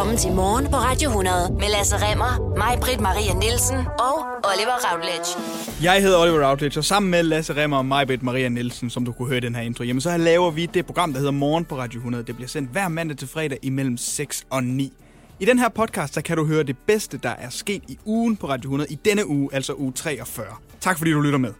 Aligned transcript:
Velkommen 0.00 0.18
til 0.18 0.32
Morgen 0.32 0.66
på 0.66 0.76
Radio 0.76 1.08
100 1.08 1.52
med 1.52 1.68
Lasse 1.76 1.96
Remmer, 1.96 2.56
mig, 2.56 2.78
Britt 2.80 3.00
Maria 3.00 3.34
Nielsen 3.34 3.76
og 3.76 4.16
Oliver 4.50 4.76
Routledge. 4.86 5.28
Jeg 5.82 6.02
hedder 6.02 6.18
Oliver 6.18 6.50
Routledge, 6.50 6.80
og 6.80 6.84
sammen 6.84 7.10
med 7.10 7.22
Lasse 7.22 7.56
Remmer 7.56 7.76
og 7.76 7.86
mig, 7.86 8.06
Britt 8.06 8.22
Maria 8.22 8.48
Nielsen, 8.48 8.90
som 8.90 9.04
du 9.04 9.12
kunne 9.12 9.28
høre 9.28 9.38
i 9.38 9.40
den 9.40 9.54
her 9.54 9.62
intro, 9.62 9.84
jamen 9.84 10.00
så 10.00 10.16
laver 10.16 10.50
vi 10.50 10.66
det 10.66 10.86
program, 10.86 11.12
der 11.12 11.18
hedder 11.18 11.32
Morgen 11.32 11.64
på 11.64 11.78
Radio 11.78 11.98
100. 11.98 12.24
Det 12.24 12.36
bliver 12.36 12.48
sendt 12.48 12.70
hver 12.70 12.88
mandag 12.88 13.16
til 13.16 13.28
fredag 13.28 13.58
imellem 13.62 13.96
6 13.96 14.46
og 14.50 14.64
9. 14.64 14.92
I 15.40 15.44
den 15.44 15.58
her 15.58 15.68
podcast, 15.68 16.14
der 16.14 16.20
kan 16.20 16.36
du 16.36 16.46
høre 16.46 16.62
det 16.62 16.78
bedste, 16.78 17.18
der 17.18 17.34
er 17.38 17.50
sket 17.50 17.82
i 17.88 17.98
ugen 18.04 18.36
på 18.36 18.48
Radio 18.48 18.68
100 18.68 18.92
i 18.92 18.98
denne 19.04 19.26
uge, 19.26 19.48
altså 19.52 19.74
uge 19.74 19.92
43. 19.92 20.46
Tak 20.80 20.98
fordi 20.98 21.10
du 21.10 21.20
lytter 21.20 21.38
med. 21.38 21.52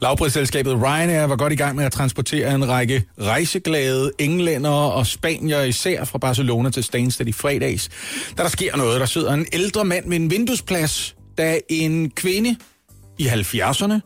Lavprisselskabet 0.00 0.74
Ryanair 0.82 1.24
var 1.26 1.36
godt 1.36 1.52
i 1.52 1.56
gang 1.56 1.76
med 1.76 1.84
at 1.84 1.92
transportere 1.92 2.54
en 2.54 2.68
række 2.68 3.04
rejseglade 3.20 4.12
englænder 4.18 4.70
og 4.70 5.06
spanier, 5.06 5.62
især 5.62 6.04
fra 6.04 6.18
Barcelona 6.18 6.70
til 6.70 6.84
Stansted 6.84 7.26
i 7.26 7.32
fredags. 7.32 7.88
Da 8.38 8.42
der 8.42 8.48
sker 8.48 8.76
noget, 8.76 9.00
der 9.00 9.06
sidder 9.06 9.32
en 9.34 9.46
ældre 9.52 9.84
mand 9.84 10.08
ved 10.08 10.16
en 10.16 10.30
vinduesplads, 10.30 11.16
da 11.38 11.58
en 11.68 12.10
kvinde 12.10 12.56
i 13.18 13.26
70'erne 13.26 14.00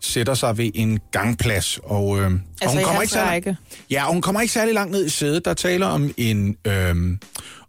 sætter 0.00 0.34
sig 0.34 0.58
ved 0.58 0.70
en 0.74 1.00
gangplads. 1.12 1.78
Og, 1.84 2.18
øh, 2.18 2.24
og 2.24 2.30
Altså 2.60 2.76
hun 2.76 2.80
i 2.80 2.84
kommer 2.84 3.02
ikke 3.02 3.12
særlig, 3.12 3.30
række. 3.30 3.56
ja, 3.90 4.04
og 4.06 4.12
hun 4.12 4.22
kommer 4.22 4.40
ikke 4.40 4.52
særlig 4.54 4.74
langt 4.74 4.92
ned 4.92 5.06
i 5.06 5.08
sædet. 5.08 5.44
Der 5.44 5.54
taler 5.54 5.86
om 5.86 6.10
en, 6.16 6.56
øh, 6.66 6.94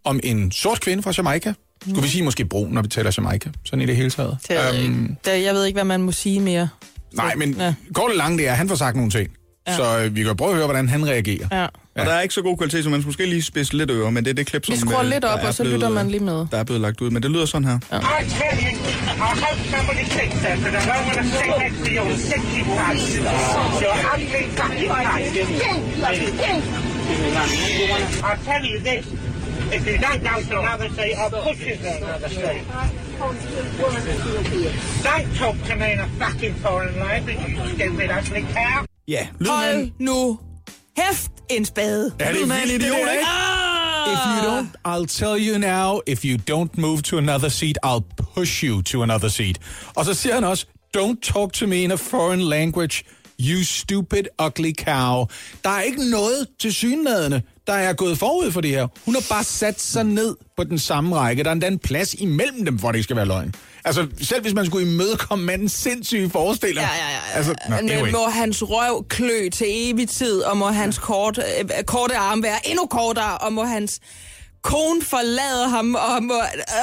om 0.04 0.20
en 0.24 0.52
sort 0.52 0.82
kvinde 0.82 1.04
fra 1.04 1.14
Jamaica. 1.18 1.54
Skulle 1.82 2.02
vi 2.02 2.08
sige 2.08 2.24
måske 2.24 2.46
brun, 2.46 2.72
når 2.74 2.82
vi 2.82 2.88
taler 2.88 3.12
Jamaica? 3.18 3.50
Sådan 3.66 3.82
i 3.82 3.86
det 3.86 3.96
hele 3.96 4.10
taget. 4.10 4.38
Det, 4.48 4.58
øhm, 4.84 5.16
det, 5.26 5.44
jeg 5.44 5.54
ved 5.54 5.66
ikke, 5.66 5.76
hvad 5.76 5.84
man 5.84 6.02
må 6.02 6.12
sige 6.12 6.40
mere. 6.40 6.70
Nej, 7.14 7.36
men 7.36 7.54
Ja. 7.60 7.74
kort 7.94 8.12
og 8.12 8.18
langt 8.18 8.40
det 8.40 8.48
er, 8.48 8.54
han 8.54 8.70
får 8.70 8.76
sagt 8.76 8.96
nogle 8.96 9.12
ting. 9.12 9.30
Ja. 9.68 9.76
Så 9.76 10.00
øh, 10.00 10.16
vi 10.16 10.24
kan 10.24 10.36
prøve 10.36 10.50
at 10.52 10.56
høre, 10.56 10.66
hvordan 10.68 10.90
han 10.90 11.08
reagerer. 11.08 11.48
Ja. 11.52 11.66
Og 12.02 12.06
der 12.06 12.12
er 12.14 12.22
ikke 12.22 12.34
så 12.34 12.42
god 12.42 12.58
kvalitet, 12.58 12.84
så 12.84 12.90
man 12.90 13.00
skulle 13.02 13.08
måske 13.10 13.26
lige 13.26 13.42
spidse 13.42 13.78
lidt 13.78 13.92
ører, 13.92 14.10
men 14.10 14.24
det 14.26 14.30
er 14.30 14.36
det 14.36 14.46
klip, 14.48 14.66
som... 14.66 14.74
Vi 14.74 14.80
skruer 14.80 15.00
øh, 15.04 15.10
lidt 15.10 15.26
op, 15.26 15.40
og 15.44 15.54
så 15.54 15.64
blevet, 15.64 15.80
lytter 15.80 15.90
man 15.90 16.08
lige 16.10 16.24
med. 16.24 16.46
Der 16.52 16.58
er 16.58 16.64
blevet 16.64 16.82
lagt 16.82 17.02
ud, 17.02 17.10
men 17.10 17.24
det 17.24 17.32
lyder 17.32 17.46
sådan 17.46 17.68
her. 17.68 17.80
Ja. 17.92 18.00
Tell 28.46 28.64
you 28.66 28.80
this, 28.80 29.06
if 29.72 29.88
you 29.88 29.98
don't 29.98 30.24
go 30.24 30.36
to 30.50 30.60
another 30.60 30.90
seat, 30.90 31.16
I'll 31.16 31.30
push 31.30 31.60
you 31.68 31.76
to 31.76 31.90
another 31.98 32.30
seat. 32.30 32.64
Don't 35.04 35.36
talk 35.36 35.56
to 35.70 35.76
me 35.76 35.94
in 35.94 36.00
a 36.00 36.08
fucking 36.20 36.56
foreign 36.56 37.00
language, 37.00 37.40
you 37.48 37.58
stupid 37.76 38.10
ugly 38.12 38.44
cow. 38.54 38.86
Ja, 39.08 39.28
lyden 39.40 39.48
Hold 39.48 39.66
af... 39.66 39.92
nu 40.00 40.40
hæft 40.98 41.32
en 41.50 41.66
spade. 41.66 42.12
Er 42.20 42.32
det 42.32 42.44
en 42.44 42.52
idiot, 42.52 42.98
ikke? 42.98 43.26
Ah! 43.26 43.68
If 44.14 44.20
you 44.26 44.50
don't, 44.50 44.70
I'll 44.86 45.06
tell 45.06 45.38
you 45.38 45.58
now, 45.58 46.02
if 46.08 46.24
you 46.26 46.38
don't 46.38 46.78
move 46.78 47.02
to 47.02 47.18
another 47.18 47.50
seat, 47.50 47.78
I'll 47.84 48.06
push 48.36 48.64
you 48.64 48.82
to 48.82 49.04
another 49.04 49.28
seat. 49.28 49.60
Og 49.96 50.06
så 50.06 50.14
siger 50.14 50.34
han 50.34 50.44
også, 50.44 50.66
don't 50.98 51.20
talk 51.34 51.54
to 51.54 51.68
me 51.68 51.76
in 51.76 51.92
a 51.92 51.96
foreign 51.96 52.42
language, 52.42 53.04
you 53.40 53.64
stupid 53.64 54.24
ugly 54.42 54.74
cow. 54.74 55.26
Der 55.64 55.70
er 55.70 55.82
ikke 55.82 56.10
noget 56.10 56.48
til 56.60 56.74
synladende, 56.74 57.42
der 57.68 57.74
er 57.74 57.94
gået 57.94 58.18
forud 58.18 58.52
for 58.52 58.62
det 58.62 58.72
her. 58.72 58.88
Hun 59.06 59.14
har 59.14 59.24
bare 59.30 59.44
sat 59.44 59.82
sig 59.82 60.04
ned 60.04 60.36
på 60.58 60.64
den 60.64 60.80
samme 60.80 61.16
række. 61.16 61.44
Der 61.44 61.50
er 61.50 61.54
endda 61.54 61.68
en 61.68 61.80
plads 61.80 62.14
imellem 62.14 62.66
dem, 62.66 62.80
for 62.80 62.88
det 62.88 62.96
ikke 62.96 63.04
skal 63.04 63.16
være 63.16 63.26
løgn. 63.26 63.54
Altså, 63.86 64.08
selv 64.22 64.42
hvis 64.42 64.54
man 64.54 64.66
skulle 64.66 64.92
imødekomme 64.94 65.46
mandens 65.46 65.72
sindssyge 65.72 66.30
forestilling. 66.30 66.88
Ja, 66.88 67.06
ja, 67.06 67.12
ja. 67.12 67.38
Altså, 67.38 67.56
Men 67.70 67.90
anyway. 67.90 68.12
må 68.12 68.26
hans 68.30 68.64
røv 68.64 69.06
klø 69.10 69.50
til 69.50 69.68
evig 69.70 70.10
tid, 70.10 70.42
og 70.42 70.58
må 70.58 70.68
hans 70.68 70.98
kort, 70.98 71.38
øh, 71.38 71.84
korte 71.84 72.18
arm 72.18 72.44
være 72.44 72.70
endnu 72.70 72.86
kortere, 72.86 73.38
og 73.38 73.54
må 73.54 73.64
hans 73.64 74.00
kone 74.62 75.02
forlade 75.02 75.70
ham, 75.70 75.96
og 75.96 76.24
må... 76.24 76.34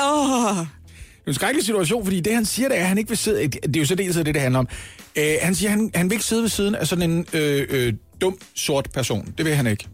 Åh. 0.04 0.56
Det 0.56 1.28
er 1.28 1.30
en 1.30 1.34
skrækkelig 1.34 1.64
situation, 1.64 2.04
fordi 2.04 2.20
det, 2.20 2.34
han 2.34 2.44
siger, 2.44 2.68
det 2.68 2.78
er, 2.78 2.82
at 2.82 2.88
han 2.88 2.98
ikke 2.98 3.08
vil 3.08 3.18
sidde... 3.18 3.48
Det 3.48 3.76
er 3.76 3.80
jo 3.80 3.86
så 3.86 3.94
dels 3.94 4.16
det, 4.16 4.26
det 4.26 4.40
handler 4.40 4.58
om. 4.58 4.68
Øh, 5.16 5.36
han 5.42 5.54
siger, 5.54 5.70
han, 5.70 5.90
han 5.94 6.10
vil 6.10 6.14
ikke 6.14 6.24
sidde 6.24 6.42
ved 6.42 6.48
siden 6.48 6.74
af 6.74 6.86
sådan 6.86 7.10
en 7.10 7.26
øh, 7.32 7.66
øh, 7.70 7.92
dum, 8.20 8.38
sort 8.54 8.88
person. 8.94 9.34
Det 9.38 9.46
vil 9.46 9.54
han 9.54 9.66
ikke. 9.66 9.88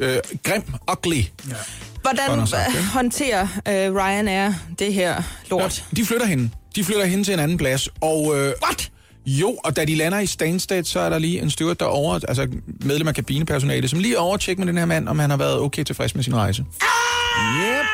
Øh, 0.00 0.18
grim, 0.42 0.62
ugly. 0.90 1.16
Ja. 1.48 1.54
Hvordan 2.02 2.46
sagt, 2.46 2.68
øh, 2.68 2.74
ikke? 2.74 2.88
håndterer 2.88 3.42
øh, 3.68 3.94
Ryanair 3.94 4.52
det 4.78 4.94
her 4.94 5.22
lort? 5.50 5.84
De 5.96 6.04
flytter 6.04 6.26
hende. 6.26 6.50
De 6.76 6.84
flytter 6.84 7.04
hende 7.04 7.24
til 7.24 7.34
en 7.34 7.40
anden 7.40 7.58
plads. 7.58 7.88
Og, 8.00 8.38
øh, 8.38 8.52
What? 8.62 8.90
Jo, 9.26 9.58
og 9.64 9.76
da 9.76 9.84
de 9.84 9.94
lander 9.94 10.18
i 10.18 10.26
Stansted, 10.26 10.84
så 10.84 11.00
er 11.00 11.08
der 11.08 11.18
lige 11.18 11.42
en 11.42 11.50
steward 11.50 11.76
derovre, 11.76 12.20
altså 12.28 12.48
medlem 12.80 13.08
af 13.08 13.14
kabinepersonale, 13.14 13.88
som 13.88 13.98
lige 13.98 14.18
overtjekker 14.18 14.64
med 14.64 14.72
den 14.72 14.78
her 14.78 14.86
mand, 14.86 15.08
om 15.08 15.18
han 15.18 15.30
har 15.30 15.36
været 15.36 15.60
okay 15.60 15.84
tilfreds 15.84 16.14
med 16.14 16.24
sin 16.24 16.36
rejse. 16.36 16.62
Yep. 16.62 17.86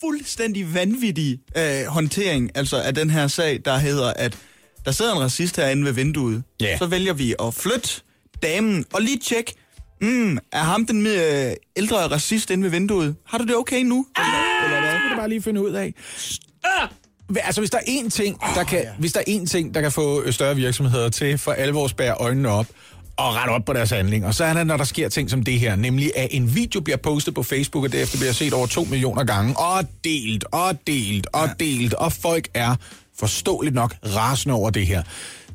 Fuldstændig 0.00 0.74
vanvittig 0.74 1.38
øh, 1.56 1.86
håndtering 1.86 2.50
altså 2.54 2.80
af 2.80 2.94
den 2.94 3.10
her 3.10 3.28
sag, 3.28 3.60
der 3.64 3.76
hedder, 3.78 4.12
at 4.12 4.38
der 4.84 4.92
sidder 4.92 5.12
en 5.14 5.20
racist 5.20 5.56
herinde 5.56 5.84
ved 5.84 5.92
vinduet. 5.92 6.42
Ja. 6.60 6.78
Så 6.78 6.86
vælger 6.86 7.12
vi 7.12 7.34
at 7.42 7.54
flytte 7.54 7.88
damen 8.42 8.84
og 8.92 9.02
lige 9.02 9.18
tjekke, 9.18 9.54
mm, 10.00 10.38
er 10.52 10.58
ham 10.62 10.86
den 10.86 11.06
øh, 11.06 11.52
ældre 11.76 11.96
racist 11.96 12.50
inde 12.50 12.64
ved 12.64 12.70
vinduet? 12.70 13.16
Har 13.26 13.38
du 13.38 13.44
det 13.44 13.56
okay 13.56 13.82
nu? 13.82 14.06
Eller, 14.16 14.64
eller 14.64 14.80
hvad? 14.80 14.92
Det 14.92 15.00
kan 15.00 15.10
du 15.10 15.16
bare 15.16 15.28
lige 15.28 15.42
finde 15.42 15.62
ud 15.62 15.70
af. 15.70 15.94
Altså, 17.36 17.60
hvis 17.60 17.70
der 17.70 17.78
er 17.78 17.82
én 17.82 18.08
ting, 18.08 18.40
der 18.54 18.64
kan, 18.64 18.84
hvis 18.98 19.12
der 19.12 19.20
er 19.20 19.24
én 19.40 19.46
ting, 19.46 19.74
der 19.74 19.80
kan 19.80 19.92
få 19.92 20.22
øh, 20.22 20.32
større 20.32 20.56
virksomheder 20.56 21.08
til 21.08 21.38
for 21.38 21.52
alvor 21.52 21.84
at 21.84 21.90
spære 21.90 22.14
øjnene 22.14 22.48
op 22.48 22.66
og 23.16 23.34
rette 23.34 23.50
op 23.50 23.64
på 23.64 23.72
deres 23.72 23.90
handlinger, 23.90 24.30
så 24.30 24.44
er 24.44 24.54
det, 24.54 24.66
når 24.66 24.76
der 24.76 24.84
sker 24.84 25.08
ting 25.08 25.30
som 25.30 25.42
det 25.42 25.60
her, 25.60 25.76
nemlig 25.76 26.12
at 26.16 26.28
en 26.30 26.54
video 26.54 26.80
bliver 26.80 26.96
postet 26.96 27.34
på 27.34 27.42
Facebook, 27.42 27.84
og 27.84 27.92
derefter 27.92 28.18
bliver 28.18 28.32
set 28.32 28.52
over 28.52 28.66
to 28.66 28.84
millioner 28.84 29.24
gange, 29.24 29.58
og 29.58 29.84
delt, 30.04 30.44
og 30.52 30.86
delt, 30.86 31.26
og 31.32 31.48
delt, 31.60 31.94
og 31.94 32.12
folk 32.12 32.48
er 32.54 32.76
forståeligt 33.18 33.74
nok 33.74 33.94
rasende 34.16 34.54
over 34.54 34.70
det 34.70 34.86
her. 34.86 35.02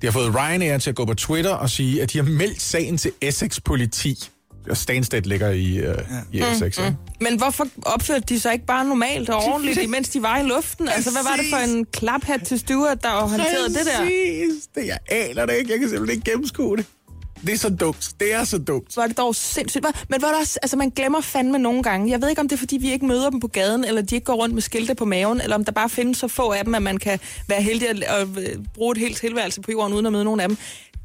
De 0.02 0.08
har 0.08 0.12
fået 0.12 0.36
Ryanair 0.36 0.78
til 0.78 0.90
at 0.90 0.96
gå 0.96 1.06
på 1.06 1.14
Twitter 1.14 1.52
og 1.52 1.70
sige, 1.70 2.02
at 2.02 2.14
de 2.14 2.18
har 2.18 2.26
meldt 2.26 2.62
sagen 2.62 2.98
til 2.98 3.12
Essex 3.22 3.60
politi. 3.66 4.30
Og 4.70 4.78
Stansted 4.78 5.22
ligger 5.22 5.50
i, 5.50 5.78
øh, 5.78 5.98
i 6.32 6.42
Essex, 6.42 6.78
ikke? 6.78 6.96
Men 7.22 7.38
hvorfor 7.38 7.68
opførte 7.86 8.24
de 8.30 8.40
sig 8.40 8.54
ikke 8.54 8.66
bare 8.66 8.86
normalt 8.86 9.30
og 9.30 9.44
ordentligt, 9.44 9.82
imens 9.82 10.10
de 10.10 10.22
var 10.22 10.38
i 10.38 10.44
luften? 10.44 10.88
Altså, 10.88 11.12
hvad 11.12 11.24
var 11.24 11.36
det 11.36 11.46
for 11.50 11.58
en 11.58 11.86
klaphat 11.86 12.42
til 12.46 12.60
Stuart, 12.60 13.04
der 13.04 13.10
håndterede 13.10 13.68
det 13.68 13.86
der? 13.86 14.00
Præcis. 14.00 14.68
Det, 14.76 14.88
jeg 14.88 14.98
aner 15.10 15.46
det 15.46 15.56
ikke. 15.56 15.72
Jeg 15.72 15.80
kan 15.80 15.90
simpelthen 15.90 16.18
ikke 16.18 16.32
gennemskue 16.32 16.78
det. 16.78 16.86
Det 17.46 17.54
er 17.54 17.58
så 17.58 17.70
dumt. 17.70 18.10
Det 18.20 18.34
er 18.34 18.44
så 18.44 18.58
dumt. 18.58 18.98
Var 18.98 19.08
det 19.08 19.18
dog 19.18 19.36
sindssygt. 19.36 19.86
Men 20.10 20.22
var 20.22 20.34
også, 20.40 20.60
altså 20.62 20.78
man 20.78 20.90
glemmer 20.90 21.22
fandme 21.22 21.60
nogle 21.60 21.84
gange. 21.84 22.12
Jeg 22.12 22.22
ved 22.22 22.30
ikke, 22.30 22.42
om 22.42 22.48
det 22.48 22.56
er, 22.56 22.60
fordi 22.60 22.78
vi 22.78 22.92
ikke 22.92 23.06
møder 23.06 23.30
dem 23.30 23.40
på 23.40 23.48
gaden, 23.48 23.84
eller 23.84 24.02
de 24.02 24.16
ikke 24.16 24.26
går 24.26 24.34
rundt 24.34 24.54
med 24.54 24.62
skilte 24.62 24.96
på 24.96 25.06
maven, 25.06 25.42
eller 25.42 25.56
om 25.56 25.66
der 25.66 25.72
bare 25.72 25.90
findes 25.90 26.18
så 26.18 26.28
få 26.28 26.52
af 26.52 26.66
dem, 26.66 26.76
at 26.76 26.82
man 26.82 26.98
kan 26.98 27.20
være 27.48 27.62
heldig 27.62 27.90
at, 27.90 28.04
at 28.04 28.28
øh, 28.38 28.66
bruge 28.74 28.92
et 28.92 28.98
helt 28.98 29.18
tilværelse 29.18 29.62
på 29.62 29.72
jorden, 29.72 29.94
uden 29.94 30.06
at 30.06 30.12
møde 30.12 30.24
nogen 30.24 30.40
af 30.40 30.48
dem. 30.48 30.58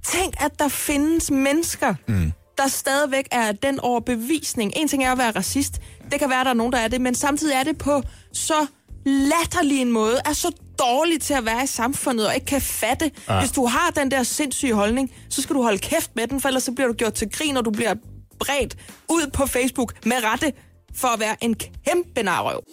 Tænk, 0.04 0.34
at 0.40 0.58
der 0.58 0.68
findes 0.68 1.30
mennesker, 1.30 1.94
mm. 2.08 2.32
der 2.58 2.68
stadigvæk 2.68 3.28
er 3.30 3.52
den 3.52 3.80
overbevisning. 3.80 4.72
En 4.76 4.88
ting 4.88 5.04
er 5.04 5.12
at 5.12 5.18
være 5.18 5.30
racist. 5.30 5.80
Det 6.10 6.20
kan 6.20 6.30
være, 6.30 6.40
at 6.40 6.44
der 6.44 6.50
er 6.50 6.56
nogen, 6.56 6.72
der 6.72 6.78
er 6.78 6.88
det, 6.88 7.00
men 7.00 7.14
samtidig 7.14 7.54
er 7.54 7.62
det 7.62 7.78
på 7.78 8.02
så 8.32 8.66
latterlig 9.04 9.80
en 9.80 9.92
måde, 9.92 10.20
er 10.24 10.32
så 10.32 10.50
dårlig 10.78 11.20
til 11.20 11.34
at 11.34 11.44
være 11.44 11.64
i 11.64 11.66
samfundet 11.66 12.26
og 12.26 12.34
ikke 12.34 12.46
kan 12.46 12.60
fatte. 12.60 13.10
Ja. 13.28 13.40
Hvis 13.40 13.50
du 13.50 13.66
har 13.66 13.90
den 13.96 14.10
der 14.10 14.22
sindssyge 14.22 14.74
holdning, 14.74 15.12
så 15.28 15.42
skal 15.42 15.56
du 15.56 15.62
holde 15.62 15.78
kæft 15.78 16.10
med 16.16 16.26
den, 16.26 16.40
for 16.40 16.48
ellers 16.48 16.62
så 16.62 16.72
bliver 16.72 16.88
du 16.88 16.94
gjort 16.94 17.14
til 17.14 17.30
grin, 17.30 17.56
og 17.56 17.64
du 17.64 17.70
bliver 17.70 17.94
bredt 18.38 18.76
ud 19.08 19.30
på 19.32 19.46
Facebook 19.46 20.06
med 20.06 20.16
rette 20.24 20.52
for 20.94 21.08
at 21.08 21.20
være 21.20 21.36
en 21.40 21.54
kæmpe 21.54 22.22
narrøv. 22.22 22.64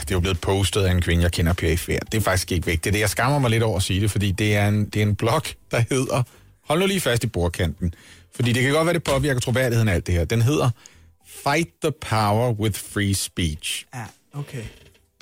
Det 0.00 0.10
er 0.10 0.16
jo 0.16 0.20
blevet 0.20 0.40
postet 0.40 0.82
af 0.82 0.90
en 0.90 1.02
kvinde, 1.02 1.22
jeg 1.22 1.32
kender 1.32 1.52
perifært. 1.52 2.12
Det 2.12 2.18
er 2.18 2.22
faktisk 2.22 2.52
ikke 2.52 2.66
vigtigt. 2.66 2.92
Det, 2.92 3.00
jeg 3.00 3.10
skammer 3.10 3.38
mig 3.38 3.50
lidt 3.50 3.62
over 3.62 3.76
at 3.76 3.82
sige 3.82 4.00
det, 4.00 4.10
fordi 4.10 4.32
det 4.32 4.56
er 4.56 4.68
en, 4.68 4.84
det 4.84 5.02
er 5.02 5.06
en 5.06 5.16
blog, 5.16 5.42
der 5.70 5.84
hedder... 5.90 6.22
Hold 6.64 6.80
nu 6.80 6.86
lige 6.86 7.00
fast 7.00 7.24
i 7.24 7.26
bordkanten. 7.26 7.94
Fordi 8.34 8.52
det 8.52 8.62
kan 8.62 8.72
godt 8.72 8.86
være, 8.86 8.94
det 8.94 9.04
påvirker 9.04 9.40
troværdigheden 9.40 9.88
af 9.88 9.94
alt 9.94 10.06
det 10.06 10.14
her. 10.14 10.24
Den 10.24 10.42
hedder 10.42 10.70
Fight 11.44 11.68
the 11.82 11.92
Power 12.10 12.52
with 12.52 12.80
Free 12.80 13.14
Speech. 13.14 13.86
Ja, 13.94 14.04
okay. 14.34 14.62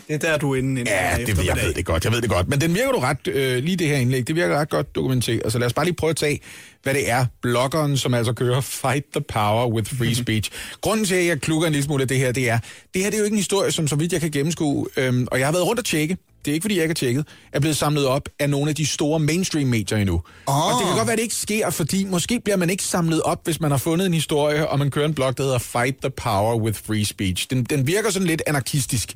Det 0.08 0.14
er 0.14 0.18
der, 0.18 0.38
du 0.38 0.52
er 0.52 0.56
inde. 0.58 0.84
Ja, 0.86 1.16
det, 1.26 1.46
jeg 1.46 1.56
ved 1.56 1.74
det 1.74 1.84
godt, 1.84 2.04
jeg 2.04 2.12
ved 2.12 2.20
det 2.20 2.30
godt. 2.30 2.48
Men 2.48 2.60
den 2.60 2.74
virker 2.74 2.92
du 2.92 2.98
ret, 2.98 3.28
øh, 3.28 3.64
lige 3.64 3.76
det 3.76 3.88
her 3.88 3.96
indlæg, 3.96 4.28
det 4.28 4.36
virker 4.36 4.58
ret 4.58 4.70
godt 4.70 4.94
dokumenteret. 4.94 5.52
Så 5.52 5.58
lad 5.58 5.66
os 5.66 5.72
bare 5.72 5.84
lige 5.84 5.94
prøve 5.94 6.10
at 6.10 6.16
tage, 6.16 6.40
hvad 6.82 6.94
det 6.94 7.10
er, 7.10 7.26
bloggeren, 7.42 7.96
som 7.96 8.14
altså 8.14 8.32
kører 8.32 8.60
Fight 8.60 9.06
the 9.12 9.20
Power 9.20 9.66
with 9.66 9.96
Free 9.96 10.14
Speech. 10.14 10.50
Grunden 10.80 11.06
til, 11.06 11.14
at 11.14 11.26
jeg 11.26 11.40
klukker 11.40 11.66
en 11.66 11.72
lille 11.72 11.84
smule 11.84 12.02
af 12.02 12.08
det 12.08 12.18
her, 12.18 12.32
det 12.32 12.50
er, 12.50 12.58
det 12.94 13.02
her 13.02 13.10
det 13.10 13.14
er 13.14 13.18
jo 13.18 13.24
ikke 13.24 13.34
en 13.34 13.38
historie, 13.38 13.72
som 13.72 13.88
så 13.88 13.96
vidt 13.96 14.12
jeg 14.12 14.20
kan 14.20 14.30
gennemskue, 14.30 14.86
øhm, 14.96 15.28
og 15.30 15.38
jeg 15.38 15.46
har 15.46 15.52
været 15.52 15.66
rundt 15.66 15.78
og 15.78 15.84
tjekke, 15.84 16.16
det 16.44 16.50
er 16.50 16.54
ikke 16.54 16.64
fordi, 16.64 16.74
jeg 16.74 16.82
ikke 16.82 16.90
har 16.90 16.94
tjekket, 16.94 17.26
er 17.52 17.60
blevet 17.60 17.76
samlet 17.76 18.06
op 18.06 18.28
af 18.38 18.50
nogle 18.50 18.70
af 18.70 18.76
de 18.76 18.86
store 18.86 19.20
mainstream-medier 19.20 19.98
endnu. 19.98 20.22
Oh. 20.46 20.66
Og 20.66 20.78
det 20.78 20.86
kan 20.86 20.96
godt 20.96 21.06
være, 21.06 21.12
at 21.12 21.18
det 21.18 21.22
ikke 21.22 21.34
sker, 21.34 21.70
fordi 21.70 22.04
måske 22.04 22.40
bliver 22.44 22.56
man 22.56 22.70
ikke 22.70 22.82
samlet 22.82 23.22
op, 23.22 23.40
hvis 23.44 23.60
man 23.60 23.70
har 23.70 23.78
fundet 23.78 24.06
en 24.06 24.14
historie, 24.14 24.68
og 24.68 24.78
man 24.78 24.90
kører 24.90 25.06
en 25.06 25.14
blog, 25.14 25.36
der 25.38 25.42
hedder 25.42 25.58
Fight 25.58 25.96
the 26.02 26.10
Power 26.10 26.56
with 26.56 26.80
Free 26.86 27.04
Speech. 27.04 27.46
Den, 27.50 27.64
den 27.64 27.86
virker 27.86 28.10
sådan 28.10 28.28
lidt 28.28 28.42
anarkistisk 28.46 29.14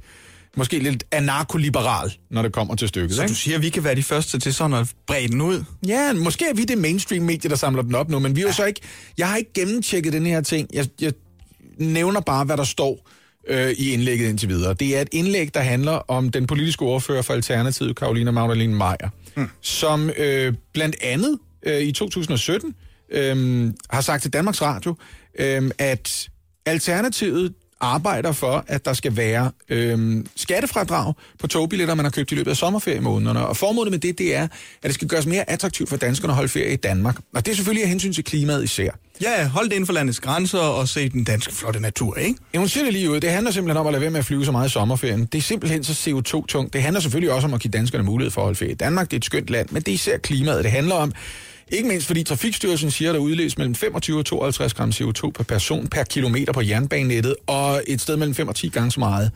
måske 0.56 0.78
lidt 0.78 1.04
anarkoliberal, 1.10 2.12
når 2.30 2.42
det 2.42 2.52
kommer 2.52 2.74
til 2.74 2.88
stykket. 2.88 3.16
Så 3.16 3.22
ikke? 3.22 3.30
du 3.30 3.34
siger, 3.34 3.56
at 3.56 3.62
vi 3.62 3.68
kan 3.68 3.84
være 3.84 3.94
de 3.94 4.02
første 4.02 4.38
til 4.38 4.54
sådan 4.54 4.76
at 4.76 4.92
brede 5.06 5.28
den 5.28 5.40
ud? 5.40 5.64
Ja, 5.86 6.12
måske 6.12 6.44
er 6.44 6.54
vi 6.54 6.64
det 6.64 6.78
mainstream-medie, 6.78 7.50
der 7.50 7.56
samler 7.56 7.82
den 7.82 7.94
op 7.94 8.08
nu, 8.08 8.18
men 8.18 8.36
vi 8.36 8.40
er 8.40 8.46
jo 8.46 8.52
så 8.52 8.64
ikke... 8.64 8.80
Jeg 9.18 9.28
har 9.28 9.36
ikke 9.36 9.52
gennemtjekket 9.52 10.12
den 10.12 10.26
her 10.26 10.40
ting. 10.40 10.68
Jeg, 10.72 10.86
jeg, 11.00 11.12
nævner 11.78 12.20
bare, 12.20 12.44
hvad 12.44 12.56
der 12.56 12.64
står 12.64 13.08
øh, 13.48 13.70
i 13.70 13.92
indlægget 13.92 14.28
indtil 14.28 14.48
videre. 14.48 14.74
Det 14.74 14.96
er 14.96 15.00
et 15.00 15.08
indlæg, 15.12 15.54
der 15.54 15.60
handler 15.60 15.92
om 15.92 16.30
den 16.30 16.46
politiske 16.46 16.82
ordfører 16.82 17.22
for 17.22 17.34
Alternativet, 17.34 17.96
Karolina 17.96 18.30
Magdalene 18.30 18.74
Meyer, 18.74 19.08
mm. 19.36 19.48
som 19.60 20.10
øh, 20.18 20.54
blandt 20.72 20.96
andet 21.02 21.38
øh, 21.62 21.80
i 21.80 21.92
2017 21.92 22.74
øh, 23.12 23.70
har 23.90 24.00
sagt 24.00 24.22
til 24.22 24.32
Danmarks 24.32 24.62
Radio, 24.62 24.94
øh, 25.38 25.70
at 25.78 26.28
Alternativet 26.66 27.54
arbejder 27.82 28.32
for, 28.32 28.64
at 28.66 28.84
der 28.84 28.92
skal 28.92 29.16
være 29.16 29.50
øhm, 29.68 30.26
skattefradrag 30.36 31.14
på 31.38 31.46
togbilletter, 31.46 31.94
man 31.94 32.04
har 32.04 32.10
købt 32.10 32.32
i 32.32 32.34
løbet 32.34 32.50
af 32.50 32.56
sommerferiemånederne. 32.56 33.46
Og 33.46 33.56
formålet 33.56 33.90
med 33.90 33.98
det, 33.98 34.18
det 34.18 34.36
er, 34.36 34.42
at 34.42 34.50
det 34.82 34.94
skal 34.94 35.08
gøres 35.08 35.26
mere 35.26 35.50
attraktivt 35.50 35.88
for 35.88 35.96
danskerne 35.96 36.32
at 36.32 36.34
holde 36.34 36.48
ferie 36.48 36.72
i 36.72 36.76
Danmark. 36.76 37.16
Og 37.34 37.46
det 37.46 37.52
er 37.52 37.56
selvfølgelig 37.56 37.82
af 37.82 37.88
hensyn 37.88 38.12
til 38.12 38.24
klimaet 38.24 38.64
især. 38.64 38.90
Ja, 39.22 39.48
hold 39.48 39.64
det 39.64 39.72
inden 39.72 39.86
for 39.86 39.92
landets 39.92 40.20
grænser 40.20 40.58
og 40.58 40.88
se 40.88 41.08
den 41.08 41.24
danske 41.24 41.54
flotte 41.54 41.80
natur, 41.80 42.16
ikke? 42.16 42.34
Ja, 42.54 42.58
hun 42.58 42.68
siger 42.68 42.84
det 42.84 42.92
lige 42.92 43.10
ud. 43.10 43.20
Det 43.20 43.30
handler 43.30 43.50
simpelthen 43.50 43.76
om 43.76 43.86
at 43.86 43.92
lade 43.92 44.00
være 44.00 44.10
med 44.10 44.18
at 44.18 44.24
flyve 44.24 44.44
så 44.44 44.52
meget 44.52 44.68
i 44.68 44.72
sommerferien. 44.72 45.24
Det 45.24 45.38
er 45.38 45.42
simpelthen 45.42 45.84
så 45.84 45.92
CO2-tungt. 45.92 46.72
Det 46.72 46.82
handler 46.82 47.00
selvfølgelig 47.00 47.32
også 47.32 47.48
om 47.48 47.54
at 47.54 47.60
give 47.60 47.70
danskerne 47.70 48.04
mulighed 48.04 48.30
for 48.30 48.40
at 48.40 48.44
holde 48.44 48.58
ferie 48.58 48.74
Danmark. 48.74 49.10
Det 49.10 49.16
er 49.16 49.18
et 49.18 49.24
skønt 49.24 49.50
land, 49.50 49.68
men 49.70 49.82
det 49.82 49.88
er 49.88 49.94
især 49.94 50.18
klimaet, 50.18 50.64
det 50.64 50.72
handler 50.72 50.94
om. 50.94 51.12
Ikke 51.68 51.88
mindst 51.88 52.06
fordi 52.06 52.22
Trafikstyrelsen 52.22 52.90
siger, 52.90 53.10
at 53.10 53.14
der 53.14 53.20
udledes 53.20 53.58
mellem 53.58 53.74
25 53.74 54.18
og 54.18 54.24
52 54.24 54.74
gram 54.74 54.90
CO2 54.90 55.30
per 55.30 55.44
person 55.48 55.88
per 55.88 56.04
kilometer 56.04 56.52
på 56.52 56.60
jernbanenettet, 56.60 57.36
og 57.46 57.82
et 57.86 58.00
sted 58.00 58.16
mellem 58.16 58.34
5 58.34 58.48
og 58.48 58.54
10 58.54 58.68
gange 58.68 58.90
så 58.90 59.00
meget 59.00 59.30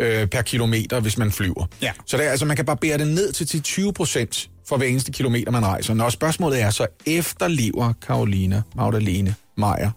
øh, 0.00 0.26
per 0.26 0.42
kilometer, 0.42 1.00
hvis 1.00 1.18
man 1.18 1.32
flyver. 1.32 1.66
Ja. 1.82 1.92
Så 2.06 2.16
det 2.16 2.22
altså, 2.22 2.46
man 2.46 2.56
kan 2.56 2.64
barbere 2.64 2.98
det 2.98 3.08
ned 3.08 3.32
til, 3.32 3.46
til 3.46 3.62
20 3.62 3.92
procent 3.92 4.50
for 4.70 4.76
hver 4.76 4.86
eneste 4.86 5.12
kilometer, 5.12 5.50
man 5.52 5.66
rejser. 5.66 5.94
Når 5.94 6.08
spørgsmålet 6.08 6.62
er, 6.62 6.70
så 6.70 6.86
efterlever 7.06 7.92
Karolina 8.06 8.62
Magdalene 8.74 9.34
Meyer 9.56 9.90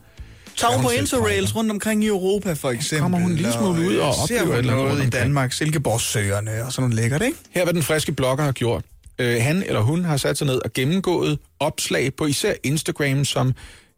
Tag 0.57 0.69
Ja, 0.71 0.81
på 0.81 0.89
interrails 0.89 1.55
rundt 1.55 1.71
omkring 1.71 2.03
i 2.03 2.07
Europa, 2.07 2.53
for 2.53 2.71
eksempel. 2.71 3.01
kommer 3.01 3.19
hun 3.19 3.31
en 3.31 3.37
lille 3.37 3.53
smule 3.53 3.87
ud 3.87 3.95
og 3.95 4.13
oplever 4.23 4.61
noget 4.61 4.91
rundt 4.91 5.03
i. 5.05 5.09
Danmark. 5.09 5.53
Silkeborgsøerne 5.53 6.65
og 6.65 6.73
sådan 6.73 6.89
noget 6.89 7.03
lækkert, 7.03 7.21
ikke? 7.21 7.37
Her 7.51 7.63
hvad 7.63 7.73
den 7.73 7.83
friske 7.83 8.11
blogger 8.11 8.43
har 8.43 8.51
gjort. 8.51 8.83
Øh, 9.19 9.41
han 9.41 9.63
eller 9.63 9.81
hun 9.81 10.05
har 10.05 10.17
sat 10.17 10.37
sig 10.37 10.47
ned 10.47 10.61
og 10.65 10.73
gennemgået 10.73 11.39
opslag 11.59 12.15
på 12.15 12.25
især 12.25 12.53
Instagram, 12.63 13.25
som 13.25 13.53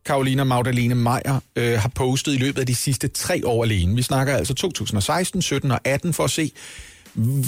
Karolina 0.06 0.44
Magdalene 0.44 0.96
Meyer 0.96 1.40
øh, 1.56 1.80
har 1.80 1.90
postet 1.96 2.34
i 2.34 2.38
løbet 2.38 2.62
af 2.62 2.68
de 2.68 2.76
sidste 2.76 3.08
tre 3.08 3.42
år 3.46 3.64
alene. 3.64 3.96
Vi 3.96 4.02
snakker 4.02 4.36
altså 4.36 4.54
2016, 4.54 5.42
17 5.42 5.72
og 5.72 5.80
18 5.84 6.14
for 6.14 6.24
at 6.24 6.32
se, 6.32 6.52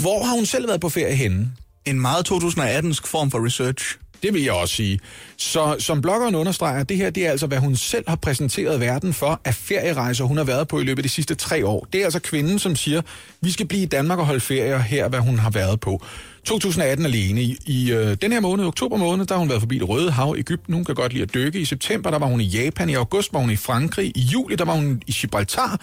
hvor 0.02 0.24
har 0.24 0.36
hun 0.36 0.46
selv 0.46 0.68
været 0.68 0.82
på 0.82 0.90
ferie 0.90 1.16
henne. 1.16 1.52
En 1.88 2.02
meget 2.02 2.32
2018-sk 2.32 3.08
form 3.08 3.32
for 3.32 3.46
research. 3.46 3.98
Det 4.24 4.34
vil 4.34 4.44
jeg 4.44 4.54
også 4.54 4.76
sige. 4.76 5.00
Så 5.38 5.76
som 5.80 6.02
bloggeren 6.02 6.36
understreger, 6.36 6.84
det 6.84 6.98
her 6.98 7.10
det 7.10 7.26
er 7.26 7.32
altså, 7.32 7.48
hvad 7.48 7.58
hun 7.58 7.76
selv 7.76 8.04
har 8.08 8.16
præsenteret 8.16 8.80
verden 8.80 9.14
for 9.14 9.42
af 9.46 9.56
ferierejser, 9.56 10.24
hun 10.24 10.38
har 10.38 10.44
været 10.44 10.68
på 10.68 10.80
i 10.80 10.84
løbet 10.84 11.00
af 11.00 11.04
de 11.04 11.10
sidste 11.10 11.36
tre 11.36 11.66
år. 11.66 11.88
Det 11.94 12.02
er 12.02 12.06
altså 12.06 12.20
kvinden, 12.20 12.60
som 12.60 12.76
siger, 12.76 13.02
vi 13.42 13.52
skal 13.52 13.68
blive 13.68 13.84
i 13.84 13.86
Danmark 13.86 14.20
og 14.20 14.26
holde 14.26 14.40
ferie, 14.40 14.82
her 14.82 15.10
hvad 15.10 15.20
hun 15.20 15.40
har 15.40 15.50
været 15.50 15.80
på. 15.80 16.02
2018 16.46 17.06
alene. 17.06 17.42
I, 17.42 17.58
i 17.66 17.92
øh, 17.92 18.18
den 18.22 18.32
her 18.32 18.40
måned, 18.40 18.66
oktober 18.66 18.98
måned, 18.98 19.26
der 19.26 19.36
har 19.36 19.40
hun 19.40 19.50
været 19.50 19.62
forbi 19.62 19.78
det 19.80 19.90
Røde 19.90 20.12
Hav, 20.12 20.36
Ægypten. 20.38 20.74
Hun 20.74 20.86
kan 20.86 20.96
godt 20.96 21.14
lide 21.14 21.24
at 21.24 21.34
dykke. 21.34 21.60
I 21.60 21.66
september, 21.66 22.12
der 22.12 22.20
var 22.20 22.28
hun 22.28 22.42
i 22.42 22.46
Japan. 22.46 22.90
I 22.90 22.94
august 22.94 23.34
var 23.34 23.40
hun 23.40 23.52
i 23.52 23.56
Frankrig. 23.56 24.12
I 24.18 24.22
juli, 24.22 24.56
der 24.56 24.66
var 24.66 24.74
hun 24.74 25.02
i 25.08 25.12
Gibraltar. 25.12 25.82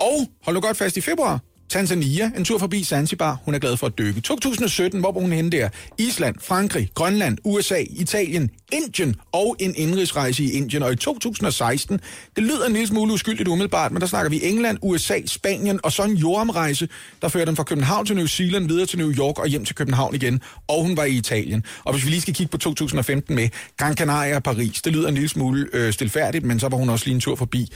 Og, 0.00 0.28
hold 0.44 0.56
nu 0.56 0.60
godt 0.60 0.76
fast, 0.76 0.96
i 0.96 1.00
februar, 1.00 1.40
Tanzania, 1.68 2.30
en 2.36 2.44
tur 2.44 2.58
forbi 2.58 2.84
Zanzibar, 2.84 3.38
hun 3.44 3.54
er 3.54 3.58
glad 3.58 3.76
for 3.76 3.86
at 3.86 3.98
dykke. 3.98 4.20
2017, 4.20 5.00
hvor 5.00 5.12
var 5.12 5.20
hun 5.20 5.32
henne 5.32 5.50
der? 5.50 5.68
Island, 5.98 6.36
Frankrig, 6.42 6.90
Grønland, 6.94 7.38
USA, 7.44 7.84
Italien, 7.90 8.50
Indien 8.72 9.16
og 9.32 9.56
en 9.60 9.74
indrigsrejse 9.76 10.44
i 10.44 10.50
Indien. 10.50 10.82
Og 10.82 10.92
i 10.92 10.96
2016, 10.96 12.00
det 12.36 12.44
lyder 12.44 12.66
en 12.66 12.72
lille 12.72 12.86
smule 12.86 13.12
uskyldigt 13.12 13.48
umiddelbart, 13.48 13.92
men 13.92 14.00
der 14.00 14.06
snakker 14.06 14.30
vi 14.30 14.40
England, 14.42 14.78
USA, 14.82 15.26
Spanien 15.26 15.80
og 15.82 15.92
så 15.92 16.02
en 16.02 16.16
jordomrejse, 16.16 16.88
der 17.22 17.28
fører 17.28 17.44
dem 17.44 17.56
fra 17.56 17.64
København 17.64 18.06
til 18.06 18.16
New 18.16 18.26
Zealand, 18.26 18.68
videre 18.68 18.86
til 18.86 18.98
New 18.98 19.12
York 19.12 19.38
og 19.38 19.46
hjem 19.46 19.64
til 19.64 19.74
København 19.74 20.14
igen. 20.14 20.40
Og 20.68 20.82
hun 20.82 20.96
var 20.96 21.04
i 21.04 21.12
Italien. 21.12 21.64
Og 21.84 21.92
hvis 21.92 22.04
vi 22.04 22.10
lige 22.10 22.20
skal 22.20 22.34
kigge 22.34 22.50
på 22.50 22.58
2015 22.58 23.34
med 23.34 23.48
Gran 23.76 23.96
Canaria 23.96 24.36
og 24.36 24.42
Paris, 24.42 24.82
det 24.82 24.92
lyder 24.92 25.08
en 25.08 25.14
lille 25.14 25.28
smule 25.28 25.68
øh, 25.72 25.92
stilfærdigt, 25.92 26.44
men 26.44 26.60
så 26.60 26.68
var 26.68 26.76
hun 26.76 26.88
også 26.88 27.04
lige 27.04 27.14
en 27.14 27.20
tur 27.20 27.36
forbi 27.36 27.72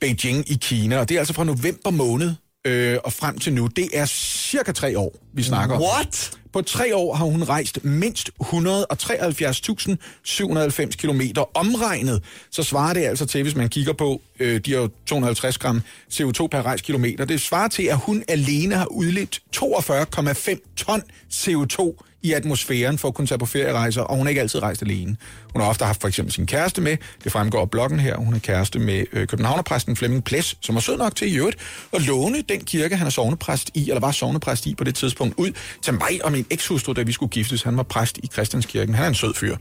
Beijing 0.00 0.50
i 0.50 0.58
Kina. 0.60 0.98
Og 0.98 1.08
det 1.08 1.14
er 1.14 1.18
altså 1.18 1.34
fra 1.34 1.44
november 1.44 1.90
måned 1.90 2.34
øh, 2.64 2.98
og 3.04 3.12
frem 3.12 3.38
til 3.38 3.52
nu. 3.52 3.66
Det 3.66 3.88
er 3.92 4.06
cirka 4.06 4.72
tre 4.72 4.98
år, 4.98 5.14
vi 5.32 5.42
snakker 5.42 5.76
om. 5.76 5.82
What? 5.82 6.38
På 6.52 6.62
tre 6.62 6.96
år 6.96 7.14
har 7.14 7.24
hun 7.24 7.42
rejst 7.42 7.84
mindst 7.84 8.30
173.790 8.42 10.96
km 10.96 11.20
omregnet. 11.54 12.22
Så 12.50 12.62
svarer 12.62 12.94
det 12.94 13.04
altså 13.04 13.26
til, 13.26 13.42
hvis 13.42 13.56
man 13.56 13.68
kigger 13.68 13.92
på 13.92 14.20
øh, 14.40 14.60
de 14.60 14.70
her 14.70 14.88
250 15.06 15.58
gram 15.58 15.82
CO2 16.12 16.46
per 16.46 16.62
rejst 16.62 16.84
kilometer. 16.84 17.24
Det 17.24 17.40
svarer 17.40 17.68
til, 17.68 17.82
at 17.82 17.96
hun 17.96 18.24
alene 18.28 18.74
har 18.74 18.86
udledt 18.86 19.42
42,5 19.56 20.74
ton 20.76 21.02
CO2 21.32 21.94
i 22.22 22.32
atmosfæren 22.32 22.98
for 22.98 23.08
at 23.08 23.14
kunne 23.14 23.26
tage 23.26 23.38
på 23.38 23.46
ferierejser, 23.46 24.02
og 24.02 24.16
hun 24.16 24.26
har 24.26 24.28
ikke 24.28 24.40
altid 24.40 24.62
rejst 24.62 24.82
alene. 24.82 25.16
Hun 25.52 25.62
har 25.62 25.68
ofte 25.68 25.84
haft 25.84 26.00
for 26.00 26.08
eksempel 26.08 26.32
sin 26.32 26.46
kæreste 26.46 26.80
med. 26.80 26.96
Det 27.24 27.32
fremgår 27.32 27.60
af 27.60 27.70
bloggen 27.70 28.00
her. 28.00 28.16
Hun 28.16 28.34
er 28.34 28.38
kæreste 28.38 28.78
med 28.78 29.04
øh, 29.12 29.26
københavnerpræsten 29.26 29.96
Flemming 29.96 30.24
Ples, 30.24 30.56
som 30.60 30.76
er 30.76 30.80
sød 30.80 30.96
nok 30.96 31.16
til 31.16 31.32
i 31.32 31.36
øvrigt 31.36 31.56
at 31.92 32.02
låne 32.02 32.42
den 32.48 32.60
kirke, 32.60 32.96
han 32.96 33.06
er 33.06 33.10
sovnepræst 33.10 33.70
i, 33.74 33.88
eller 33.88 34.00
var 34.00 34.10
sovnepræst 34.10 34.66
i 34.66 34.74
på 34.74 34.84
det 34.84 34.94
tidspunkt, 34.94 35.34
ud 35.36 35.52
til 35.82 35.94
mig 35.94 36.24
og 36.24 36.32
min 36.32 36.41
ekshustru, 36.50 36.92
da 36.92 37.02
vi 37.02 37.12
skulle 37.12 37.30
giftes. 37.30 37.62
Han 37.62 37.76
var 37.76 37.82
præst 37.82 38.18
i 38.18 38.26
Christianskirken. 38.32 38.94
Han 38.94 39.04
er 39.04 39.08
en 39.08 39.14
sød 39.14 39.34
fyr. 39.34 39.56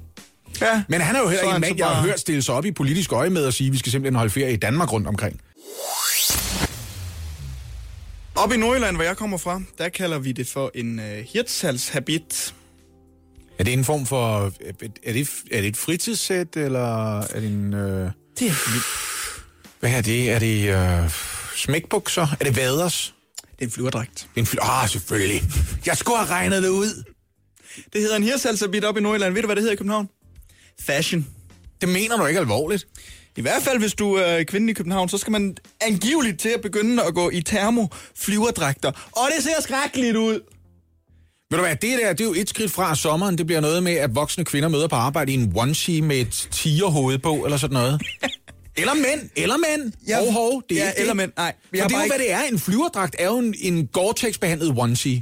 Ja. 0.62 0.84
Men 0.90 1.02
han 1.02 1.16
er 1.16 1.20
jo 1.20 1.28
heller 1.28 1.44
er 1.44 1.48
ikke 1.48 1.56
en 1.56 1.62
mand, 1.62 1.78
jeg 1.78 1.88
har 1.88 2.02
hørt 2.02 2.20
stille 2.20 2.42
sig 2.42 2.56
op 2.56 2.66
i 2.66 2.72
politisk 2.72 3.12
øje 3.14 3.30
med 3.30 3.46
at 3.46 3.54
sige, 3.54 3.68
at 3.68 3.74
vi 3.74 3.78
skal 3.78 3.92
simpelthen 3.92 4.16
holde 4.16 4.30
ferie 4.32 4.54
i 4.54 4.56
Danmark 4.56 4.92
rundt 4.94 5.08
omkring. 5.08 5.42
Op 8.36 8.52
i 8.54 8.58
Nordjylland, 8.58 8.96
hvor 8.96 9.04
jeg 9.04 9.18
kommer 9.18 9.38
fra, 9.38 9.62
der 9.78 9.90
kalder 9.90 10.20
vi 10.20 10.32
det 10.32 10.48
for 10.48 10.72
en 10.76 11.00
øh, 11.00 11.26
hirtshalshabit. 11.34 12.54
Er 13.60 13.64
det 13.64 13.74
en 13.74 13.86
form 13.86 14.06
for... 14.06 14.52
Er 15.04 15.14
det, 15.14 15.30
er 15.52 15.62
det 15.62 15.68
et 15.68 15.78
fritidssæt, 15.78 16.56
eller 16.56 17.20
er 17.20 17.40
det 17.40 17.44
en... 17.50 17.74
Øh, 17.74 18.12
Det 18.40 18.48
er, 18.48 18.54
hvad 19.80 19.92
er 19.92 20.02
det? 20.02 20.32
Er 20.32 20.40
det 20.40 20.70
øh, 21.04 21.10
smækbukser? 21.56 22.28
Er 22.40 22.44
det 22.46 22.56
vaders? 22.56 23.14
Det 23.62 23.66
er 23.66 23.70
en 23.70 23.74
flyverdragt. 23.74 24.28
Er 24.36 24.40
en 24.40 24.46
fly... 24.46 24.58
Ah, 24.62 24.90
selvfølgelig. 24.90 25.44
Jeg 25.86 25.98
skulle 25.98 26.18
have 26.18 26.30
regnet 26.30 26.64
det 26.64 26.70
ud. 26.70 27.04
Det 27.94 28.02
hedder 28.02 28.16
en 28.16 28.24
hirtshalshabit 28.24 28.86
op 28.86 28.98
i 28.98 29.02
Nordjylland. 29.02 29.34
Ved 29.34 29.42
du, 29.42 29.48
hvad 29.48 29.56
det 29.56 29.62
hedder 29.62 29.74
i 29.74 29.78
København? 29.78 30.10
Fashion. 30.80 31.28
Det 31.82 31.90
mener 31.90 32.18
du 32.18 32.26
ikke 32.26 32.40
alvorligt. 32.40 32.88
I 33.38 33.42
hvert 33.42 33.64
fald, 33.64 33.80
hvis 33.80 33.94
du 33.94 34.14
er 34.14 34.44
kvinde 34.44 34.72
i 34.72 34.74
København, 34.74 35.10
så 35.10 35.18
skal 35.18 35.32
man 35.32 35.58
angiveligt 35.82 36.40
til 36.40 36.50
at 36.50 36.62
begynde 36.62 37.04
at 37.04 37.14
gå 37.14 37.30
i 37.30 37.42
termoflyverdragter. 37.42 38.92
Og 39.12 39.28
det 39.36 39.44
ser 39.44 39.62
skrækkeligt 39.62 40.18
ud. 40.18 40.40
Ved 41.52 41.58
du 41.58 41.64
hvad, 41.66 41.76
det 41.76 42.00
der, 42.04 42.14
det 42.14 42.22
er 42.22 42.26
jo 42.26 42.34
et 42.34 42.50
skridt 42.50 42.72
fra 42.72 42.96
sommeren. 42.96 43.38
Det 43.38 43.46
bliver 43.46 43.62
noget 43.62 43.84
med, 43.84 43.94
at 43.94 44.16
voksne 44.16 44.46
kvinder 44.46 44.70
møder 44.70 44.88
på 44.88 44.96
arbejde 44.96 45.32
i 45.32 45.36
en 45.36 45.54
onesie 45.56 46.02
med 46.02 46.18
et 46.18 46.48
tigerhoved 46.52 47.18
på, 47.18 47.36
eller 47.36 47.58
sådan 47.58 47.74
noget. 47.74 48.02
Eller 48.78 48.94
mænd, 48.94 49.30
eller 49.36 49.56
mænd. 49.58 49.92
Ja, 50.08 50.20
hov, 50.20 50.32
hov, 50.32 50.64
det 50.70 50.78
er 50.80 50.84
ja, 50.84 50.90
ikke 50.90 51.02
eller 51.02 51.14
mænd. 51.14 51.32
Nej, 51.38 51.54
For 51.70 51.88
det 51.88 51.96
er 51.96 52.02
jo, 52.02 52.08
hvad 52.08 52.20
det 52.20 52.32
er. 52.32 52.42
En 52.52 52.60
flyverdragt 52.60 53.16
er 53.20 53.26
jo 53.26 53.38
en, 53.38 53.56
en 53.60 53.88
Gore-Tex-behandlet 53.88 54.74
onesie. 54.78 55.22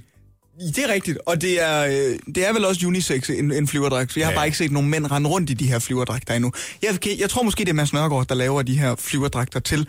Det 0.75 0.77
er 0.77 0.87
rigtigt, 0.93 1.17
og 1.25 1.41
det 1.41 1.61
er, 1.63 1.85
øh, 1.85 2.19
det 2.35 2.47
er 2.47 2.53
vel 2.53 2.65
også 2.65 2.87
unisex, 2.87 3.29
en, 3.29 3.51
en 3.51 3.67
flyverdragt. 3.67 4.17
Jeg 4.17 4.25
har 4.25 4.31
Ja. 4.31 4.37
bare 4.37 4.45
ikke 4.45 4.57
set 4.57 4.71
nogen 4.71 4.89
mænd 4.89 5.11
rende 5.11 5.29
rundt 5.29 5.49
i 5.49 5.53
de 5.53 5.67
her 5.67 5.79
flyverdragter 5.79 6.33
endnu. 6.33 6.51
Jeg, 6.81 7.19
jeg 7.19 7.29
tror 7.29 7.43
måske, 7.43 7.59
det 7.59 7.69
er 7.69 7.73
Mads 7.73 7.93
Nørgaard, 7.93 8.27
der 8.27 8.35
laver 8.35 8.61
de 8.61 8.79
her 8.79 8.95
flyverdragter 8.95 9.59
til 9.59 9.87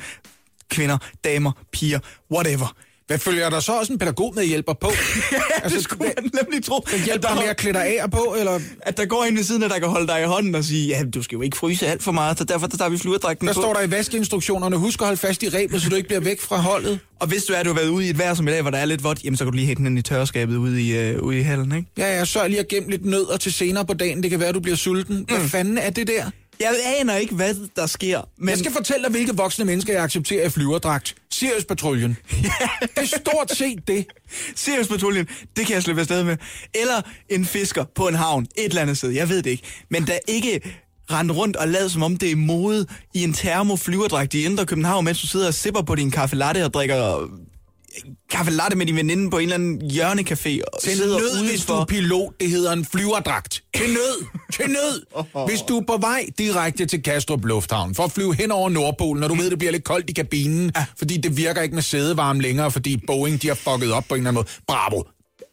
kvinder, 0.70 0.98
damer, 1.24 1.52
piger, 1.72 1.98
whatever. 2.32 2.76
Hvad 3.10 3.18
følger 3.18 3.50
der 3.50 3.60
så 3.60 3.72
også 3.72 3.92
en 3.92 3.98
pædagog 3.98 4.32
med 4.36 4.44
hjælper 4.44 4.72
på? 4.72 4.90
Ja, 5.64 5.68
det 5.68 5.82
skulle 5.84 6.04
man 6.16 6.30
nemlig 6.42 6.64
tro. 6.64 6.84
Den 6.92 7.04
hjælper 7.04 7.28
der- 7.28 7.34
med 7.34 7.44
at 7.44 7.56
klæde 7.56 7.74
dig 7.74 7.86
af 7.86 8.04
og 8.04 8.10
på, 8.10 8.36
eller 8.38 8.60
At 8.82 8.96
der 8.96 9.04
går 9.06 9.24
en 9.24 9.36
ved 9.36 9.44
siden 9.44 9.62
af, 9.62 9.68
der 9.68 9.78
kan 9.78 9.88
holde 9.88 10.06
dig 10.06 10.22
i 10.22 10.24
hånden 10.24 10.54
og 10.54 10.64
sige, 10.64 10.88
ja, 10.88 11.02
du 11.14 11.22
skal 11.22 11.36
jo 11.36 11.42
ikke 11.42 11.56
fryse 11.56 11.86
alt 11.86 12.02
for 12.02 12.12
meget, 12.12 12.38
så 12.38 12.44
derfor 12.44 12.66
der 12.66 12.76
tager 12.76 12.88
vi 12.88 12.98
flyverdragten 12.98 13.46
hvad 13.46 13.54
på. 13.54 13.60
står 13.60 13.72
der 13.72 13.80
i 13.82 13.90
vaskeinstruktionerne? 13.90 14.76
Husk 14.76 15.00
at 15.00 15.06
holde 15.06 15.20
fast 15.20 15.42
i 15.42 15.48
rebet, 15.48 15.82
så 15.82 15.88
du 15.88 15.96
ikke 15.96 16.08
bliver 16.08 16.20
væk 16.20 16.40
fra 16.40 16.56
holdet. 16.56 16.98
Og 17.20 17.26
hvis 17.28 17.44
du 17.44 17.52
er, 17.52 17.62
du 17.62 17.68
har 17.68 17.74
været 17.76 17.88
ude 17.88 18.06
i 18.06 18.10
et 18.10 18.18
vejr 18.18 18.34
som 18.34 18.48
i 18.48 18.50
dag, 18.50 18.62
hvor 18.62 18.70
der 18.70 18.78
er 18.78 18.84
lidt 18.84 19.04
vådt, 19.04 19.24
jamen 19.24 19.36
så 19.36 19.44
kan 19.44 19.52
du 19.52 19.56
lige 19.56 19.66
hætte 19.66 19.82
den 19.82 19.98
i 19.98 20.02
tørskabet 20.02 20.56
ude 20.56 20.82
i, 20.82 20.96
øh, 20.98 21.22
ude 21.22 21.38
i 21.38 21.42
hallen, 21.42 21.72
ikke? 21.76 21.88
Ja, 21.98 22.18
ja, 22.18 22.24
sørg 22.24 22.48
lige 22.50 22.60
at 22.60 22.68
gemme 22.68 22.90
lidt 22.90 23.04
nødder 23.04 23.36
til 23.36 23.52
senere 23.52 23.84
på 23.86 23.94
dagen. 23.94 24.22
Det 24.22 24.30
kan 24.30 24.40
være, 24.40 24.52
du 24.52 24.60
bliver 24.60 24.76
sulten. 24.76 25.24
Hvad 25.28 25.40
fanden 25.48 25.78
er 25.78 25.90
det 25.90 26.06
der? 26.06 26.30
Jeg 26.60 26.76
aner 26.98 27.16
ikke, 27.16 27.34
hvad 27.34 27.54
der 27.76 27.86
sker, 27.86 28.20
men... 28.38 28.48
Jeg 28.48 28.58
skal 28.58 28.72
fortælle 28.72 29.02
dig, 29.02 29.10
hvilke 29.10 29.36
voksne 29.36 29.64
mennesker 29.64 29.92
jeg 29.92 30.02
accepterer 30.02 30.46
i 30.46 30.50
flyverdragt. 30.50 31.14
Sirius 31.30 31.64
Patruljen. 31.64 32.16
det 32.80 32.90
er 32.96 33.04
stort 33.04 33.52
set 33.52 33.88
det. 33.88 34.06
Sirius 34.56 34.88
Patruljen, 34.88 35.28
det 35.56 35.66
kan 35.66 35.74
jeg 35.74 35.82
slippe 35.82 36.00
afsted 36.00 36.24
med. 36.24 36.36
Eller 36.74 37.02
en 37.28 37.44
fisker 37.44 37.84
på 37.94 38.08
en 38.08 38.14
havn, 38.14 38.46
et 38.56 38.64
eller 38.64 38.82
andet 38.82 38.96
sted, 38.96 39.10
jeg 39.10 39.28
ved 39.28 39.42
det 39.42 39.50
ikke. 39.50 39.62
Men 39.88 40.06
der 40.06 40.18
ikke 40.28 40.60
rende 41.10 41.34
rundt 41.34 41.56
og 41.56 41.68
lad 41.68 41.88
som 41.88 42.02
om 42.02 42.16
det 42.16 42.30
er 42.30 42.36
mode 42.36 42.86
i 43.14 43.24
en 43.24 43.32
termoflyverdragt 43.32 44.34
i 44.34 44.44
Indre 44.44 44.66
København, 44.66 45.04
mens 45.04 45.20
du 45.20 45.26
sidder 45.26 45.46
og 45.46 45.54
sipper 45.54 45.82
på 45.82 45.94
din 45.94 46.10
kaffe 46.10 46.36
latte 46.36 46.64
og 46.64 46.74
drikker 46.74 47.28
kaffe 48.30 48.52
latte 48.52 48.76
med 48.76 48.86
din 48.86 48.96
veninde 48.96 49.30
på 49.30 49.38
en 49.38 49.42
eller 49.42 49.54
anden 49.54 49.90
hjørnecafé. 49.90 50.60
Og 50.72 50.82
Til 50.82 50.96
sidder 50.96 51.18
nød, 51.18 51.50
hvis 51.50 51.64
du 51.64 51.72
er 51.72 51.84
pilot, 51.84 52.40
det 52.40 52.50
hedder 52.50 52.72
en 52.72 52.84
flyverdragt. 52.84 53.62
Til 53.76 53.90
nød, 53.92 54.26
til 54.52 54.70
nød. 54.70 55.06
Hvis 55.48 55.60
du 55.60 55.78
er 55.78 55.84
på 55.86 55.96
vej 56.00 56.26
direkte 56.38 56.86
til 56.86 57.02
Kastrup 57.02 57.44
Lufthavn 57.44 57.94
for 57.94 58.04
at 58.04 58.12
flyve 58.12 58.34
hen 58.34 58.50
over 58.50 58.68
Nordpolen, 58.68 59.20
når 59.20 59.28
du 59.28 59.34
ved, 59.34 59.50
det 59.50 59.58
bliver 59.58 59.72
lidt 59.72 59.84
koldt 59.84 60.10
i 60.10 60.12
kabinen, 60.12 60.72
fordi 60.98 61.16
det 61.16 61.36
virker 61.36 61.62
ikke 61.62 61.74
med 61.74 61.82
sædevarme 61.82 62.42
længere, 62.42 62.70
fordi 62.70 62.96
Boeing 63.06 63.42
de 63.42 63.48
har 63.48 63.54
fucket 63.54 63.92
op 63.92 64.04
på 64.08 64.14
en 64.14 64.20
eller 64.20 64.28
anden 64.30 64.34
måde. 64.34 64.46
Bravo. 64.66 65.02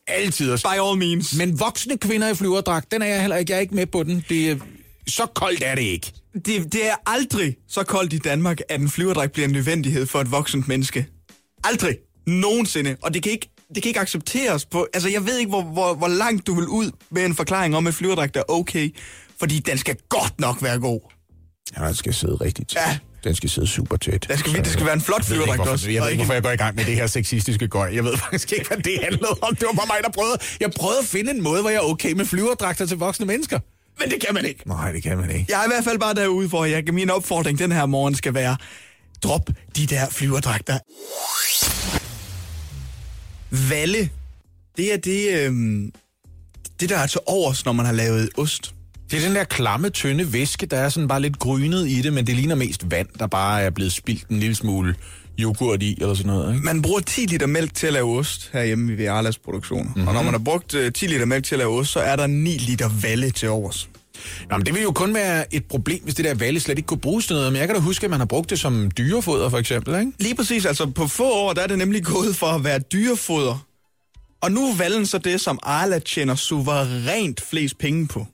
Altid. 0.07 0.57
By 0.57 0.79
all 0.79 0.97
means. 0.97 1.35
Men 1.37 1.59
voksne 1.59 1.97
kvinder 1.97 2.29
i 2.29 2.35
flyverdragt, 2.35 2.91
den 2.91 3.01
er 3.01 3.05
jeg 3.05 3.21
heller 3.21 3.37
ikke. 3.37 3.51
Jeg 3.51 3.57
er 3.57 3.61
ikke 3.61 3.75
med 3.75 3.85
på 3.85 4.03
den. 4.03 4.25
Det 4.29 4.51
er, 4.51 4.55
så 5.07 5.25
koldt 5.35 5.63
er 5.65 5.75
det 5.75 5.81
ikke. 5.81 6.13
Det, 6.33 6.73
det 6.73 6.87
er 6.89 6.95
aldrig 7.05 7.55
så 7.69 7.83
koldt 7.83 8.13
i 8.13 8.17
Danmark, 8.17 8.59
at 8.69 8.81
en 8.81 8.89
flyverdræk 8.89 9.31
bliver 9.31 9.47
en 9.47 9.53
nødvendighed 9.53 10.05
for 10.05 10.21
et 10.21 10.31
voksent 10.31 10.67
menneske. 10.67 11.07
Aldrig. 11.63 11.97
Nogensinde. 12.27 12.95
Og 13.01 13.13
det 13.13 13.23
kan 13.23 13.31
ikke, 13.31 13.49
det 13.75 13.83
kan 13.83 13.89
ikke 13.89 13.99
accepteres 13.99 14.65
på... 14.65 14.87
Altså, 14.93 15.09
jeg 15.09 15.25
ved 15.25 15.37
ikke, 15.37 15.49
hvor, 15.49 15.61
hvor, 15.61 15.93
hvor 15.93 16.07
langt 16.07 16.47
du 16.47 16.55
vil 16.55 16.67
ud 16.67 16.91
med 17.09 17.25
en 17.25 17.35
forklaring 17.35 17.75
om, 17.75 17.87
at 17.87 17.93
flyverdræk 17.93 18.35
er 18.35 18.43
okay. 18.47 18.95
Fordi 19.39 19.59
den 19.59 19.77
skal 19.77 19.95
godt 20.09 20.39
nok 20.39 20.63
være 20.63 20.79
god. 20.79 20.99
Ja, 21.77 21.85
den 21.87 21.95
skal 21.95 22.13
sidde 22.13 22.35
rigtig 22.35 22.67
tæt. 22.67 22.81
Ja. 22.87 22.97
Den 23.23 23.35
skal 23.35 23.49
sidde 23.49 23.67
super 23.67 23.97
tæt. 23.97 24.25
Den 24.29 24.37
skal, 24.37 24.53
det 24.53 24.67
skal 24.67 24.85
være 24.85 24.93
en 24.93 25.01
flot 25.01 25.25
flyverdragt 25.25 25.61
også. 25.61 25.91
jeg 25.91 26.01
ved 26.01 26.09
ikke, 26.09 26.23
hvorfor 26.23 26.33
jeg 26.33 26.43
går 26.43 26.51
i 26.51 26.55
gang 26.55 26.75
med 26.75 26.85
det 26.85 26.95
her 26.95 27.07
sexistiske 27.07 27.67
gøj. 27.67 27.91
Jeg 27.93 28.03
ved 28.03 28.17
faktisk 28.23 28.51
ikke, 28.51 28.67
hvad 28.67 28.77
det 28.77 28.99
handlede 29.03 29.37
om. 29.41 29.55
Det 29.55 29.65
var 29.67 29.73
bare 29.73 29.87
mig, 29.87 29.97
der 30.03 30.09
prøvede. 30.09 30.37
Jeg 30.59 30.71
prøvede 30.71 30.99
at 30.99 31.05
finde 31.05 31.31
en 31.31 31.41
måde, 31.43 31.61
hvor 31.61 31.69
jeg 31.69 31.77
er 31.77 31.89
okay 31.89 32.11
med 32.11 32.25
flyverdragter 32.25 32.85
til 32.85 32.97
voksne 32.97 33.25
mennesker. 33.25 33.59
Men 33.99 34.09
det 34.09 34.21
kan 34.25 34.33
man 34.33 34.45
ikke. 34.45 34.63
Nej, 34.65 34.91
det 34.91 35.03
kan 35.03 35.17
man 35.17 35.31
ikke. 35.31 35.45
Jeg 35.49 35.59
er 35.59 35.65
i 35.65 35.67
hvert 35.67 35.83
fald 35.83 35.99
bare 35.99 36.13
derude, 36.13 36.47
hvor 36.47 36.65
jeg, 36.65 36.83
min 36.91 37.09
opfordring 37.09 37.59
den 37.59 37.71
her 37.71 37.85
morgen 37.85 38.15
skal 38.15 38.33
være, 38.33 38.57
drop 39.23 39.49
de 39.75 39.85
der 39.85 40.09
flyverdragter. 40.09 40.79
Valle, 43.51 44.09
det 44.77 44.93
er 44.93 44.97
det, 44.97 45.45
øhm, 45.45 45.91
det 46.79 46.89
der 46.89 46.97
er 46.97 47.07
til 47.07 47.21
overs, 47.25 47.65
når 47.65 47.71
man 47.71 47.85
har 47.85 47.93
lavet 47.93 48.29
ost. 48.37 48.73
Det 49.11 49.19
er 49.19 49.27
den 49.27 49.35
der 49.35 49.43
klamme, 49.43 49.89
tynde 49.89 50.33
væske, 50.33 50.65
der 50.65 50.77
er 50.77 50.89
sådan 50.89 51.07
bare 51.07 51.21
lidt 51.21 51.39
grynet 51.39 51.87
i 51.89 52.01
det, 52.01 52.13
men 52.13 52.27
det 52.27 52.35
ligner 52.35 52.55
mest 52.55 52.91
vand, 52.91 53.07
der 53.19 53.27
bare 53.27 53.61
er 53.61 53.69
blevet 53.69 53.91
spildt 53.91 54.27
en 54.27 54.39
lille 54.39 54.55
smule 54.55 54.95
yoghurt 55.39 55.83
i, 55.83 55.97
eller 56.01 56.13
sådan 56.13 56.31
noget. 56.31 56.53
Ikke? 56.53 56.65
Man 56.65 56.81
bruger 56.81 56.99
10 56.99 57.21
liter 57.21 57.47
mælk 57.47 57.73
til 57.73 57.87
at 57.87 57.93
lave 57.93 58.19
ost 58.19 58.49
herhjemme 58.53 58.97
ved 58.97 59.05
Arlas 59.05 59.37
produktioner. 59.37 59.91
Mm-hmm. 59.95 60.07
Og 60.07 60.13
når 60.13 60.23
man 60.23 60.33
har 60.33 60.39
brugt 60.39 60.73
øh, 60.73 60.91
10 60.91 61.07
liter 61.07 61.25
mælk 61.25 61.45
til 61.45 61.55
at 61.55 61.59
lave 61.59 61.79
ost, 61.79 61.91
så 61.91 61.99
er 61.99 62.15
der 62.15 62.27
9 62.27 62.49
liter 62.49 62.89
valle 63.01 63.31
til 63.31 63.49
overs. 63.49 63.89
Nå, 64.49 64.57
men 64.57 64.65
det 64.65 64.73
vil 64.73 64.81
jo 64.83 64.91
kun 64.91 65.13
være 65.13 65.55
et 65.55 65.65
problem, 65.65 66.03
hvis 66.03 66.15
det 66.15 66.25
der 66.25 66.33
valle 66.33 66.59
slet 66.59 66.77
ikke 66.77 66.87
kunne 66.87 66.99
bruges 66.99 67.27
til 67.27 67.35
noget. 67.35 67.51
Men 67.53 67.59
jeg 67.59 67.67
kan 67.67 67.75
da 67.75 67.81
huske, 67.81 68.03
at 68.03 68.09
man 68.09 68.19
har 68.19 68.25
brugt 68.25 68.49
det 68.49 68.59
som 68.59 68.91
dyrefoder, 68.91 69.49
for 69.49 69.57
eksempel, 69.57 69.99
ikke? 69.99 70.11
Lige 70.19 70.35
præcis, 70.35 70.65
altså 70.65 70.85
på 70.85 71.07
få 71.07 71.31
år, 71.33 71.53
der 71.53 71.61
er 71.61 71.67
det 71.67 71.77
nemlig 71.77 72.03
gået 72.03 72.35
for 72.35 72.47
at 72.47 72.63
være 72.63 72.79
dyrefoder. 72.79 73.65
Og 74.41 74.51
nu 74.51 74.69
er 74.69 74.75
vallen 74.75 75.05
så 75.05 75.17
det, 75.17 75.41
som 75.41 75.59
Arla 75.63 75.99
tjener 75.99 76.35
suverænt 76.35 77.41
flest 77.41 77.77
penge 77.77 78.07
på. 78.07 78.25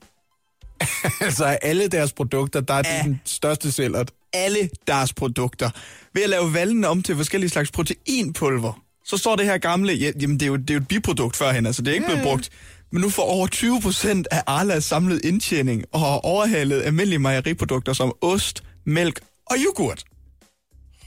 altså, 1.20 1.44
alle 1.44 1.88
deres 1.88 2.12
produkter, 2.12 2.60
der 2.60 2.74
er 2.74 2.82
Ja. 2.84 3.02
den 3.02 3.20
største 3.24 3.72
sælgert. 3.72 4.10
alle 4.32 4.68
deres 4.86 5.12
produkter. 5.12 5.70
Ved 6.14 6.22
at 6.22 6.30
lave 6.30 6.54
vallen 6.54 6.84
om 6.84 7.02
til 7.02 7.16
forskellige 7.16 7.50
slags 7.50 7.70
proteinpulver, 7.70 8.80
så 9.06 9.16
står 9.16 9.36
det 9.36 9.46
her 9.46 9.58
gamle, 9.58 9.92
ja, 9.92 10.10
jamen 10.20 10.40
det 10.40 10.42
er 10.42 10.46
jo, 10.46 10.56
det 10.56 10.70
er 10.70 10.74
jo 10.74 10.80
et 10.80 10.88
biprodukt 10.88 11.36
førhen, 11.36 11.66
altså 11.66 11.82
det 11.82 11.90
er 11.90 11.94
ikke 11.94 12.06
blevet 12.06 12.22
brugt. 12.22 12.50
Men 12.94 13.00
nu 13.00 13.10
får 13.10 13.22
over 13.22 13.46
20 13.46 13.80
procent 13.80 14.28
af 14.30 14.42
Arlas 14.46 14.84
samlede 14.84 15.20
indtjening 15.24 15.84
og 15.92 16.00
har 16.00 16.06
overhalet 16.06 16.82
almindelige 16.82 17.18
mejeriprodukter 17.18 17.92
som 17.92 18.12
ost, 18.20 18.62
mælk 18.84 19.20
og 19.46 19.56
yoghurt. 19.66 20.04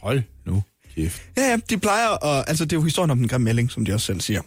Hold 0.01 0.22
nu 0.46 0.63
kæft. 0.96 1.22
Ja, 1.38 1.41
ja, 1.41 1.58
de 1.70 1.77
plejer 1.77 2.25
at, 2.25 2.46
altså 2.48 2.65
det 2.65 2.74
er 2.74 2.77
jo 2.77 2.84
historien 2.84 3.12
om 3.12 3.17
den 3.17 3.27
grimme 3.27 3.46
melding, 3.46 3.72
som 3.72 3.86
de 3.86 3.94
også 3.94 4.06
selv 4.06 4.22
siger. 4.22 4.41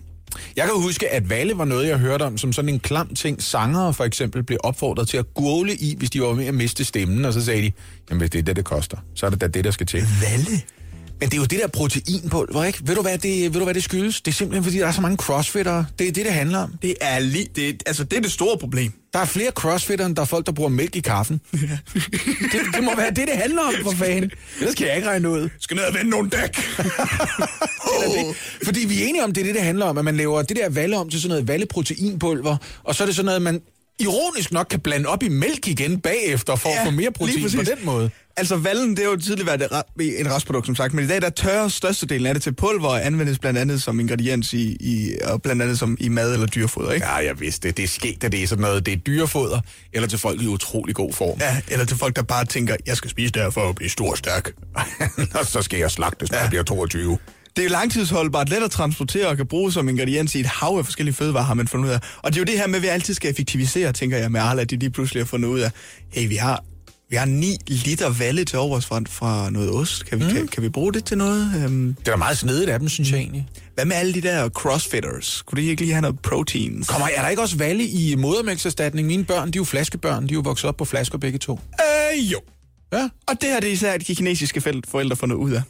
Jeg 0.56 0.64
kan 0.64 0.75
huske, 0.82 1.09
at 1.09 1.30
Valle 1.30 1.59
var 1.59 1.64
noget, 1.64 1.88
jeg 1.88 1.99
hørte 1.99 2.23
om 2.23 2.38
som 2.38 2.52
sådan 2.52 2.68
en 2.68 2.80
klam 2.80 3.14
ting. 3.14 3.42
Sangere 3.42 3.94
for 3.94 4.04
eksempel 4.04 4.42
blev 4.42 4.59
opfordret 4.64 5.09
til 5.09 5.16
at 5.16 5.35
gurle 5.35 5.75
i, 5.76 5.97
hvis 5.97 6.11
de 6.11 6.20
var 6.20 6.32
ved 6.32 6.47
at 6.47 6.54
miste 6.54 6.85
stemmen, 6.85 7.25
og 7.25 7.32
så 7.32 7.44
sagde 7.44 7.62
de, 7.62 7.73
jamen 8.11 8.20
hvis 8.20 8.30
det 8.30 8.38
er 8.38 8.42
det, 8.42 8.56
det 8.56 8.64
koster, 8.64 8.97
så 9.14 9.26
er 9.26 9.30
det 9.30 9.40
da 9.40 9.47
det, 9.47 9.64
der 9.64 9.70
skal 9.70 9.87
til. 9.87 10.02
Valle? 10.23 10.62
Men 11.21 11.29
det 11.29 11.35
er 11.35 11.39
jo 11.39 11.45
det 11.45 11.59
der 11.61 11.67
proteinpulver, 11.67 12.65
ikke? 12.65 12.79
Ved 12.83 12.95
du, 12.95 13.03
hvad 13.03 13.19
det, 13.19 13.55
ved 13.55 13.61
du, 13.61 13.65
hvad 13.65 13.75
det 13.75 13.85
skyldes? 13.85 14.21
Det 14.21 14.31
er 14.31 14.35
simpelthen, 14.35 14.65
fordi 14.65 14.79
der 14.79 14.87
er 14.87 14.93
så 14.93 15.00
mange 15.00 15.17
crossfittere. 15.17 15.87
Det 15.99 16.09
er 16.09 16.12
det, 16.12 16.25
det 16.25 16.33
handler 16.33 16.59
om. 16.59 16.75
Det 16.83 16.95
er 17.00 17.19
lige, 17.19 17.49
det, 17.57 17.83
altså 17.87 18.05
det 18.05 18.17
er 18.17 18.21
det 18.21 18.33
store 18.33 18.59
problem. 18.59 18.93
Der 19.12 19.19
er 19.19 19.25
flere 19.25 19.50
crossfittere, 19.50 20.07
end 20.07 20.17
der 20.17 20.23
er 20.23 20.27
folk, 20.27 20.47
der 20.47 20.53
bruger 20.53 20.71
mælk 20.71 20.97
i 20.97 21.00
kaffen. 21.00 21.41
det, 21.53 22.61
det 22.75 22.85
må 22.85 22.97
være 22.97 23.11
det, 23.11 23.17
det 23.29 23.35
handler 23.35 23.62
om, 23.62 23.75
for 23.83 23.91
fanden. 23.91 24.31
Ellers 24.59 24.75
kan 24.75 24.87
jeg 24.87 24.97
ikke 24.97 25.09
regne 25.09 25.31
ud. 25.31 25.49
Skal 25.61 25.77
ned 25.77 25.85
og 25.85 25.95
vende 25.95 26.11
nogle 26.11 26.31
dæk. 26.31 26.57
Oh. 28.07 28.35
Fordi 28.65 28.87
vi 28.87 29.03
er 29.03 29.07
enige 29.07 29.25
om, 29.25 29.33
det 29.33 29.41
er 29.41 29.45
det, 29.45 29.55
det 29.55 29.62
handler 29.62 29.87
om, 29.87 29.99
at 29.99 30.05
man 30.05 30.17
laver 30.17 30.43
det 30.43 30.57
der 30.57 30.71
valle 30.71 30.97
om 30.97 31.11
til 31.11 31.21
sådan 31.21 31.29
noget 31.29 31.49
valleproteinpulver, 31.49 32.57
og 32.85 32.95
så 32.95 33.05
er 33.05 33.07
det 33.07 33.17
sådan 33.17 33.25
noget, 33.25 33.43
man 33.43 33.61
ironisk 34.00 34.53
nok 34.53 34.67
kan 34.71 34.81
blande 34.81 35.09
op 35.09 35.23
i 35.23 35.29
mælk 35.29 35.69
igen 35.69 36.00
bagefter, 36.00 36.57
for 36.57 36.69
ja, 36.69 36.81
at 36.81 36.87
få 36.87 36.91
mere 36.91 37.11
protein 37.11 37.50
på 37.57 37.62
den 37.62 37.79
måde. 37.85 38.11
Altså, 38.40 38.56
vallen, 38.56 38.90
det 38.90 38.99
har 38.99 39.11
jo 39.11 39.16
tidligere 39.16 39.47
været 39.47 39.82
et 40.00 40.26
restprodukt, 40.26 40.66
som 40.66 40.75
sagt, 40.75 40.94
men 40.94 41.04
i 41.04 41.09
dag, 41.09 41.20
der 41.23 41.30
tørrer 41.30 41.68
størstedelen 41.68 42.26
af 42.26 42.35
det 42.35 42.42
til 42.42 42.54
pulver 42.54 42.88
og 42.88 43.06
anvendes 43.06 43.38
blandt 43.38 43.59
andet 43.59 43.82
som 43.82 44.00
ingrediens 44.00 44.52
i, 44.52 44.76
i 44.80 45.12
og 45.25 45.42
blandt 45.42 45.62
andet 45.62 45.78
som 45.78 45.97
i 46.00 46.09
mad 46.09 46.32
eller 46.32 46.47
dyrefoder, 46.47 46.92
ikke? 46.92 47.06
Ja, 47.06 47.14
jeg 47.14 47.40
vidste 47.40 47.68
det. 47.68 47.76
Det 47.76 47.82
er 47.82 47.88
sket, 47.88 48.25
at 48.25 48.32
det 48.32 48.42
er 48.42 48.47
sådan 48.47 48.62
noget, 48.62 48.87
det 48.87 48.92
er 48.92 48.97
dyrefoder, 48.97 49.61
eller 49.92 50.09
til 50.09 50.18
folk 50.18 50.42
i 50.42 50.47
utrolig 50.47 50.94
god 50.94 51.12
form. 51.12 51.38
Ja, 51.40 51.61
eller 51.68 51.85
til 51.85 51.97
folk, 51.97 52.16
der 52.16 52.23
bare 52.23 52.44
tænker, 52.44 52.76
jeg 52.87 52.97
skal 52.97 53.11
spise 53.11 53.32
det 53.32 53.42
her 53.42 53.50
for 53.50 53.68
at 53.68 53.75
blive 53.75 53.90
stor 53.90 54.11
og 54.11 54.18
stærk. 54.18 54.50
og 55.40 55.47
så 55.47 55.62
skal 55.62 55.78
jeg 55.78 55.90
slagtes, 55.90 56.30
når 56.30 56.38
ja. 56.38 56.42
jeg 56.42 56.50
bliver 56.50 56.64
22. 56.64 57.18
Det 57.56 57.62
er 57.62 57.68
jo 57.68 57.70
langtidsholdbart, 57.70 58.49
let 58.49 58.62
at 58.62 58.70
transportere 58.70 59.26
og 59.26 59.37
kan 59.37 59.47
bruges 59.47 59.75
som 59.75 59.88
ingrediens 59.88 60.35
i 60.35 60.40
et 60.40 60.47
hav 60.47 60.78
af 60.78 60.85
forskellige 60.85 61.14
fødevarer, 61.14 61.44
har 61.44 61.54
man 61.54 61.68
fundet 61.68 61.88
ud 61.88 61.92
af. 61.92 62.00
Og 62.23 62.32
det 62.32 62.37
er 62.37 62.40
jo 62.40 62.44
det 62.44 62.59
her 62.59 62.66
med, 62.66 62.76
at 62.76 62.82
vi 62.82 62.87
altid 62.87 63.14
skal 63.14 63.30
effektivisere, 63.30 63.92
tænker 63.92 64.18
jeg 64.18 64.32
med 64.32 64.40
Arla, 64.40 64.62
at 64.62 64.70
de 64.70 64.76
lige 64.76 64.90
pludselig 64.90 65.23
har 65.23 65.26
fundet 65.26 65.49
ud 65.49 65.61
af, 65.61 65.70
hey, 66.11 66.28
vi 66.28 66.37
har, 66.37 66.64
vi 67.11 67.17
har 67.17 67.25
9 67.25 67.57
liter 67.67 68.09
valle 68.19 68.45
til 68.45 68.59
overs 68.59 68.87
fra, 68.87 69.00
fra 69.09 69.50
noget 69.50 69.71
ost. 69.71 70.07
Kan 70.07 70.19
vi, 70.21 70.25
mm. 70.25 70.31
kan, 70.31 70.49
kan 70.49 70.62
vi 70.62 70.69
bruge 70.69 70.93
det 70.93 71.05
til 71.05 71.19
noget? 71.19 71.67
Um, 71.67 71.97
Det 72.07 72.12
er 72.12 72.17
meget 72.17 72.38
snedigt 72.38 72.71
af 72.71 72.79
dem, 72.79 72.88
synes 72.88 73.11
jeg 73.11 73.19
egentlig. 73.19 73.49
hvad 73.75 73.85
med 73.85 73.97
alle 73.97 74.14
de 74.14 74.21
der 74.21 74.49
crossfitters? 74.49 75.43
Kunne 75.47 75.62
de 75.62 75.67
ikke 75.67 75.83
lige 75.83 75.93
have 75.93 76.00
noget 76.02 76.21
proteins? 76.21 76.88
Kommer, 76.88 77.09
er 77.17 77.23
der 77.23 77.29
ikke 77.29 77.43
også 77.43 77.57
valge 77.57 77.88
i 77.88 78.14
modermælkserstatning? 78.17 79.07
Mine 79.07 79.25
børn, 79.25 79.47
de 79.50 79.57
er 79.57 79.61
jo 79.61 79.64
flaskebørn. 79.64 80.23
De 80.23 80.31
er 80.31 80.35
jo 80.35 80.40
vokset 80.40 80.69
op 80.69 80.76
på 80.76 80.85
flasker 80.85 81.19
begge 81.19 81.38
to. 81.38 81.61
Øh, 81.81 82.33
jo. 82.33 82.40
Ja. 82.93 83.09
Og 83.29 83.40
det 83.40 83.50
har 83.50 83.61
det 83.61 83.69
især 83.69 83.97
de 83.99 84.14
kinesiske 84.14 84.61
forældre 84.61 85.17
fundet 85.17 85.37
ud 85.37 85.50
af. 85.52 85.62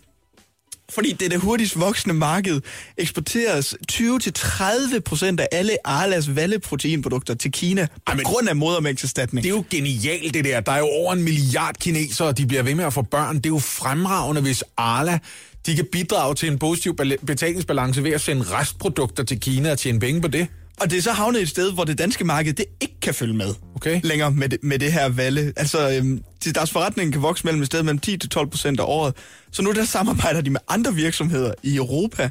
Fordi 0.94 1.12
det 1.12 1.22
er 1.22 1.28
det 1.28 1.40
hurtigst 1.40 1.80
voksende 1.80 2.14
marked, 2.14 2.60
eksporteres 2.98 3.74
20-30 3.92 4.98
procent 5.04 5.40
af 5.40 5.48
alle 5.52 5.76
Arlas 5.84 6.36
valleproteinprodukter 6.36 7.34
til 7.34 7.52
Kina 7.52 7.86
på 7.86 8.00
Ej, 8.06 8.14
men- 8.14 8.24
grund 8.24 8.48
af 8.48 8.56
modermælkserstatning. 8.56 9.44
Det 9.44 9.50
er 9.50 9.54
jo 9.56 9.64
genialt, 9.70 10.34
det 10.34 10.44
der. 10.44 10.60
Der 10.60 10.72
er 10.72 10.78
jo 10.78 10.86
over 10.86 11.12
en 11.12 11.22
milliard 11.22 11.74
kinesere, 11.80 12.28
og 12.28 12.38
de 12.38 12.46
bliver 12.46 12.62
ved 12.62 12.74
med 12.74 12.84
at 12.84 12.92
få 12.92 13.02
børn. 13.02 13.36
Det 13.36 13.46
er 13.46 13.50
jo 13.50 13.58
fremragende, 13.58 14.40
hvis 14.42 14.64
Arla 14.76 15.18
de 15.66 15.76
kan 15.76 15.86
bidrage 15.92 16.34
til 16.34 16.48
en 16.50 16.58
positiv 16.58 16.96
bal- 16.96 17.26
betalingsbalance 17.26 18.04
ved 18.04 18.10
at 18.12 18.20
sende 18.20 18.42
restprodukter 18.42 19.22
til 19.24 19.40
Kina 19.40 19.72
og 19.72 19.78
tjene 19.78 20.00
penge 20.00 20.20
på 20.20 20.28
det. 20.28 20.46
Og 20.80 20.90
det 20.90 20.98
er 20.98 21.02
så 21.02 21.12
havnet 21.12 21.42
et 21.42 21.48
sted, 21.48 21.72
hvor 21.72 21.84
det 21.84 21.98
danske 21.98 22.24
marked 22.24 22.52
det 22.52 22.64
ikke 22.80 23.00
kan 23.02 23.14
følge 23.14 23.34
med 23.34 23.54
Okay. 23.76 24.00
længere 24.04 24.30
med 24.30 24.48
det, 24.48 24.58
med 24.62 24.78
det 24.78 24.92
her 24.92 25.08
valle. 25.08 25.52
Altså, 25.56 25.90
øhm, 25.96 26.22
de- 26.44 26.52
deres 26.52 26.70
forretning 26.70 27.12
kan 27.12 27.22
vokse 27.22 27.44
mellem 27.44 27.60
et 27.62 27.66
sted 27.66 27.82
mellem 27.82 28.00
10-12 28.06 28.46
procent 28.50 28.80
af 28.80 28.84
året. 28.86 29.14
Så 29.52 29.62
nu 29.62 29.72
der 29.72 29.84
samarbejder 29.84 30.40
de 30.40 30.50
med 30.50 30.60
andre 30.68 30.94
virksomheder 30.94 31.54
i 31.62 31.76
Europa, 31.76 32.30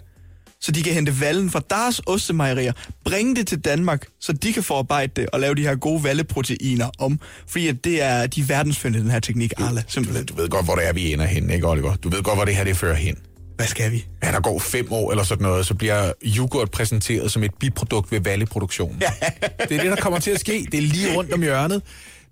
så 0.62 0.72
de 0.72 0.84
kan 0.84 0.94
hente 0.94 1.22
vallen 1.22 1.50
fra 1.50 1.62
deres 1.70 2.02
ostemejerier, 2.06 2.74
bringe 3.06 3.36
det 3.36 3.48
til 3.48 3.60
Danmark, 3.60 4.06
så 4.20 4.34
de 4.34 4.54
kan 4.54 4.64
forarbejde 4.64 5.12
det 5.16 5.30
og 5.34 5.40
lave 5.40 5.56
de 5.56 5.62
her 5.62 5.76
gode 5.76 6.04
valleproteiner 6.04 6.90
om. 7.00 7.20
Fordi 7.48 7.68
at 7.68 7.84
det 7.84 8.02
er 8.02 8.28
de 8.28 8.42
er 8.42 8.46
verdensførende, 8.46 9.00
den 9.00 9.12
her 9.12 9.20
teknik, 9.20 9.54
Arla, 9.58 9.84
simpelthen. 9.88 10.26
Du 10.26 10.36
ved 10.36 10.50
godt, 10.50 10.66
hvor 10.66 10.76
det 10.76 10.88
er, 10.88 10.94
vi 10.94 11.14
ender 11.14 11.26
hen, 11.26 11.50
ikke 11.50 11.68
Oliver? 11.68 11.96
Du 11.96 12.10
ved 12.10 12.24
godt, 12.24 12.38
hvor 12.38 12.46
det 12.46 12.56
her 12.56 12.64
det 12.64 12.78
fører 12.78 12.96
hen. 12.96 13.18
Hvad 13.60 13.68
skal 13.68 13.92
vi? 13.92 14.06
Ja, 14.24 14.32
der 14.32 14.40
går 14.40 14.60
fem 14.60 14.92
år 14.92 15.12
eller 15.12 15.24
sådan 15.24 15.44
noget, 15.44 15.66
så 15.66 15.74
bliver 15.74 16.14
yoghurt 16.38 16.72
præsenteret 16.72 17.32
som 17.32 17.44
et 17.44 17.52
biprodukt 17.60 18.12
ved 18.12 18.22
valleproduktion. 18.22 18.98
Ja. 19.02 19.12
Det 19.42 19.78
er 19.78 19.82
det, 19.82 19.92
der 19.92 19.96
kommer 19.96 20.20
til 20.20 20.32
at 20.32 20.40
ske. 20.40 20.68
Det 20.72 20.78
er 20.78 20.82
lige 20.82 21.16
rundt 21.16 21.34
om 21.34 21.42
hjørnet. 21.42 21.82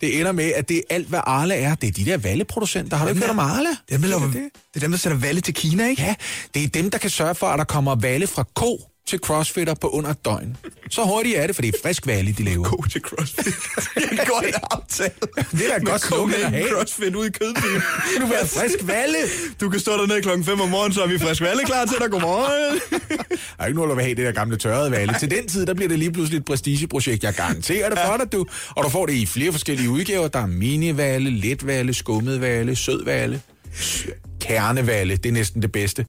Det 0.01 0.19
ender 0.19 0.31
med, 0.31 0.51
at 0.55 0.69
det 0.69 0.77
er 0.77 0.81
alt, 0.89 1.07
hvad 1.07 1.19
Arla 1.23 1.61
er. 1.61 1.75
Det 1.75 1.87
er 1.87 1.91
de 1.91 2.05
der 2.05 2.17
valleproducenter. 2.17 2.97
Har 2.97 3.05
du 3.05 3.09
ikke 3.09 3.21
hørt 3.21 3.29
om 3.29 3.39
Arla? 3.39 3.69
Det 3.69 3.95
er, 3.95 3.97
dem, 3.97 4.01
der 4.01 4.19
det. 4.19 4.33
det 4.33 4.75
er 4.75 4.79
dem, 4.79 4.91
der 4.91 4.97
sender 4.97 5.17
valle 5.17 5.41
til 5.41 5.53
Kina, 5.53 5.87
ikke? 5.87 6.01
Ja, 6.01 6.15
det 6.53 6.63
er 6.63 6.67
dem, 6.67 6.91
der 6.91 6.97
kan 6.97 7.09
sørge 7.09 7.35
for, 7.35 7.47
at 7.47 7.59
der 7.59 7.65
kommer 7.65 7.95
valle 7.95 8.27
fra 8.27 8.43
ko 8.55 8.81
til 9.07 9.19
crossfitter 9.19 9.73
på 9.73 9.89
under 9.89 10.09
et 10.09 10.25
døgn. 10.25 10.57
Så 10.89 11.03
hurtigt 11.03 11.37
er 11.37 11.47
det, 11.47 11.55
for 11.55 11.61
det 11.61 11.75
er 11.75 11.79
frisk 11.83 12.07
valle, 12.07 12.31
de 12.37 12.43
laver. 12.43 12.63
God 12.63 12.89
til 12.89 13.01
CrossFit. 13.01 13.53
Jeg 13.95 14.25
går 14.27 14.43
en 14.47 14.53
aftale. 14.71 15.11
Det 15.51 15.73
er 15.73 15.79
da 15.79 15.83
godt 15.83 16.01
slogan 16.01 16.33
at 16.33 16.51
have. 16.51 16.69
CrossFit 16.69 17.15
ud 17.15 17.25
i 17.25 17.29
kødbyen. 17.29 17.81
Du 18.21 18.25
vil 18.25 18.35
have 18.35 18.47
frisk 18.47 18.77
valle. 18.81 19.17
Du 19.61 19.69
kan 19.69 19.79
stå 19.79 19.91
dernede 19.91 20.21
klokken 20.21 20.45
5 20.45 20.61
om 20.61 20.69
morgenen, 20.69 20.93
så 20.93 21.03
er 21.03 21.07
vi 21.07 21.19
frisk 21.19 21.41
valle 21.41 21.63
klar 21.65 21.85
til 21.85 21.97
dig. 22.01 22.11
Godmorgen. 22.11 22.79
Der 23.57 23.63
er 23.63 23.65
ikke 23.65 23.75
nogen, 23.75 23.89
der 23.89 23.95
vil 23.95 24.03
have 24.03 24.15
det 24.15 24.25
der 24.25 24.31
gamle 24.31 24.57
tørrede 24.57 24.91
valle. 24.91 25.15
Til 25.19 25.31
den 25.31 25.47
tid, 25.47 25.65
der 25.65 25.73
bliver 25.73 25.89
det 25.89 25.99
lige 25.99 26.11
pludselig 26.11 26.37
et 26.37 26.45
prestigeprojekt. 26.45 27.23
Jeg 27.23 27.33
garanterer 27.33 27.89
det 27.89 27.99
for 28.05 28.17
dig, 28.17 28.31
du. 28.31 28.45
Og 28.69 28.83
du 28.83 28.89
får 28.89 29.05
det 29.05 29.13
i 29.13 29.25
flere 29.25 29.51
forskellige 29.51 29.89
udgaver. 29.89 30.27
Der 30.27 30.39
er 30.39 30.47
minivalle, 30.47 31.29
letvalle, 31.29 31.93
skummet 31.93 32.41
valle, 32.41 32.75
sødvalle, 32.75 33.41
kernevalle. 34.41 35.15
Det 35.15 35.29
er 35.29 35.33
næsten 35.33 35.61
det 35.61 35.71
bedste. 35.71 36.05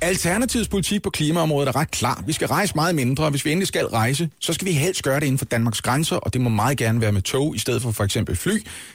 Alternativets 0.00 0.68
politik 0.68 1.02
på 1.02 1.10
klimaområdet 1.10 1.68
er 1.68 1.76
ret 1.76 1.90
klar. 1.90 2.22
Vi 2.26 2.32
skal 2.32 2.48
rejse 2.48 2.74
meget 2.74 2.94
mindre, 2.94 3.24
og 3.24 3.30
hvis 3.30 3.44
vi 3.44 3.50
endelig 3.50 3.68
skal 3.68 3.86
rejse, 3.86 4.30
så 4.40 4.52
skal 4.52 4.66
vi 4.66 4.72
helst 4.72 5.02
gøre 5.02 5.20
det 5.20 5.26
inden 5.26 5.38
for 5.38 5.44
Danmarks 5.44 5.80
grænser, 5.80 6.16
og 6.16 6.32
det 6.32 6.40
må 6.40 6.48
meget 6.48 6.78
gerne 6.78 7.00
være 7.00 7.12
med 7.12 7.22
tog 7.22 7.56
i 7.56 7.58
stedet 7.58 7.82
for 7.82 7.90
for 7.90 8.04
eksempel 8.04 8.36
fly. 8.36 8.52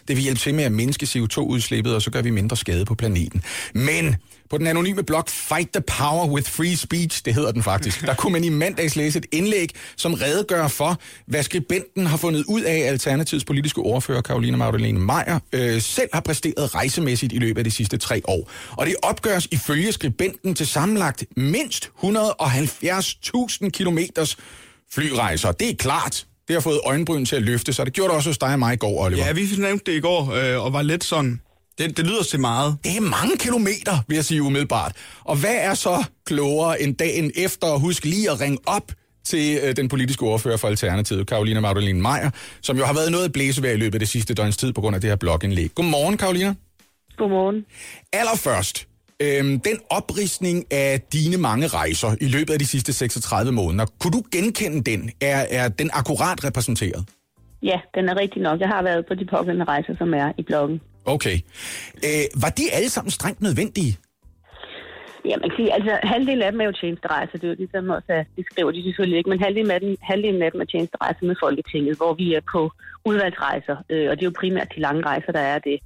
Det 0.07 0.15
vil 0.15 0.24
hjælpe 0.24 0.39
til 0.39 0.55
med 0.55 0.63
at 0.63 0.72
mindske 0.72 1.05
CO2-udslippet, 1.05 1.95
og 1.95 2.01
så 2.01 2.12
gør 2.12 2.22
vi 2.22 2.29
mindre 2.29 2.57
skade 2.57 2.86
på 2.86 2.95
planeten. 2.95 3.43
Men 3.74 4.15
på 4.53 4.57
den 4.57 4.67
anonyme 4.67 5.03
blog 5.03 5.24
Fight 5.27 5.74
the 5.74 5.81
Power 5.81 6.27
with 6.27 6.51
Free 6.51 6.75
Speech, 6.75 7.25
det 7.25 7.33
hedder 7.33 7.51
den 7.51 7.63
faktisk, 7.63 8.01
der 8.01 8.13
kunne 8.13 8.33
man 8.33 8.43
i 8.43 8.50
mandags 8.50 8.95
læse 8.95 9.19
et 9.19 9.25
indlæg, 9.31 9.69
som 9.98 10.13
redegør 10.13 10.67
for, 10.67 11.00
hvad 11.27 11.43
skribenten 11.43 12.05
har 12.05 12.17
fundet 12.17 12.43
ud 12.48 12.62
af 12.62 12.77
Alternativets 12.77 13.45
politiske 13.45 13.81
ordfører, 13.81 14.22
Karoline 14.22 14.57
Magdalene 14.57 15.00
Meyer, 15.00 15.39
øh, 15.53 15.81
selv 15.81 16.10
har 16.13 16.22
præsteret 16.22 16.75
rejsemæssigt 16.75 17.33
i 17.33 17.38
løbet 17.38 17.57
af 17.57 17.63
de 17.63 17.72
sidste 17.72 17.98
tre 17.98 18.22
år. 18.25 18.51
Og 18.72 18.86
det 18.86 18.95
opgøres 19.03 19.48
ifølge 19.51 19.91
skribenten 19.91 20.55
til 20.55 20.67
sammenlagt 20.67 21.25
mindst 21.38 21.91
170.000 22.03 23.69
kilometers 23.69 24.38
flyrejser. 24.91 25.51
Det 25.51 25.69
er 25.69 25.75
klart. 25.75 26.25
Det 26.48 26.53
har 26.53 26.62
fået 26.62 26.79
øjenbryn 26.86 27.25
til 27.25 27.36
at 27.36 27.41
løfte, 27.41 27.74
så 27.74 27.83
det 27.83 27.93
gjorde 27.93 28.10
det 28.10 28.15
også 28.15 28.29
hos 28.29 28.38
dig 28.38 28.53
og 28.53 28.60
mig 28.60 28.74
i 28.74 28.77
går, 28.77 29.05
Oliver. 29.05 29.25
Ja, 29.25 29.31
vi 29.31 29.48
nævnte 29.57 29.91
det 29.91 29.98
i 29.98 30.01
går, 30.01 30.33
øh, 30.33 30.65
og 30.65 30.74
var 30.74 30.81
lidt 30.81 31.03
sådan... 31.03 31.41
Det, 31.77 31.98
det 31.98 32.06
lyder 32.08 32.24
til 32.24 32.39
meget. 32.39 32.77
Det 32.84 32.98
er 32.98 33.01
mange 33.01 33.38
kilometer, 33.38 33.96
vil 34.08 34.15
jeg 34.15 34.25
sige 34.25 34.44
umiddelbart. 34.44 34.96
Og 35.24 35.36
hvad 35.36 35.56
er 35.56 35.74
så 35.74 36.03
klogere 36.25 36.82
end 36.82 36.96
dagen 36.96 37.32
efter 37.36 37.68
at 37.68 37.80
huske 37.80 38.06
lige 38.06 38.32
at 38.32 38.42
ringe 38.42 38.58
op 38.65 38.92
til 39.25 39.60
øh, 39.63 39.75
den 39.75 39.89
politiske 39.89 40.24
ordfører 40.24 40.58
for 40.58 40.68
Alternativet, 40.68 41.27
Karolina 41.27 41.60
Magdalene 41.60 42.01
Meyer, 42.01 42.30
som 42.62 42.77
jo 42.77 42.86
har 42.86 42.94
været 42.94 43.12
noget 43.12 43.34
blæsevejr 43.34 43.74
i 43.74 43.77
løbet 43.77 43.96
af 43.96 44.00
det 44.00 44.10
sidste 44.10 44.34
døgns 44.34 44.58
tid 44.58 44.74
på 44.74 44.82
grund 44.82 44.96
af 44.96 45.01
det 45.01 45.10
her 45.10 45.15
blogindlæg. 45.15 45.75
Godmorgen, 45.75 46.18
Karolina. 46.18 46.53
Godmorgen. 47.18 47.65
Allerførst, 48.13 48.88
øhm, 49.20 49.60
den 49.60 49.77
oprisning 49.89 50.65
af 50.72 51.01
dine 51.13 51.38
mange 51.38 51.68
rejser 51.68 52.15
i 52.22 52.27
løbet 52.27 52.53
af 52.53 52.60
de 52.60 52.65
sidste 52.65 52.94
36 52.94 53.51
måneder, 53.51 53.86
kunne 54.00 54.12
du 54.12 54.22
genkende 54.32 54.92
den? 54.92 55.12
Er, 55.22 55.46
er 55.50 55.68
den 55.68 55.89
akkurat 55.94 56.44
repræsenteret? 56.44 57.06
Ja, 57.63 57.80
den 57.96 58.10
er 58.10 58.15
rigtig 58.18 58.42
nok. 58.42 58.60
Jeg 58.60 58.68
har 58.68 58.84
været 58.84 59.06
på 59.08 59.13
de 59.13 59.25
pågældende 59.25 59.65
rejser, 59.65 59.96
som 59.98 60.13
er 60.13 60.32
i 60.38 60.44
bloggen. 60.44 60.82
Okay. 61.05 61.38
Øh, 62.07 62.25
var 62.43 62.50
de 62.50 62.63
alle 62.74 62.89
sammen 62.89 63.12
strengt 63.12 63.41
nødvendige? 63.41 63.98
Ja, 65.25 65.36
man 65.38 65.50
kan 65.50 65.57
sige, 65.57 65.74
altså 65.74 66.00
halvdelen 66.03 66.41
af 66.41 66.51
dem 66.51 66.62
er 66.62 66.65
jo 66.65 66.72
tjenesterejser, 66.72 67.38
det 67.38 67.43
er 67.43 67.48
jo 67.48 67.55
ligesom 67.63 67.89
også, 67.89 68.25
det 68.38 68.45
skriver 68.51 68.72
de 68.72 68.83
selvfølgelig 68.83 69.17
ikke, 69.17 69.29
men 69.29 69.43
halvdelen 69.43 69.72
af 69.72 69.79
dem, 69.79 69.98
halvdelen 70.01 70.41
af 70.41 70.51
dem 70.51 70.62
er 70.62 70.65
tjenesterejser 70.65 71.25
med 71.25 71.36
Folketinget, 71.43 71.98
hvor 71.98 72.13
vi 72.13 72.33
er 72.33 72.41
på 72.53 72.72
udvalgsrejser, 73.05 73.77
øh, 73.89 74.10
og 74.10 74.15
det 74.15 74.24
er 74.24 74.31
jo 74.31 74.39
primært 74.39 74.74
de 74.75 74.79
lange 74.79 75.01
rejser, 75.05 75.31
der 75.31 75.45
er 75.53 75.60
det. 75.60 75.79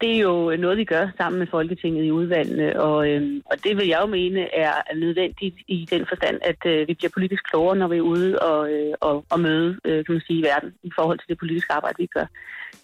Det 0.00 0.16
er 0.16 0.18
jo 0.18 0.56
noget, 0.56 0.78
vi 0.78 0.84
gør 0.84 1.08
sammen 1.16 1.38
med 1.38 1.46
Folketinget 1.46 2.04
i 2.04 2.10
udvalgene, 2.10 2.80
og, 2.80 3.08
øh, 3.10 3.42
og 3.50 3.64
det 3.64 3.76
vil 3.76 3.86
jeg 3.86 3.98
jo 4.02 4.06
mene 4.06 4.54
er 4.54 4.94
nødvendigt 4.94 5.56
i 5.68 5.86
den 5.90 6.06
forstand, 6.08 6.38
at 6.42 6.66
øh, 6.66 6.88
vi 6.88 6.94
bliver 6.94 7.10
politisk 7.14 7.42
klogere, 7.50 7.76
når 7.76 7.88
vi 7.88 7.96
er 7.96 8.00
ude 8.00 8.38
og, 8.38 8.72
øh, 8.72 8.94
og, 9.00 9.24
og 9.30 9.40
møde, 9.40 9.78
øh, 9.84 10.04
kan 10.04 10.14
man 10.14 10.22
sige, 10.26 10.42
verden 10.42 10.74
i 10.82 10.90
forhold 10.98 11.18
til 11.18 11.28
det 11.28 11.38
politiske 11.38 11.72
arbejde, 11.72 11.96
vi 11.98 12.06
gør. 12.06 12.26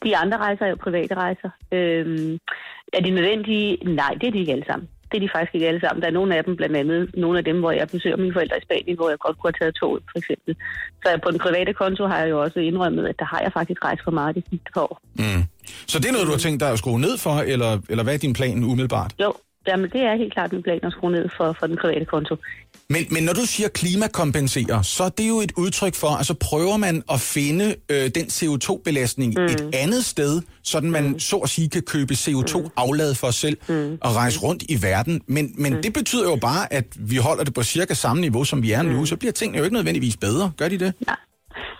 De 0.04 0.16
andre 0.16 0.38
rejser 0.38 0.64
er 0.64 0.70
jo 0.70 0.76
private 0.76 1.14
rejser. 1.14 1.50
Øh, 1.72 2.38
er 2.92 3.00
de 3.00 3.10
nødvendige? 3.10 3.78
Nej, 3.84 4.12
det 4.20 4.26
er 4.26 4.32
de 4.32 4.38
ikke 4.38 4.52
alle 4.52 4.66
sammen. 4.66 4.88
Det 5.10 5.16
er 5.16 5.26
de 5.26 5.34
faktisk 5.34 5.54
ikke 5.54 5.68
alle 5.68 5.80
sammen. 5.80 6.02
Der 6.02 6.08
er 6.08 6.18
nogle 6.18 6.36
af 6.36 6.44
dem, 6.44 6.56
blandt 6.56 6.76
andet 6.76 7.10
nogle 7.14 7.38
af 7.38 7.44
dem, 7.44 7.60
hvor 7.60 7.70
jeg 7.70 7.88
besøger 7.88 8.16
mine 8.16 8.32
forældre 8.32 8.58
i 8.58 8.62
Spanien, 8.62 8.96
hvor 8.96 9.08
jeg 9.08 9.18
godt 9.18 9.38
kunne 9.38 9.52
have 9.52 9.60
taget 9.60 9.74
toget, 9.74 10.02
for 10.10 10.18
eksempel. 10.18 10.56
Så 11.02 11.18
på 11.22 11.30
den 11.30 11.38
private 11.38 11.72
konto 11.72 12.06
har 12.06 12.18
jeg 12.18 12.30
jo 12.30 12.42
også 12.42 12.60
indrømmet, 12.60 13.06
at 13.06 13.18
der 13.18 13.24
har 13.24 13.40
jeg 13.40 13.52
faktisk 13.52 13.84
rejst 13.84 14.04
for 14.04 14.10
meget 14.10 14.36
de 14.36 14.42
sidste 14.50 14.70
par 14.74 14.82
år. 14.82 15.00
Mm. 15.18 15.42
Så 15.86 15.98
det 15.98 16.08
er 16.08 16.12
noget, 16.12 16.26
du 16.26 16.32
har 16.32 16.38
tænkt 16.38 16.60
dig 16.60 16.70
at 16.70 16.78
skrue 16.78 17.00
ned 17.00 17.18
for, 17.18 17.30
eller, 17.30 17.78
eller 17.88 18.04
hvad 18.04 18.14
er 18.14 18.18
din 18.18 18.32
plan 18.32 18.64
umiddelbart? 18.64 19.14
Jo, 19.20 19.32
jamen 19.66 19.90
det 19.90 20.00
er 20.00 20.16
helt 20.16 20.32
klart 20.32 20.52
min 20.52 20.62
plan 20.62 20.80
at 20.82 20.92
skrue 20.92 21.12
ned 21.12 21.28
for, 21.36 21.56
for 21.58 21.66
den 21.66 21.76
private 21.76 22.04
konto. 22.04 22.36
Men, 22.88 23.06
men 23.10 23.22
når 23.22 23.32
du 23.32 23.40
siger 23.40 23.68
klimakompensere, 23.68 24.84
så 24.84 25.04
er 25.04 25.08
det 25.08 25.28
jo 25.28 25.40
et 25.40 25.52
udtryk 25.56 25.94
for, 25.94 26.08
altså 26.08 26.34
prøver 26.34 26.76
man 26.76 27.02
at 27.10 27.20
finde 27.20 27.74
øh, 27.88 28.10
den 28.14 28.26
CO2-belastning 28.26 29.34
mm. 29.36 29.44
et 29.44 29.70
andet 29.74 30.04
sted, 30.04 30.42
sådan 30.62 30.90
man 30.90 31.08
mm. 31.08 31.18
så 31.18 31.36
at 31.36 31.48
sige 31.48 31.68
kan 31.68 31.82
købe 31.82 32.14
CO2-aflad 32.14 33.14
for 33.14 33.30
sig 33.30 33.40
selv 33.40 33.56
mm. 33.68 33.98
og 34.00 34.16
rejse 34.16 34.40
rundt 34.40 34.64
i 34.68 34.82
verden. 34.82 35.20
Men, 35.26 35.54
men 35.58 35.74
mm. 35.74 35.82
det 35.82 35.92
betyder 35.92 36.30
jo 36.30 36.36
bare, 36.36 36.72
at 36.72 36.84
vi 36.98 37.16
holder 37.16 37.44
det 37.44 37.54
på 37.54 37.62
cirka 37.62 37.94
samme 37.94 38.20
niveau, 38.20 38.44
som 38.44 38.62
vi 38.62 38.72
er 38.72 38.82
mm. 38.82 38.88
nu, 38.88 39.06
så 39.06 39.16
bliver 39.16 39.32
tingene 39.32 39.58
jo 39.58 39.64
ikke 39.64 39.74
nødvendigvis 39.74 40.16
bedre. 40.16 40.52
Gør 40.56 40.68
de 40.68 40.78
det? 40.78 40.92
Nej. 41.06 41.16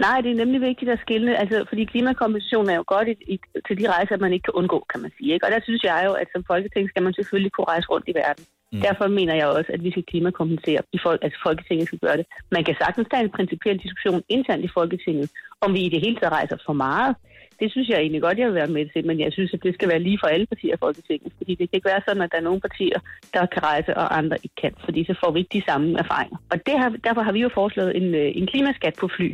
Nej, 0.00 0.20
det 0.20 0.30
er 0.30 0.42
nemlig 0.42 0.60
vigtigt 0.60 0.90
at 0.90 1.02
skille, 1.04 1.37
altså, 1.42 1.64
fordi 1.68 1.84
klimakompensation 1.84 2.70
er 2.70 2.76
jo 2.80 2.84
godt 2.87 3.08
i, 3.08 3.14
i, 3.34 3.37
til 3.66 3.78
de 3.80 3.90
rejser, 3.94 4.16
man 4.16 4.32
ikke 4.32 4.46
kan 4.48 4.58
undgå, 4.60 4.78
kan 4.92 5.00
man 5.02 5.12
sige. 5.18 5.32
Ikke? 5.34 5.46
Og 5.46 5.52
der 5.52 5.60
synes 5.62 5.82
jeg 5.82 6.02
jo, 6.06 6.12
at 6.12 6.28
som 6.32 6.44
folketing 6.46 6.88
skal 6.88 7.02
man 7.02 7.14
selvfølgelig 7.14 7.52
kunne 7.52 7.70
rejse 7.72 7.88
rundt 7.92 8.08
i 8.08 8.14
verden. 8.22 8.44
Mm. 8.72 8.80
Derfor 8.87 9.06
mener 9.18 9.34
jeg 9.34 9.46
også, 9.46 9.70
at 9.76 9.84
vi 9.84 9.90
skal 9.90 10.04
klimakompensere, 10.10 10.80
i 10.92 10.98
folk, 11.06 11.20
altså 11.24 11.38
Folketinget 11.46 11.87
skal 11.87 11.98
gøre 11.98 12.16
det. 12.16 12.26
Man 12.56 12.64
kan 12.64 12.76
sagtens 12.82 13.08
tage 13.10 13.24
en 13.24 13.37
principiel 13.38 13.78
diskussion 13.84 14.22
internt 14.28 14.64
i 14.64 14.74
Folketinget, 14.78 15.30
om 15.60 15.74
vi 15.74 15.80
i 15.84 15.92
det 15.94 16.00
hele 16.04 16.16
taget 16.16 16.32
rejser 16.32 16.56
for 16.66 16.72
meget. 16.72 17.16
Det 17.60 17.70
synes 17.70 17.88
jeg 17.88 17.98
egentlig 17.98 18.22
godt, 18.22 18.38
jeg 18.38 18.46
vil 18.46 18.60
være 18.62 18.74
med 18.76 18.87
til, 18.92 19.06
men 19.06 19.20
jeg 19.20 19.32
synes, 19.32 19.54
at 19.54 19.62
det 19.62 19.74
skal 19.74 19.88
være 19.88 20.04
lige 20.06 20.18
for 20.22 20.28
alle 20.34 20.46
partier 20.46 20.74
i 20.74 20.82
Folketinget. 20.84 21.32
Fordi 21.38 21.52
det 21.54 21.70
kan 21.70 21.76
ikke 21.76 21.92
være 21.92 22.06
sådan, 22.08 22.22
at 22.22 22.32
der 22.32 22.38
er 22.38 22.48
nogle 22.48 22.60
partier, 22.60 22.98
der 23.34 23.46
kan 23.46 23.62
rejse, 23.62 23.96
og 23.96 24.18
andre 24.18 24.37
ikke 24.42 24.58
kan. 24.62 24.74
Fordi 24.84 25.04
så 25.04 25.14
får 25.24 25.30
vi 25.32 25.38
ikke 25.38 25.58
de 25.58 25.68
samme 25.68 25.98
erfaringer. 25.98 26.37
Og 26.52 26.66
det 26.66 26.78
har, 26.80 26.88
derfor 27.06 27.22
har 27.22 27.32
vi 27.32 27.40
jo 27.40 27.50
foreslået 27.54 27.96
en, 27.96 28.14
øh, 28.14 28.30
en 28.34 28.46
klimaskat 28.46 28.94
på 29.00 29.08
fly 29.16 29.30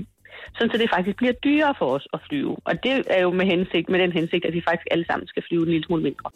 sådan 0.54 0.70
så 0.70 0.78
det 0.78 0.90
faktisk 0.90 1.16
bliver 1.16 1.32
dyrere 1.32 1.74
for 1.78 1.86
os 1.96 2.08
at 2.12 2.20
flyve. 2.28 2.56
Og 2.64 2.82
det 2.84 3.04
er 3.06 3.22
jo 3.22 3.30
med, 3.30 3.46
hensigt, 3.46 3.88
med 3.88 3.98
den 3.98 4.12
hensigt, 4.12 4.44
at 4.44 4.52
vi 4.52 4.62
faktisk 4.68 4.88
alle 4.90 5.06
sammen 5.06 5.26
skal 5.28 5.42
flyve 5.48 5.62
en 5.62 5.68
lille 5.68 5.86
smule 5.86 6.02
mindre. 6.02 6.30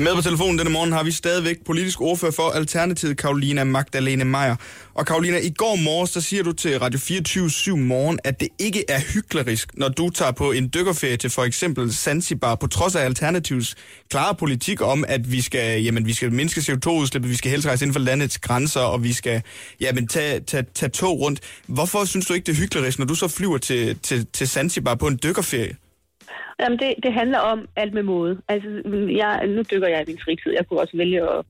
Med 0.00 0.14
på 0.14 0.22
telefonen 0.22 0.58
denne 0.58 0.70
morgen 0.70 0.92
har 0.92 1.02
vi 1.02 1.10
stadigvæk 1.10 1.56
politisk 1.66 2.00
ordfører 2.00 2.32
for 2.32 2.50
Alternativet, 2.50 3.16
Karolina 3.16 3.64
Magdalene 3.64 4.24
Meier. 4.24 4.56
Og 4.94 5.06
Karolina, 5.06 5.38
i 5.38 5.50
går 5.50 5.76
morges, 5.76 6.12
der 6.12 6.20
siger 6.20 6.42
du 6.42 6.52
til 6.52 6.78
Radio 6.78 6.98
24 6.98 7.76
morgen, 7.76 8.18
at 8.24 8.40
det 8.40 8.48
ikke 8.58 8.84
er 8.88 9.00
hyklerisk, 9.14 9.78
når 9.78 9.88
du 9.88 10.10
tager 10.10 10.32
på 10.32 10.52
en 10.52 10.70
dykkerferie 10.74 11.16
til 11.16 11.30
for 11.30 11.42
eksempel 11.42 11.94
Zanzibar, 11.94 12.54
på 12.54 12.66
trods 12.66 12.96
af 12.96 13.04
Alternativs 13.04 13.74
klare 14.10 14.34
politik 14.34 14.80
om, 14.80 15.04
at 15.08 15.32
vi 15.32 15.40
skal, 15.40 15.82
jamen, 15.82 16.06
vi 16.06 16.12
skal 16.12 16.32
mindske 16.32 16.60
CO2-udslippet, 16.60 17.30
vi 17.30 17.36
skal 17.36 17.50
helst 17.50 17.66
rejse 17.66 17.84
inden 17.84 17.94
for 17.94 18.00
landets 18.00 18.38
grænser, 18.38 18.80
og 18.80 19.04
vi 19.04 19.12
skal 19.12 19.42
jamen, 19.80 20.08
tage, 20.08 20.40
tage, 20.40 20.64
tage 20.74 20.90
tog 20.90 21.20
rundt. 21.20 21.40
Hvorfor 21.66 22.04
synes 22.04 22.26
du 22.26 22.34
ikke, 22.34 22.46
det 22.46 22.52
er 22.52 22.56
hyklerisk, 22.56 22.98
når 22.98 23.06
du 23.06 23.14
så 23.14 23.28
flyver 23.28 23.58
til, 23.58 23.98
til, 23.98 24.26
til 24.32 24.48
Zanzibar 24.48 24.94
på 24.94 25.06
en 25.06 25.18
dykkerferie? 25.22 25.76
Jamen, 26.60 26.78
det, 26.78 26.94
det 27.02 27.12
handler 27.12 27.38
om 27.38 27.68
alt 27.76 27.94
med 27.94 28.02
måde. 28.02 28.40
Altså, 28.48 28.68
jeg, 29.22 29.46
nu 29.46 29.62
dykker 29.62 29.88
jeg 29.88 30.00
i 30.02 30.10
min 30.10 30.20
fritid. 30.24 30.52
Jeg 30.58 30.66
kunne 30.68 30.80
også 30.80 30.96
vælge 30.96 31.20
at 31.22 31.44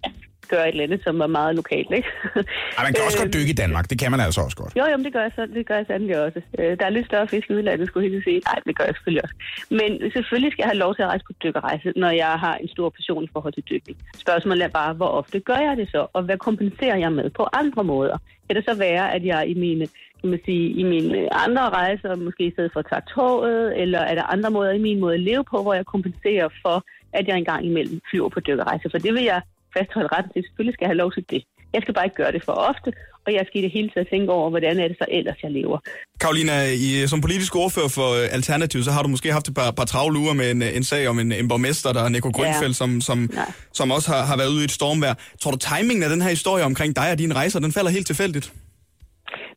gøre 0.52 0.64
et 0.68 0.72
eller 0.72 0.84
andet, 0.84 1.00
som 1.06 1.18
var 1.18 1.26
meget 1.26 1.52
lokalt, 1.60 1.90
ikke? 1.98 2.08
Ej, 2.78 2.82
man 2.86 2.92
kan 2.94 3.02
også 3.06 3.18
godt 3.22 3.34
dykke 3.36 3.50
i 3.56 3.58
Danmark. 3.62 3.84
Det 3.90 3.98
kan 4.02 4.10
man 4.10 4.20
altså 4.26 4.40
også 4.46 4.56
godt. 4.56 4.72
Jo, 4.78 4.84
jo, 4.92 4.96
det 5.04 5.12
gør 5.12 5.22
jeg, 5.28 5.32
så, 5.36 5.42
det 5.56 5.66
gør 5.68 5.76
jeg 5.80 5.86
sandelig 5.86 6.16
også. 6.26 6.40
Øh, 6.58 6.78
Der 6.78 6.84
er 6.86 6.90
lidt 6.96 7.06
større 7.06 7.28
fisk 7.28 7.50
i 7.50 7.54
udlandet, 7.54 7.86
skulle 7.88 8.04
jeg 8.04 8.12
helt 8.12 8.24
sige. 8.24 8.40
Nej, 8.50 8.58
det 8.66 8.76
gør 8.78 8.84
jeg 8.84 8.94
selvfølgelig 8.94 9.22
også. 9.24 9.36
Men 9.80 9.90
selvfølgelig 10.16 10.52
skal 10.52 10.62
jeg 10.62 10.70
have 10.72 10.82
lov 10.84 10.92
til 10.94 11.02
at 11.02 11.08
rejse 11.08 11.24
på 11.30 11.32
dykkerrejse, 11.44 11.88
når 11.96 12.10
jeg 12.10 12.32
har 12.44 12.54
en 12.62 12.68
stor 12.68 12.88
passion 12.90 13.24
i 13.24 13.30
forhold 13.32 13.52
til 13.54 13.64
dykning. 13.70 13.96
Spørgsmålet 14.24 14.64
er 14.64 14.74
bare, 14.80 14.92
hvor 14.92 15.10
ofte 15.20 15.40
gør 15.40 15.60
jeg 15.68 15.76
det 15.76 15.88
så, 15.94 16.06
og 16.12 16.22
hvad 16.22 16.38
kompenserer 16.38 16.96
jeg 17.04 17.12
med 17.12 17.30
på 17.30 17.48
andre 17.52 17.84
måder? 17.84 18.16
Kan 18.46 18.56
det 18.56 18.64
så 18.70 18.74
være, 18.74 19.14
at 19.14 19.24
jeg 19.24 19.48
i 19.48 19.54
mine 19.54 19.86
man 20.28 20.40
sige, 20.44 20.70
i 20.80 20.82
mine 20.82 21.34
andre 21.44 21.68
rejser, 21.68 22.16
måske 22.16 22.46
i 22.46 22.52
stedet 22.52 22.70
for 22.72 22.80
at 22.80 22.86
tage 22.90 23.02
toget, 23.14 23.80
eller 23.82 23.98
er 23.98 24.14
der 24.14 24.32
andre 24.34 24.50
måder 24.50 24.72
i 24.72 24.78
min 24.78 25.00
måde 25.00 25.14
at 25.14 25.20
leve 25.20 25.44
på, 25.50 25.62
hvor 25.62 25.74
jeg 25.74 25.86
kompenserer 25.86 26.48
for, 26.62 26.84
at 27.12 27.28
jeg 27.28 27.36
engang 27.38 27.66
imellem 27.66 28.00
flyver 28.10 28.28
på 28.28 28.40
dykkerrejse. 28.40 28.90
For 28.90 28.98
det 28.98 29.14
vil 29.14 29.22
jeg 29.22 29.40
fastholde 29.76 30.08
retten 30.12 30.32
til. 30.32 30.42
Selvfølgelig 30.46 30.74
skal 30.74 30.84
jeg 30.84 30.90
have 30.90 31.02
lov 31.04 31.12
til 31.12 31.24
det. 31.30 31.42
Jeg 31.74 31.82
skal 31.82 31.94
bare 31.94 32.04
ikke 32.04 32.16
gøre 32.16 32.32
det 32.32 32.42
for 32.44 32.52
ofte, 32.52 32.92
og 33.26 33.32
jeg 33.32 33.44
skal 33.46 33.60
i 33.60 33.62
det 33.62 33.72
hele 33.72 33.90
taget 33.94 34.08
tænke 34.12 34.32
over, 34.32 34.50
hvordan 34.50 34.78
er 34.78 34.88
det 34.88 34.96
så 34.98 35.06
ellers, 35.08 35.36
jeg 35.42 35.50
lever. 35.50 35.78
Karolina, 36.20 36.56
i, 36.86 37.06
som 37.06 37.20
politisk 37.20 37.56
ordfører 37.56 37.88
for 37.88 38.08
øh, 38.22 38.36
Alternativ, 38.38 38.82
så 38.82 38.90
har 38.90 39.02
du 39.02 39.08
måske 39.08 39.32
haft 39.32 39.48
et 39.48 39.54
par, 39.54 39.70
par 39.70 39.84
travle 39.84 40.18
uger 40.18 40.32
med 40.32 40.50
en, 40.50 40.62
en 40.62 40.84
sag 40.84 41.08
om 41.08 41.18
en, 41.18 41.32
en 41.32 41.48
borgmester, 41.48 41.92
der 41.92 42.02
er 42.04 42.08
Nico 42.08 42.30
Grønfeldt, 42.30 42.62
ja. 42.62 42.72
som, 42.72 43.00
som, 43.00 43.30
som 43.72 43.90
også 43.90 44.12
har, 44.12 44.22
har 44.24 44.36
været 44.36 44.48
ude 44.48 44.60
i 44.60 44.64
et 44.64 44.70
stormvær. 44.70 45.14
Tror 45.40 45.50
du, 45.50 45.56
timingen 45.56 46.02
af 46.02 46.10
den 46.10 46.22
her 46.22 46.30
historie 46.30 46.64
omkring 46.64 46.96
dig 46.96 47.10
og 47.12 47.18
dine 47.18 47.34
rejser, 47.34 47.60
den 47.60 47.72
falder 47.72 47.90
helt 47.90 48.06
tilfældigt? 48.06 48.52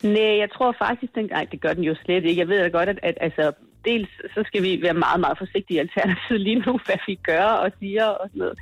Nej, 0.03 0.37
jeg 0.43 0.49
tror 0.51 0.75
faktisk, 0.85 1.15
den, 1.15 1.25
nej, 1.25 1.47
det 1.51 1.61
gør 1.61 1.73
den 1.73 1.83
jo 1.83 1.95
slet 2.03 2.25
ikke. 2.25 2.39
Jeg 2.39 2.47
ved 2.47 2.59
da 2.63 2.67
godt, 2.67 2.89
at, 2.89 2.99
at 3.03 3.17
altså, 3.21 3.51
dels 3.85 4.09
så 4.33 4.43
skal 4.47 4.63
vi 4.63 4.81
være 4.81 4.93
meget, 4.93 5.19
meget 5.19 5.37
forsigtige 5.37 5.77
i 5.77 5.79
Alternativet 5.79 6.41
lige 6.47 6.63
nu, 6.65 6.79
hvad 6.85 6.99
vi 7.07 7.15
gør 7.15 7.45
og 7.45 7.71
siger 7.79 8.05
og 8.05 8.29
sådan 8.29 8.39
noget. 8.39 8.57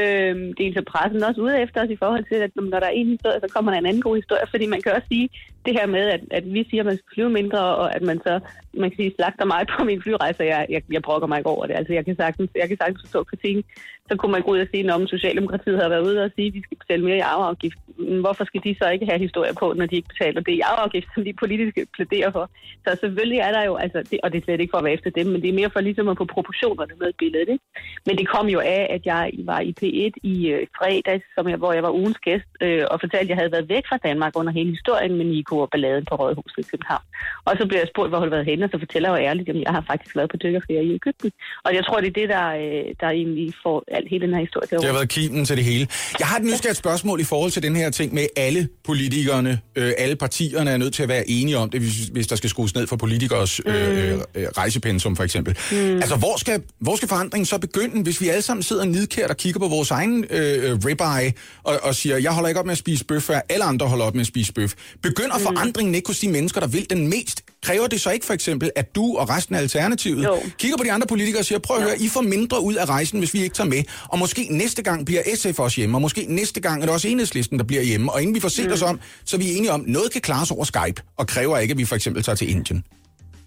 Øhm, 0.00 0.52
dels 0.60 0.76
er 0.76 0.90
pressen 0.92 1.24
også 1.24 1.40
ude 1.40 1.60
efter 1.62 1.82
os 1.84 1.90
i 1.90 1.96
forhold 1.96 2.24
til, 2.24 2.34
at 2.34 2.50
når 2.56 2.80
der 2.80 2.86
er 2.86 3.00
en 3.00 3.06
historie, 3.06 3.40
så 3.40 3.48
kommer 3.54 3.70
der 3.70 3.78
en 3.78 3.86
anden 3.86 4.02
god 4.02 4.16
historie, 4.16 4.46
fordi 4.50 4.66
man 4.66 4.82
kan 4.82 4.92
også 4.92 5.08
sige 5.08 5.28
det 5.66 5.72
her 5.78 5.86
med, 5.86 6.04
at, 6.16 6.20
at 6.30 6.44
vi 6.54 6.66
siger, 6.70 6.82
at 6.82 6.86
man 6.86 6.96
skal 6.96 7.14
flyve 7.14 7.30
mindre, 7.30 7.62
og 7.82 7.96
at 7.96 8.02
man 8.02 8.18
så, 8.26 8.40
man 8.74 8.90
kan 8.90 8.96
sige, 8.96 9.14
slagter 9.16 9.44
mig 9.44 9.66
på 9.78 9.84
min 9.84 10.02
flyrejse, 10.02 10.42
jeg, 10.42 10.66
jeg, 10.70 10.82
jeg 10.90 11.02
brokker 11.02 11.28
mig 11.28 11.38
ikke 11.38 11.50
over 11.50 11.66
det. 11.66 11.74
Altså, 11.74 11.92
jeg 11.92 12.04
kan 12.04 12.16
sagtens, 12.16 12.50
jeg 12.54 12.68
kan 12.68 12.76
sagtens 12.76 13.00
forstå 13.00 13.24
kritikken 13.24 13.64
så 14.08 14.16
kunne 14.16 14.32
man 14.32 14.42
gå 14.42 14.50
ud 14.50 14.64
og 14.64 14.68
sige, 14.70 14.92
at 14.92 15.08
Socialdemokratiet 15.08 15.82
har 15.82 15.88
været 15.88 16.06
ude 16.08 16.22
og 16.24 16.30
sige, 16.36 16.48
at 16.48 16.54
de 16.54 16.62
skal 16.62 16.76
betale 16.82 17.04
mere 17.04 17.16
i 17.16 17.28
arveafgift. 17.32 17.78
Hvorfor 18.24 18.44
skal 18.44 18.60
de 18.64 18.76
så 18.80 18.86
ikke 18.94 19.06
have 19.10 19.24
historier 19.26 19.54
på, 19.62 19.66
når 19.76 19.86
de 19.86 19.96
ikke 19.96 20.12
betaler 20.12 20.40
det 20.40 20.52
i 20.52 20.60
arveafgift, 20.60 21.08
som 21.14 21.24
de 21.24 21.32
politiske 21.32 21.86
plæderer 21.96 22.30
for? 22.36 22.44
Så 22.84 22.90
selvfølgelig 23.00 23.38
er 23.38 23.52
der 23.56 23.62
jo, 23.64 23.74
altså, 23.84 23.98
det, 24.10 24.18
og 24.22 24.32
det 24.32 24.38
er 24.38 24.44
slet 24.44 24.60
ikke 24.60 24.74
for 24.74 24.78
at 24.78 24.84
være 24.84 24.98
efter 24.98 25.10
dem, 25.10 25.26
men 25.26 25.42
det 25.42 25.48
er 25.48 25.58
mere 25.60 25.70
for 25.70 25.80
ligesom 25.80 26.08
at 26.08 26.18
få 26.18 26.24
proportionerne 26.24 26.94
med 27.00 27.08
i 27.08 27.18
billedet. 27.18 27.48
Ikke? 27.54 27.64
Men 28.06 28.18
det 28.18 28.28
kom 28.28 28.46
jo 28.46 28.60
af, 28.60 28.82
at 28.96 29.06
jeg 29.06 29.30
var 29.50 29.60
i 29.60 29.72
P1 29.80 30.14
i 30.32 30.34
øh, 30.54 30.66
fredags, 30.78 31.24
som 31.34 31.48
jeg, 31.48 31.56
hvor 31.56 31.72
jeg 31.72 31.82
var 31.82 31.92
ugens 32.00 32.18
gæst, 32.18 32.50
øh, 32.60 32.84
og 32.90 33.00
fortalte, 33.00 33.24
at 33.26 33.28
jeg 33.28 33.36
havde 33.36 33.52
været 33.52 33.68
væk 33.68 33.84
fra 33.88 34.02
Danmark 34.08 34.32
under 34.40 34.52
hele 34.52 34.70
historien 34.70 35.14
med 35.16 35.24
Nico 35.24 35.58
og 35.58 35.70
balladen 35.70 36.04
på 36.04 36.14
Rådhuset 36.14 36.58
i 36.58 36.70
København. 36.70 37.04
Og 37.44 37.52
så 37.58 37.66
blev 37.68 37.78
jeg 37.78 37.88
spurgt, 37.88 38.10
hvor 38.10 38.18
har 38.18 38.26
du 38.26 38.30
været 38.30 38.50
henne, 38.50 38.64
og 38.64 38.70
så 38.70 38.78
fortæller 38.78 39.08
jeg 39.08 39.18
jo 39.18 39.28
ærligt, 39.28 39.48
at 39.48 39.56
jeg 39.66 39.72
har 39.78 39.84
faktisk 39.90 40.16
været 40.16 40.30
på 40.30 40.36
dykkerferie 40.36 40.84
i 40.84 40.94
Ægypten. 40.94 41.30
Og 41.64 41.74
jeg 41.74 41.84
tror, 41.84 42.00
det 42.00 42.08
er 42.08 42.18
det, 42.20 42.28
der, 42.28 42.46
øh, 42.62 42.86
der 43.00 43.08
egentlig 43.08 43.54
får 43.62 43.84
alt 43.94 44.10
hele 44.10 44.26
den 44.26 44.34
her 44.34 44.40
historie 44.40 44.64
at 44.64 44.70
Det 44.70 44.84
har 44.84 44.92
været 44.92 45.08
kimen 45.08 45.44
til 45.44 45.56
det 45.56 45.64
hele. 45.64 45.86
Jeg 46.18 46.26
har 46.26 46.36
et 46.36 46.44
nysgerrigt 46.44 46.76
spørgsmål 46.76 47.20
i 47.20 47.24
forhold 47.24 47.50
til 47.50 47.62
den 47.62 47.76
her 47.76 47.90
ting 47.90 48.14
med 48.14 48.26
alle 48.36 48.68
politikerne, 48.84 49.60
øh, 49.76 49.92
alle 49.98 50.16
partierne 50.16 50.70
er 50.70 50.76
nødt 50.76 50.94
til 50.94 51.02
at 51.02 51.08
være 51.08 51.30
enige 51.30 51.58
om 51.58 51.70
det, 51.70 51.80
hvis, 51.80 51.94
hvis 52.12 52.26
der 52.26 52.36
skal 52.36 52.50
skrues 52.50 52.74
ned 52.74 52.86
for 52.86 52.96
politikers 52.96 53.60
øh, 53.66 53.74
øh, 53.74 54.18
øh, 54.34 54.46
rejsepensum 54.58 55.16
for 55.16 55.24
eksempel. 55.24 55.56
Mm. 55.72 55.96
Altså, 55.96 56.16
hvor 56.16 56.38
skal, 56.38 56.62
hvor 56.80 56.96
skal 56.96 57.08
forandringen 57.08 57.46
så 57.46 57.58
begynde, 57.58 58.02
hvis 58.02 58.20
vi 58.20 58.28
alle 58.28 58.42
sammen 58.42 58.62
sidder 58.62 58.84
nidkært 58.84 59.30
og 59.30 59.36
kigger 59.36 59.60
på 59.60 59.68
vores 59.68 59.90
egen 59.90 60.24
øh, 60.30 60.78
ribeye 60.84 61.32
og, 61.62 61.78
og 61.82 61.94
siger, 61.94 62.16
jeg 62.16 62.32
holder 62.32 62.48
ikke 62.48 62.60
op 62.60 62.66
med 62.66 62.72
at 62.72 62.78
spise 62.78 63.04
bøf, 63.04 63.22
før 63.22 63.40
alle 63.48 63.64
andre 63.64 63.86
holder 63.86 64.04
op 64.04 64.14
med 64.14 64.20
at 64.20 64.26
spise 64.26 64.52
bøf. 64.52 64.72
Begynder 65.02 65.38
mm. 65.38 65.42
forandringen 65.42 65.94
ikke 65.94 66.08
hos 66.08 66.18
de 66.18 66.28
mennesker, 66.28 66.60
der 66.60 66.68
vil 66.68 66.90
den 66.90 67.08
mest? 67.08 67.42
Kræver 67.66 67.86
det 67.86 68.00
så 68.00 68.10
ikke 68.10 68.26
for 68.26 68.34
eksempel, 68.34 68.70
at 68.76 68.94
du 68.96 69.16
og 69.20 69.28
resten 69.28 69.54
af 69.54 69.60
Alternativet 69.60 70.24
Jo. 70.24 70.36
kigger 70.58 70.76
på 70.76 70.84
de 70.84 70.92
andre 70.92 71.06
politikere 71.06 71.40
og 71.40 71.44
siger, 71.44 71.58
prøv 71.58 71.76
at 71.76 71.82
høre, 71.82 71.96
I 72.00 72.08
får 72.08 72.20
mindre 72.20 72.62
ud 72.62 72.74
af 72.74 72.86
rejsen, 72.88 73.18
hvis 73.18 73.34
vi 73.34 73.40
ikke 73.42 73.54
tager 73.54 73.70
med. 73.74 73.82
Og 74.12 74.18
måske 74.18 74.42
næste 74.50 74.82
gang 74.82 75.06
bliver 75.06 75.22
SF 75.34 75.58
også 75.58 75.80
hjemme, 75.80 75.96
og 75.96 76.02
måske 76.02 76.26
næste 76.28 76.60
gang 76.60 76.76
er 76.82 76.86
det 76.86 76.94
også 76.94 77.08
enhedslisten, 77.08 77.58
der 77.58 77.64
bliver 77.64 77.82
hjemme. 77.82 78.12
Og 78.12 78.22
inden 78.22 78.34
vi 78.34 78.40
får 78.40 78.48
set 78.48 78.72
os 78.72 78.82
om, 78.82 79.00
så 79.24 79.36
er 79.36 79.38
vi 79.38 79.48
enige 79.56 79.72
om, 79.72 79.84
noget 79.86 80.12
kan 80.12 80.20
klares 80.20 80.50
over 80.50 80.64
Skype, 80.64 81.02
og 81.16 81.26
kræver 81.26 81.58
ikke, 81.58 81.72
at 81.72 81.78
vi 81.78 81.84
for 81.84 81.94
eksempel 81.94 82.22
tager 82.22 82.36
til 82.36 82.50
Indien. 82.50 82.84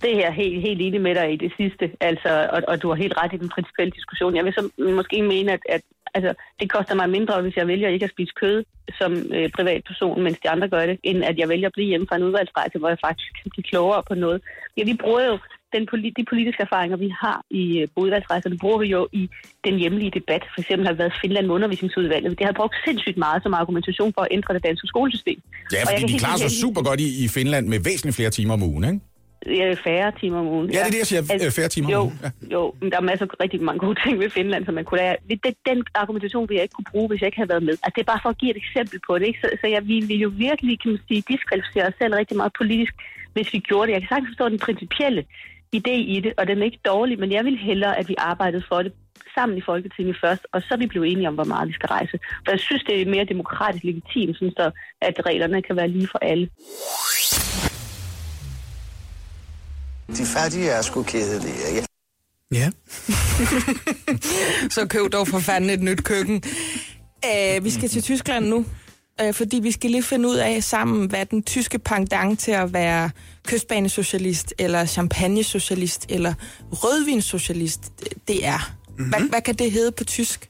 Det 0.01 0.11
er 0.15 0.19
jeg 0.19 0.33
helt, 0.33 0.61
helt 0.67 0.81
enig 0.81 1.01
med 1.01 1.15
dig 1.15 1.33
i 1.33 1.37
det 1.45 1.51
sidste, 1.59 1.85
altså, 2.01 2.31
og, 2.53 2.61
og 2.67 2.81
du 2.81 2.87
har 2.89 2.95
helt 2.95 3.13
ret 3.21 3.33
i 3.33 3.37
den 3.37 3.49
principielle 3.49 3.91
diskussion. 3.91 4.35
Jeg 4.35 4.45
vil 4.45 4.53
så 4.53 4.69
måske 4.99 5.21
mene, 5.21 5.51
at, 5.51 5.59
at 5.69 5.81
altså, 6.13 6.31
det 6.59 6.71
koster 6.71 6.95
mig 6.95 7.09
mindre, 7.09 7.41
hvis 7.41 7.55
jeg 7.55 7.67
vælger 7.67 7.89
ikke 7.89 8.05
at 8.05 8.11
spise 8.15 8.33
kød 8.41 8.63
som 8.99 9.11
øh, 9.37 9.49
privatperson, 9.57 10.23
mens 10.23 10.37
de 10.43 10.49
andre 10.49 10.67
gør 10.69 10.85
det, 10.85 10.97
end 11.03 11.23
at 11.23 11.37
jeg 11.37 11.49
vælger 11.49 11.67
at 11.67 11.73
blive 11.73 11.87
hjemme 11.87 12.07
fra 12.09 12.15
en 12.15 12.23
udvalgsrejse, 12.23 12.79
hvor 12.79 12.89
jeg 12.89 12.97
faktisk 13.07 13.31
kan 13.41 13.51
blive 13.51 13.63
klogere 13.63 14.03
på 14.07 14.15
noget. 14.15 14.41
Ja, 14.77 14.83
vi 14.83 14.93
bruger 15.03 15.23
jo 15.25 15.37
den, 15.75 15.83
poli- 15.91 16.13
de 16.19 16.25
politiske 16.29 16.61
erfaringer, 16.67 16.97
vi 16.97 17.09
har 17.21 17.41
i 17.49 17.63
øh, 17.79 17.87
på 17.93 18.01
udvalgsrejser, 18.01 18.49
det 18.49 18.59
bruger 18.59 18.79
vi 18.83 18.87
jo 18.87 19.07
i 19.11 19.29
den 19.65 19.75
hjemlige 19.81 20.11
debat. 20.19 20.43
For 20.53 20.61
eksempel 20.61 20.85
har 20.85 20.91
det 20.93 20.99
været 20.99 21.13
Finland 21.21 21.45
med 21.47 21.55
undervisningsudvalget. 21.55 22.39
Det 22.39 22.45
har 22.45 22.53
brugt 22.53 22.75
sindssygt 22.85 23.17
meget 23.17 23.43
som 23.43 23.53
argumentation 23.53 24.13
for 24.13 24.21
at 24.21 24.27
ændre 24.31 24.53
det 24.53 24.63
danske 24.63 24.87
skolesystem. 24.87 25.39
Ja, 25.73 25.81
fordi 25.89 26.13
de 26.13 26.19
klarer 26.19 26.37
sig 26.37 26.51
super 26.51 26.81
godt 26.81 26.99
i, 26.99 27.09
i 27.25 27.27
Finland 27.27 27.67
med 27.67 27.79
væsentligt 27.79 28.15
flere 28.15 28.29
timer 28.29 28.53
om 28.53 28.63
ugen, 28.63 28.83
ikke? 28.83 28.99
Øh, 29.45 29.75
færre 29.85 30.11
timer 30.19 30.39
om 30.39 30.47
ugen. 30.47 30.69
Ja, 30.71 30.79
det 30.79 30.87
er 30.87 30.91
det, 30.91 30.97
jeg 30.97 31.07
siger, 31.07 31.21
øh, 31.45 31.51
færre 31.51 31.67
timer 31.67 31.87
om 31.87 31.93
jo, 31.93 32.01
ugen, 32.01 32.19
ja. 32.23 32.29
Jo, 32.55 32.73
men 32.81 32.91
der 32.91 32.97
er 32.97 33.01
masser 33.01 33.25
af 33.25 33.39
rigtig 33.43 33.61
mange 33.61 33.79
gode 33.79 33.97
ting 34.03 34.19
ved 34.19 34.29
Finland, 34.29 34.65
som 34.65 34.73
man 34.73 34.85
kunne 34.85 34.99
lære. 35.01 35.15
Det, 35.29 35.37
det, 35.45 35.53
den 35.65 35.83
argumentation 35.95 36.49
vil 36.49 36.55
jeg 36.55 36.63
ikke 36.63 36.77
kunne 36.77 36.91
bruge, 36.91 37.07
hvis 37.07 37.21
jeg 37.21 37.27
ikke 37.27 37.41
havde 37.41 37.49
været 37.49 37.63
med. 37.63 37.75
Altså, 37.83 37.93
det 37.95 38.01
er 38.01 38.11
bare 38.13 38.23
for 38.23 38.29
at 38.29 38.37
give 38.37 38.51
et 38.51 38.61
eksempel 38.63 38.99
på 39.07 39.19
det. 39.19 39.25
Ikke? 39.27 39.39
Så, 39.43 39.47
så 39.61 39.67
jeg 39.67 39.87
vi 39.87 39.97
vil 40.09 40.19
jo 40.25 40.31
virkelig, 40.47 40.81
kan 40.81 40.91
man 40.91 41.01
sige, 41.07 41.23
diskvalificere 41.31 41.87
os 41.87 41.97
selv 42.01 42.13
rigtig 42.13 42.37
meget 42.37 42.53
politisk, 42.61 42.93
hvis 43.33 43.53
vi 43.53 43.59
gjorde 43.59 43.87
det. 43.87 43.93
Jeg 43.93 44.01
kan 44.01 44.09
sagtens 44.09 44.29
forstå 44.31 44.49
den 44.49 44.59
principielle 44.67 45.23
idé 45.75 45.95
i 46.15 46.19
det, 46.25 46.33
og 46.37 46.47
den 46.47 46.57
er 46.57 46.65
ikke 46.65 46.79
dårlig, 46.85 47.19
men 47.19 47.31
jeg 47.31 47.45
vil 47.45 47.57
hellere, 47.57 47.99
at 47.99 48.09
vi 48.09 48.15
arbejdede 48.17 48.63
for 48.69 48.81
det 48.81 48.93
sammen 49.35 49.57
i 49.57 49.67
Folketinget 49.71 50.17
først, 50.23 50.43
og 50.53 50.59
så 50.61 50.73
vi 50.79 50.87
blevet 50.87 51.11
enige 51.11 51.27
om, 51.27 51.37
hvor 51.39 51.49
meget 51.53 51.67
vi 51.67 51.73
skal 51.73 51.87
rejse. 51.87 52.15
For 52.43 52.51
jeg 52.55 52.59
synes, 52.59 52.83
det 52.83 52.95
er 53.01 53.13
mere 53.15 53.31
demokratisk 53.33 53.83
legitimt, 53.83 54.37
sådan 54.37 54.57
så, 54.59 54.71
at 55.01 55.15
reglerne 55.25 55.61
kan 55.61 55.75
være 55.75 55.87
lige 55.87 56.07
for 56.13 56.19
alle. 56.31 56.45
De 60.07 60.25
fattige 60.25 60.69
er 60.69 60.81
sgu 60.81 61.03
kedelige, 61.03 61.67
ikke? 61.69 61.87
Ja. 62.51 62.69
Så 64.75 64.87
køb 64.89 65.11
dog 65.11 65.27
for 65.27 65.39
fanden 65.39 65.69
et 65.69 65.81
nyt 65.81 66.03
køkken. 66.03 66.43
Uh, 67.25 67.63
vi 67.63 67.69
skal 67.69 67.89
til 67.89 68.03
Tyskland 68.03 68.47
nu, 68.47 68.65
uh, 69.23 69.33
fordi 69.33 69.59
vi 69.59 69.71
skal 69.71 69.91
lige 69.91 70.03
finde 70.03 70.29
ud 70.29 70.35
af 70.35 70.63
sammen, 70.63 71.09
hvad 71.09 71.25
den 71.25 71.43
tyske 71.43 71.79
pendant 71.79 72.39
til 72.39 72.51
at 72.51 72.73
være 72.73 73.09
kystbanesocialist, 73.47 74.53
eller 74.59 74.85
champagnesocialist, 74.85 76.05
eller 76.09 76.33
rødvinssocialist, 76.71 77.81
det 78.27 78.45
er. 78.45 78.75
Mm-hmm. 78.89 79.09
Hvad, 79.09 79.29
hvad 79.29 79.41
kan 79.41 79.55
det 79.55 79.71
hedde 79.71 79.91
på 79.91 80.03
tysk? 80.03 80.49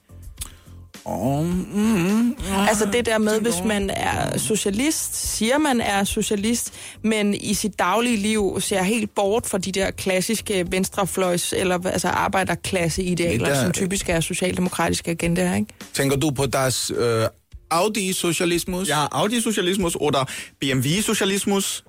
Oh, 1.09 1.45
mm, 1.45 2.35
Altså 2.69 2.85
det 2.93 3.05
der 3.05 3.17
med, 3.17 3.41
hvis 3.41 3.55
man 3.65 3.89
er 3.89 4.37
socialist, 4.37 5.15
siger 5.37 5.57
man 5.57 5.81
er 5.81 6.03
socialist, 6.03 6.73
men 7.01 7.33
i 7.33 7.53
sit 7.53 7.79
daglige 7.79 8.17
liv 8.17 8.57
ser 8.61 8.83
helt 8.83 9.15
bort 9.15 9.45
fra 9.45 9.57
de 9.57 9.71
der 9.71 9.91
klassiske 9.91 10.65
venstrefløjs, 10.71 11.53
eller 11.57 11.85
altså 11.89 12.07
arbejderklasse-idealer, 12.07 13.45
der- 13.45 13.61
som 13.63 13.71
typisk 13.71 14.09
er 14.09 14.19
socialdemokratiske 14.19 15.11
agendaer, 15.11 15.55
ikke? 15.55 15.73
tænker 15.93 16.15
du 16.17 16.31
på 16.31 16.45
deres 16.45 16.91
øh, 16.97 17.25
Audi-socialismus? 17.71 18.87
Ja, 18.89 19.05
Audi-Sozialismus 19.13 19.95
oder 19.99 20.25
BMW-Sozialismus. 20.59 21.83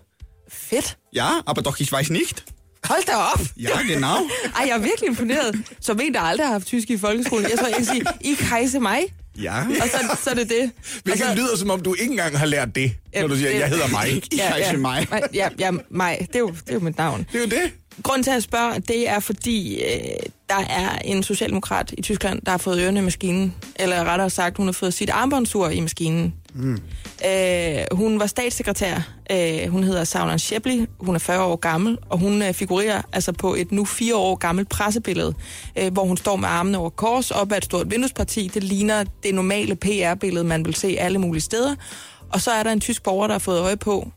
Fedt. 0.53 0.97
Ja, 1.15 1.29
aber 1.47 1.63
doch, 1.63 1.81
ich 1.81 1.93
weiß 1.93 2.11
nicht. 2.11 2.45
Hold 2.85 3.07
da 3.07 3.13
op! 3.17 3.41
Ja, 3.57 3.79
genau. 3.95 4.17
Ej, 4.57 4.65
jeg 4.67 4.71
er 4.77 4.79
virkelig 4.79 5.09
imponeret. 5.09 5.55
Som 5.81 6.01
en, 6.03 6.15
der 6.15 6.21
aldrig 6.21 6.47
har 6.47 6.53
haft 6.53 6.67
tysk 6.67 6.91
i 6.91 6.99
folkeskolen. 6.99 7.45
Jeg 7.51 7.59
tror, 7.59 7.67
jeg 7.67 7.77
kan 7.77 7.85
sige, 7.85 8.03
I 8.21 8.37
hejse 8.41 8.81
mig. 8.81 9.01
Ja. 9.43 9.59
Og 9.83 9.89
så, 9.89 10.17
så 10.25 10.31
er 10.31 10.35
det 10.35 10.49
det. 10.49 10.71
Hvilket 11.05 11.27
så- 11.27 11.35
lyder, 11.35 11.57
som 11.57 11.71
om 11.71 11.81
du 11.81 11.95
ikke 11.95 12.11
engang 12.11 12.39
har 12.39 12.47
lært 12.47 12.75
det, 12.75 12.93
når 13.21 13.29
du 13.29 13.37
siger, 13.37 13.51
det- 13.53 13.59
jeg 13.61 13.69
hedder 13.69 13.89
mig. 13.89 14.23
Ja, 14.37 14.57
ja. 14.57 14.77
mig. 14.77 15.07
Ja, 15.35 15.49
ja, 15.59 15.71
mig. 15.91 16.19
Det 16.21 16.35
er, 16.37 16.39
jo, 16.39 16.49
det 16.49 16.69
er 16.69 16.75
jo 16.75 16.81
mit 16.81 16.99
navn. 16.99 17.27
Det 17.33 17.39
er 17.39 17.43
jo 17.45 17.63
det. 17.63 17.73
Grunden 18.03 18.23
til 18.23 18.31
at 18.31 18.35
jeg 18.35 18.43
spørger, 18.43 18.79
det 18.79 19.09
er 19.09 19.21
fordi, 19.21 19.83
øh, 19.83 20.01
der 20.49 20.65
er 20.71 20.99
en 21.05 21.23
socialdemokrat 21.23 21.95
i 21.99 22.03
Tyskland, 22.03 22.41
der 22.43 22.51
har 22.51 22.59
fået 22.59 22.81
ørerne 22.83 23.01
i 23.01 23.03
maskinen. 23.03 23.55
Eller 23.77 24.05
rettere 24.05 24.31
sagt, 24.31 24.57
hun 24.57 24.67
har 24.67 24.73
fået 24.73 24.95
sit 24.95 25.11
armbåndsur 25.11 25.69
i 25.69 25.81
maskinen. 25.81 26.35
Mm. 26.59 26.81
Øh, 27.27 27.85
hun 27.93 28.21
var 28.21 28.27
statssekretær. 28.27 28.97
Øh, 29.31 29.69
hun 29.69 29.85
hedder 29.85 30.05
Saulan 30.05 30.39
Shepley. 30.39 30.87
Hun 31.01 31.15
er 31.15 31.19
40 31.19 31.45
år 31.45 31.57
gammel, 31.57 31.99
og 32.09 32.19
hun 32.19 32.43
øh, 32.43 32.55
figurerer 32.55 33.03
altså 33.13 33.33
på 33.33 33.55
et 33.55 33.73
nu 33.73 33.85
fire 33.85 34.17
år 34.17 34.37
gammelt 34.37 34.69
pressebillede, 34.69 35.35
øh, 35.79 35.93
hvor 35.93 36.05
hun 36.05 36.17
står 36.17 36.37
med 36.37 36.49
armene 36.49 36.79
over 36.79 36.91
kors 36.91 37.31
op 37.31 37.53
ad 37.53 37.59
et 37.59 37.65
stort 37.65 37.91
vinduesparti. 37.91 38.51
Det 38.55 38.65
ligner 38.65 39.05
det 39.23 39.35
normale 39.35 39.77
PR-billede, 39.77 40.45
man 40.45 40.65
vil 40.65 40.75
se 40.75 40.97
alle 40.99 41.19
mulige 41.19 41.43
steder. 41.43 41.75
Og 42.33 42.41
så 42.41 42.51
er 42.51 42.63
der 42.63 42.73
en 42.73 42.81
tysk 42.81 43.03
borger, 43.03 43.27
der 43.27 43.35
har 43.35 43.39
fået 43.39 43.61
øje 43.61 43.77
på, 43.77 44.09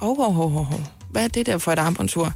oh, 0.00 0.18
oh, 0.18 0.40
oh, 0.40 0.56
oh, 0.56 0.72
oh. 0.74 0.80
hvad 1.10 1.24
er 1.24 1.28
det 1.28 1.46
der 1.46 1.58
for 1.58 1.72
et 1.72 1.78
armbåndsur? 1.78 2.32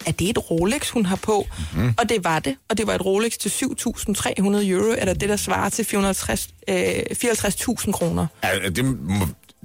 Er, 0.00 0.08
er 0.08 0.12
det 0.12 0.30
et 0.30 0.50
Rolex, 0.50 0.90
hun 0.90 1.06
har 1.06 1.16
på? 1.16 1.46
Mm. 1.74 1.94
Og 1.98 2.08
det 2.08 2.24
var 2.24 2.38
det. 2.38 2.56
Og 2.68 2.78
det 2.78 2.86
var 2.86 2.94
et 2.94 3.04
Rolex 3.04 3.32
til 3.32 3.48
7.300 3.48 4.68
euro, 4.68 4.94
eller 4.98 5.14
det, 5.14 5.28
der 5.28 5.36
svarer 5.36 5.68
til 5.68 5.84
450, 5.84 6.48
øh, 6.68 6.76
54.000 7.12 7.92
kroner. 7.92 8.26
Er 8.42 8.70
det, 8.70 8.98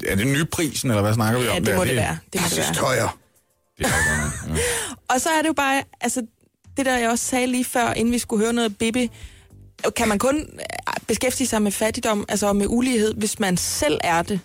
er 0.07 0.15
det 0.15 0.27
nyprisen, 0.27 0.89
eller 0.89 1.01
hvad 1.01 1.13
snakker 1.13 1.39
vi 1.39 1.47
om? 1.47 1.53
Ja, 1.53 1.59
det 1.59 1.67
der? 1.67 1.75
må 1.77 1.85
det 1.85 1.95
være. 1.95 2.17
Det 2.33 2.41
må 2.41 2.47
det 2.49 2.57
være. 2.57 2.75
højere. 2.75 3.09
Det 3.77 3.85
er 3.85 3.89
ja. 4.49 4.55
Og 5.13 5.21
så 5.21 5.29
er 5.29 5.41
det 5.41 5.47
jo 5.47 5.53
bare, 5.53 5.83
altså, 6.01 6.21
det 6.77 6.85
der 6.85 6.97
jeg 6.97 7.09
også 7.09 7.25
sagde 7.25 7.47
lige 7.47 7.65
før, 7.65 7.93
inden 7.93 8.13
vi 8.13 8.19
skulle 8.19 8.43
høre 8.43 8.53
noget 8.53 8.77
Bibi, 8.77 9.09
kan 9.95 10.07
man 10.07 10.19
kun 10.19 10.37
øh, 10.37 10.93
beskæftige 11.07 11.47
sig 11.47 11.61
med 11.61 11.71
fattigdom, 11.71 12.25
altså 12.29 12.53
med 12.53 12.65
ulighed, 12.69 13.13
hvis 13.13 13.39
man 13.39 13.57
selv 13.57 13.99
er 14.03 14.21
det? 14.21 14.39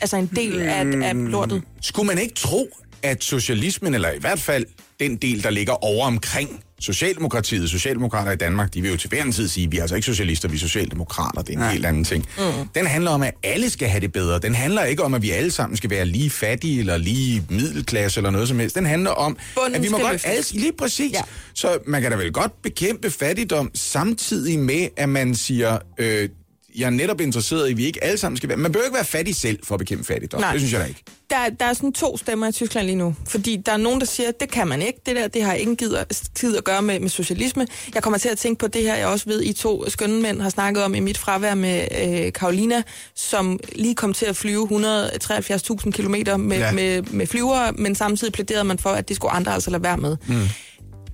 Altså 0.00 0.16
en 0.16 0.26
del 0.26 0.60
af, 0.60 0.86
af 1.08 1.30
lortet. 1.30 1.62
Skulle 1.80 2.06
man 2.06 2.18
ikke 2.18 2.34
tro, 2.34 2.68
at 3.02 3.24
socialismen, 3.24 3.94
eller 3.94 4.10
i 4.10 4.18
hvert 4.18 4.40
fald 4.40 4.66
den 5.02 5.16
del, 5.16 5.42
der 5.42 5.50
ligger 5.50 5.84
over 5.84 6.06
omkring 6.06 6.62
Socialdemokratiet, 6.80 7.70
Socialdemokrater 7.70 8.32
i 8.32 8.36
Danmark, 8.36 8.74
de 8.74 8.82
vil 8.82 8.90
jo 8.90 8.96
til 8.96 9.08
hver 9.08 9.22
en 9.22 9.32
tid 9.32 9.48
sige, 9.48 9.70
vi 9.70 9.76
er 9.76 9.82
altså 9.82 9.96
ikke 9.96 10.06
socialister, 10.06 10.48
vi 10.48 10.54
er 10.54 10.58
socialdemokrater, 10.60 11.42
det 11.42 11.54
er 11.54 11.64
en 11.64 11.70
helt 11.70 11.86
anden 11.86 12.04
ting. 12.04 12.26
Mm. 12.38 12.68
Den 12.74 12.86
handler 12.86 13.10
om, 13.10 13.22
at 13.22 13.34
alle 13.42 13.70
skal 13.70 13.88
have 13.88 14.00
det 14.00 14.12
bedre. 14.12 14.38
Den 14.38 14.54
handler 14.54 14.84
ikke 14.84 15.02
om, 15.02 15.14
at 15.14 15.22
vi 15.22 15.30
alle 15.30 15.50
sammen 15.50 15.76
skal 15.76 15.90
være 15.90 16.04
lige 16.04 16.30
fattige, 16.30 16.80
eller 16.80 16.96
lige 16.96 17.44
middelklasse, 17.50 18.20
eller 18.20 18.30
noget 18.30 18.48
som 18.48 18.58
helst. 18.58 18.76
Den 18.76 18.86
handler 18.86 19.10
om, 19.10 19.36
Bunden 19.54 19.74
at 19.74 19.82
vi 19.82 19.88
må 19.88 19.98
godt 19.98 20.12
løftes. 20.12 20.30
alle, 20.52 20.60
lige 20.62 20.72
præcis. 20.78 21.12
Ja. 21.12 21.22
Så 21.54 21.78
man 21.86 22.02
kan 22.02 22.10
da 22.10 22.16
vel 22.16 22.32
godt 22.32 22.62
bekæmpe 22.62 23.10
fattigdom, 23.10 23.70
samtidig 23.74 24.58
med, 24.58 24.88
at 24.96 25.08
man 25.08 25.34
siger, 25.34 25.78
øh, 25.98 26.28
jeg 26.76 26.86
er 26.86 26.90
netop 26.90 27.20
interesseret 27.20 27.68
i, 27.68 27.70
at 27.70 27.76
vi 27.76 27.84
ikke 27.84 28.04
alle 28.04 28.18
sammen 28.18 28.36
skal 28.36 28.48
være... 28.48 28.58
Man 28.58 28.72
behøver 28.72 28.86
ikke 28.86 28.94
være 28.94 29.04
fattig 29.04 29.36
selv 29.36 29.58
for 29.64 29.74
at 29.74 29.78
bekæmpe 29.78 30.04
fattigdom. 30.04 30.40
Nej. 30.40 30.52
Det 30.52 30.60
synes 30.60 30.72
jeg 30.72 30.80
da 30.80 30.86
ikke. 30.86 31.02
Der, 31.30 31.48
der 31.60 31.66
er 31.66 31.72
sådan 31.72 31.92
to 31.92 32.16
stemmer 32.16 32.48
i 32.48 32.52
Tyskland 32.52 32.86
lige 32.86 32.96
nu. 32.96 33.14
Fordi 33.28 33.56
der 33.66 33.72
er 33.72 33.76
nogen, 33.76 34.00
der 34.00 34.06
siger, 34.06 34.28
at 34.28 34.40
det 34.40 34.50
kan 34.50 34.68
man 34.68 34.82
ikke. 34.82 34.98
Det 35.06 35.16
der, 35.16 35.28
det 35.28 35.42
har 35.42 35.54
ingen 35.54 35.76
gider, 35.76 36.04
tid 36.34 36.56
at 36.56 36.64
gøre 36.64 36.82
med, 36.82 37.00
med 37.00 37.08
socialisme. 37.08 37.66
Jeg 37.94 38.02
kommer 38.02 38.18
til 38.18 38.28
at 38.28 38.38
tænke 38.38 38.58
på 38.58 38.66
det 38.66 38.82
her, 38.82 38.94
jeg 38.94 39.06
også 39.06 39.26
ved, 39.26 39.42
I 39.42 39.52
to 39.52 39.90
skønne 39.90 40.22
mænd 40.22 40.40
har 40.40 40.50
snakket 40.50 40.82
om 40.84 40.94
i 40.94 41.00
mit 41.00 41.18
fravær 41.18 41.54
med 41.54 41.88
øh, 42.02 42.32
Karolina, 42.32 42.82
som 43.14 43.60
lige 43.72 43.94
kom 43.94 44.12
til 44.12 44.26
at 44.26 44.36
flyve 44.36 44.68
173.000 44.70 45.90
kilometer 45.90 46.36
med, 46.36 46.58
ja. 46.58 46.66
Ja. 46.66 46.72
med, 46.72 47.02
med 47.02 47.26
flyvere, 47.26 47.72
men 47.72 47.94
samtidig 47.94 48.32
plæderede 48.32 48.64
man 48.64 48.78
for, 48.78 48.90
at 48.90 49.08
det 49.08 49.16
skulle 49.16 49.32
andre 49.32 49.52
altså 49.54 49.70
lade 49.70 49.82
være 49.82 49.96
med. 49.96 50.16
Mm. 50.26 50.34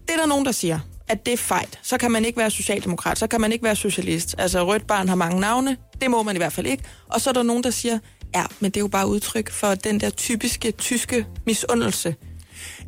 Det 0.09 0.15
er 0.15 0.21
der 0.21 0.27
nogen, 0.27 0.45
der 0.45 0.53
siger 0.53 0.79
at 1.09 1.27
det 1.27 1.33
er 1.33 1.37
fejt. 1.37 1.79
Så 1.83 1.99
kan 1.99 2.11
man 2.11 2.25
ikke 2.25 2.39
være 2.39 2.51
socialdemokrat, 2.51 3.19
så 3.19 3.27
kan 3.27 3.41
man 3.41 3.53
ikke 3.53 3.65
være 3.65 3.77
socialist. 3.77 4.35
Altså, 4.39 4.67
rødt 4.67 4.87
barn 4.87 5.09
har 5.09 5.17
mange 5.17 5.41
navne, 5.41 5.77
det 6.01 6.11
må 6.11 6.23
man 6.23 6.37
i 6.37 6.39
hvert 6.39 6.53
fald 6.53 6.67
ikke. 6.67 6.85
Og 7.09 7.21
så 7.21 7.31
er 7.31 7.35
der 7.35 7.43
nogen, 7.43 7.63
der 7.63 7.71
siger, 7.71 7.99
ja, 8.35 8.45
men 8.61 8.71
det 8.71 8.77
er 8.77 8.81
jo 8.81 8.89
bare 8.89 9.09
udtryk 9.09 9.51
for 9.53 9.75
den 9.75 10.01
der 10.01 10.11
typiske 10.11 10.71
tyske 10.71 11.27
misundelse. 11.47 12.15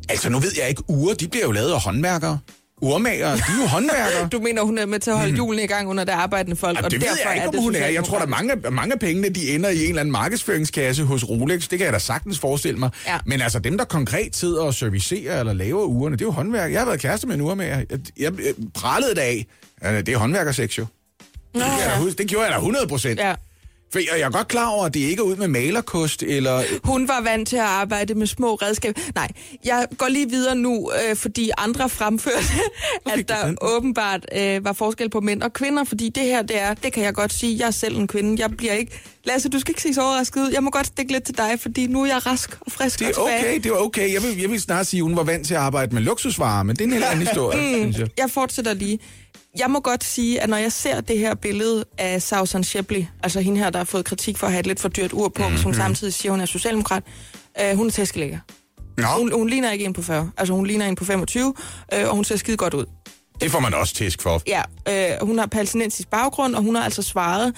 Altså, 0.09 0.29
nu 0.29 0.39
ved 0.39 0.51
jeg 0.57 0.69
ikke, 0.69 0.89
uger, 0.89 1.13
de 1.13 1.27
bliver 1.27 1.45
jo 1.45 1.51
lavet 1.51 1.71
af 1.71 1.81
håndværkere. 1.81 2.39
Urmager, 2.81 3.35
de 3.35 3.41
er 3.41 3.61
jo 3.61 3.67
håndværkere. 3.67 4.27
Du 4.31 4.39
mener, 4.39 4.61
hun 4.61 4.77
er 4.77 4.85
med 4.85 4.99
til 4.99 5.11
at 5.11 5.17
holde 5.17 5.33
hjulene 5.33 5.63
i 5.63 5.67
gang 5.67 5.87
under 5.89 6.03
det 6.03 6.11
arbejdende 6.11 6.55
folk, 6.55 6.77
og 6.83 6.91
det 6.91 7.01
ved 7.01 7.07
derfor 7.07 7.29
jeg 7.29 7.35
ikke, 7.45 7.57
om 7.57 7.63
hun 7.63 7.75
er. 7.75 7.87
Jeg 7.87 8.03
tror, 8.03 8.17
der 8.19 8.25
er 8.25 8.29
socialdemokrat. 8.29 8.63
mange, 8.63 8.75
mange 8.75 8.93
af 8.93 8.99
pengene, 8.99 9.29
de 9.29 9.55
ender 9.55 9.69
i 9.69 9.83
en 9.83 9.89
eller 9.89 9.99
anden 9.99 10.11
markedsføringskasse 10.11 11.03
hos 11.03 11.29
Rolex. 11.29 11.67
Det 11.69 11.77
kan 11.77 11.85
jeg 11.85 11.93
da 11.93 11.99
sagtens 11.99 12.39
forestille 12.39 12.79
mig. 12.79 12.89
Ja. 13.07 13.17
Men 13.25 13.41
altså, 13.41 13.59
dem, 13.59 13.77
der 13.77 13.85
konkret 13.85 14.35
sidder 14.35 14.61
og 14.63 14.73
servicerer 14.73 15.39
eller 15.39 15.53
laver 15.53 15.83
ugerne, 15.83 16.15
det 16.15 16.21
er 16.21 16.25
jo 16.25 16.31
håndværk. 16.31 16.71
Jeg 16.71 16.79
har 16.79 16.85
været 16.85 16.99
kæreste 16.99 17.27
med 17.27 17.35
en 17.35 17.41
urmager. 17.41 17.77
Jeg, 17.89 17.99
jeg, 18.19 18.53
prallede 18.73 19.15
det 19.15 19.21
af. 19.21 19.45
Ja, 19.83 19.97
Det 20.01 20.09
er 20.09 20.17
håndværkersex 20.17 20.77
jo. 20.77 20.85
Nå, 21.53 21.59
Det, 21.59 21.65
ja. 21.65 21.97
huske. 21.99 22.17
det 22.17 22.27
gjorde 22.27 22.45
jeg 22.45 22.51
da 22.53 22.57
100 22.57 22.87
procent. 22.87 23.19
ja. 23.19 23.33
For 23.91 23.99
jeg, 24.17 24.21
er 24.25 24.29
godt 24.29 24.47
klar 24.47 24.67
over, 24.67 24.85
at 24.85 24.93
det 24.93 24.99
ikke 24.99 25.19
er 25.19 25.23
ud 25.23 25.35
med 25.35 25.47
malerkost, 25.47 26.23
eller... 26.23 26.63
Hun 26.83 27.07
var 27.07 27.21
vant 27.21 27.47
til 27.47 27.55
at 27.55 27.61
arbejde 27.61 28.13
med 28.13 28.27
små 28.27 28.55
redskaber. 28.55 29.01
Nej, 29.15 29.27
jeg 29.65 29.87
går 29.97 30.07
lige 30.07 30.29
videre 30.29 30.55
nu, 30.55 30.91
øh, 31.09 31.15
fordi 31.15 31.51
andre 31.57 31.89
fremførte, 31.89 32.37
at 33.13 33.29
der 33.29 33.45
den? 33.45 33.57
åbenbart 33.61 34.25
øh, 34.37 34.65
var 34.65 34.73
forskel 34.73 35.09
på 35.09 35.21
mænd 35.21 35.41
og 35.43 35.53
kvinder, 35.53 35.83
fordi 35.83 36.09
det 36.09 36.23
her, 36.23 36.41
det 36.41 36.61
er, 36.61 36.73
det 36.73 36.93
kan 36.93 37.03
jeg 37.03 37.13
godt 37.13 37.33
sige, 37.33 37.57
jeg 37.59 37.67
er 37.67 37.71
selv 37.71 37.97
en 37.97 38.07
kvinde, 38.07 38.41
jeg 38.41 38.51
bliver 38.57 38.73
ikke... 38.73 39.01
Lasse, 39.23 39.49
du 39.49 39.59
skal 39.59 39.71
ikke 39.71 39.81
se 39.81 39.93
så 39.93 40.01
overrasket 40.01 40.41
ud, 40.41 40.51
jeg 40.53 40.63
må 40.63 40.69
godt 40.69 40.87
stikke 40.87 41.11
lidt 41.11 41.23
til 41.23 41.37
dig, 41.37 41.51
fordi 41.59 41.87
nu 41.87 42.01
er 42.01 42.05
jeg 42.05 42.25
rask 42.25 42.57
og 42.61 42.71
frisk 42.71 42.99
Det 42.99 43.07
og 43.17 43.29
er 43.29 43.37
tilbage. 43.37 43.51
okay, 43.53 43.63
det 43.63 43.71
var 43.71 43.77
okay. 43.77 44.13
Jeg 44.13 44.23
vil, 44.23 44.37
jeg 44.41 44.49
vil 44.49 44.61
snart 44.61 44.87
sige, 44.87 44.99
at 44.99 45.03
hun 45.03 45.15
var 45.15 45.23
vant 45.23 45.47
til 45.47 45.53
at 45.53 45.59
arbejde 45.59 45.95
med 45.95 46.01
luksusvarer, 46.01 46.63
men 46.63 46.75
det 46.75 46.81
er 46.81 46.85
en 46.85 46.93
helt 46.93 47.05
anden 47.05 47.25
historie, 47.27 47.79
synes 47.79 47.97
jeg. 47.97 48.07
Jeg 48.17 48.29
fortsætter 48.31 48.73
lige. 48.73 48.99
Jeg 49.57 49.71
må 49.71 49.79
godt 49.79 50.03
sige, 50.03 50.41
at 50.41 50.49
når 50.49 50.57
jeg 50.57 50.71
ser 50.71 51.01
det 51.01 51.17
her 51.19 51.35
billede 51.35 51.85
af 51.97 52.21
Susan 52.21 52.63
Shipley, 52.63 53.05
altså 53.23 53.41
hende 53.41 53.57
her, 53.59 53.69
der 53.69 53.79
har 53.79 53.83
fået 53.83 54.05
kritik 54.05 54.37
for 54.37 54.47
at 54.47 54.53
have 54.53 54.59
et 54.59 54.67
lidt 54.67 54.79
for 54.79 54.89
dyrt 54.89 55.13
ur 55.13 55.27
på, 55.29 55.41
mm-hmm. 55.41 55.53
Mhm. 55.53 55.61
som 55.61 55.73
samtidig 55.73 56.13
siger, 56.13 56.31
hun 56.31 56.41
er 56.41 56.45
socialdemokrat, 56.45 57.03
øh, 57.61 57.77
hun 57.77 57.87
er 57.87 57.91
tæskelægger. 57.91 58.39
Nå, 58.97 59.07
Hun, 59.17 59.31
hun 59.33 59.49
ligner 59.49 59.71
ikke 59.71 59.85
en 59.85 59.93
på 59.93 60.01
40, 60.01 60.31
altså 60.37 60.53
hun 60.53 60.65
ligner 60.65 60.85
en 60.85 60.95
på 60.95 61.05
25, 61.05 61.53
øh, 61.93 62.07
og 62.09 62.15
hun 62.15 62.23
ser 62.23 62.35
skide 62.35 62.57
godt 62.57 62.73
ud. 62.73 62.85
det 63.41 63.51
får 63.51 63.59
man 63.59 63.73
også 63.73 63.93
tæsk 63.93 64.21
for. 64.21 64.41
Ja, 64.47 64.61
øh, 64.89 65.27
hun 65.27 65.39
har 65.39 65.45
palæstinensisk 65.45 66.07
baggrund, 66.07 66.55
og 66.55 66.61
hun 66.63 66.75
har 66.75 66.83
altså 66.83 67.01
svaret 67.01 67.53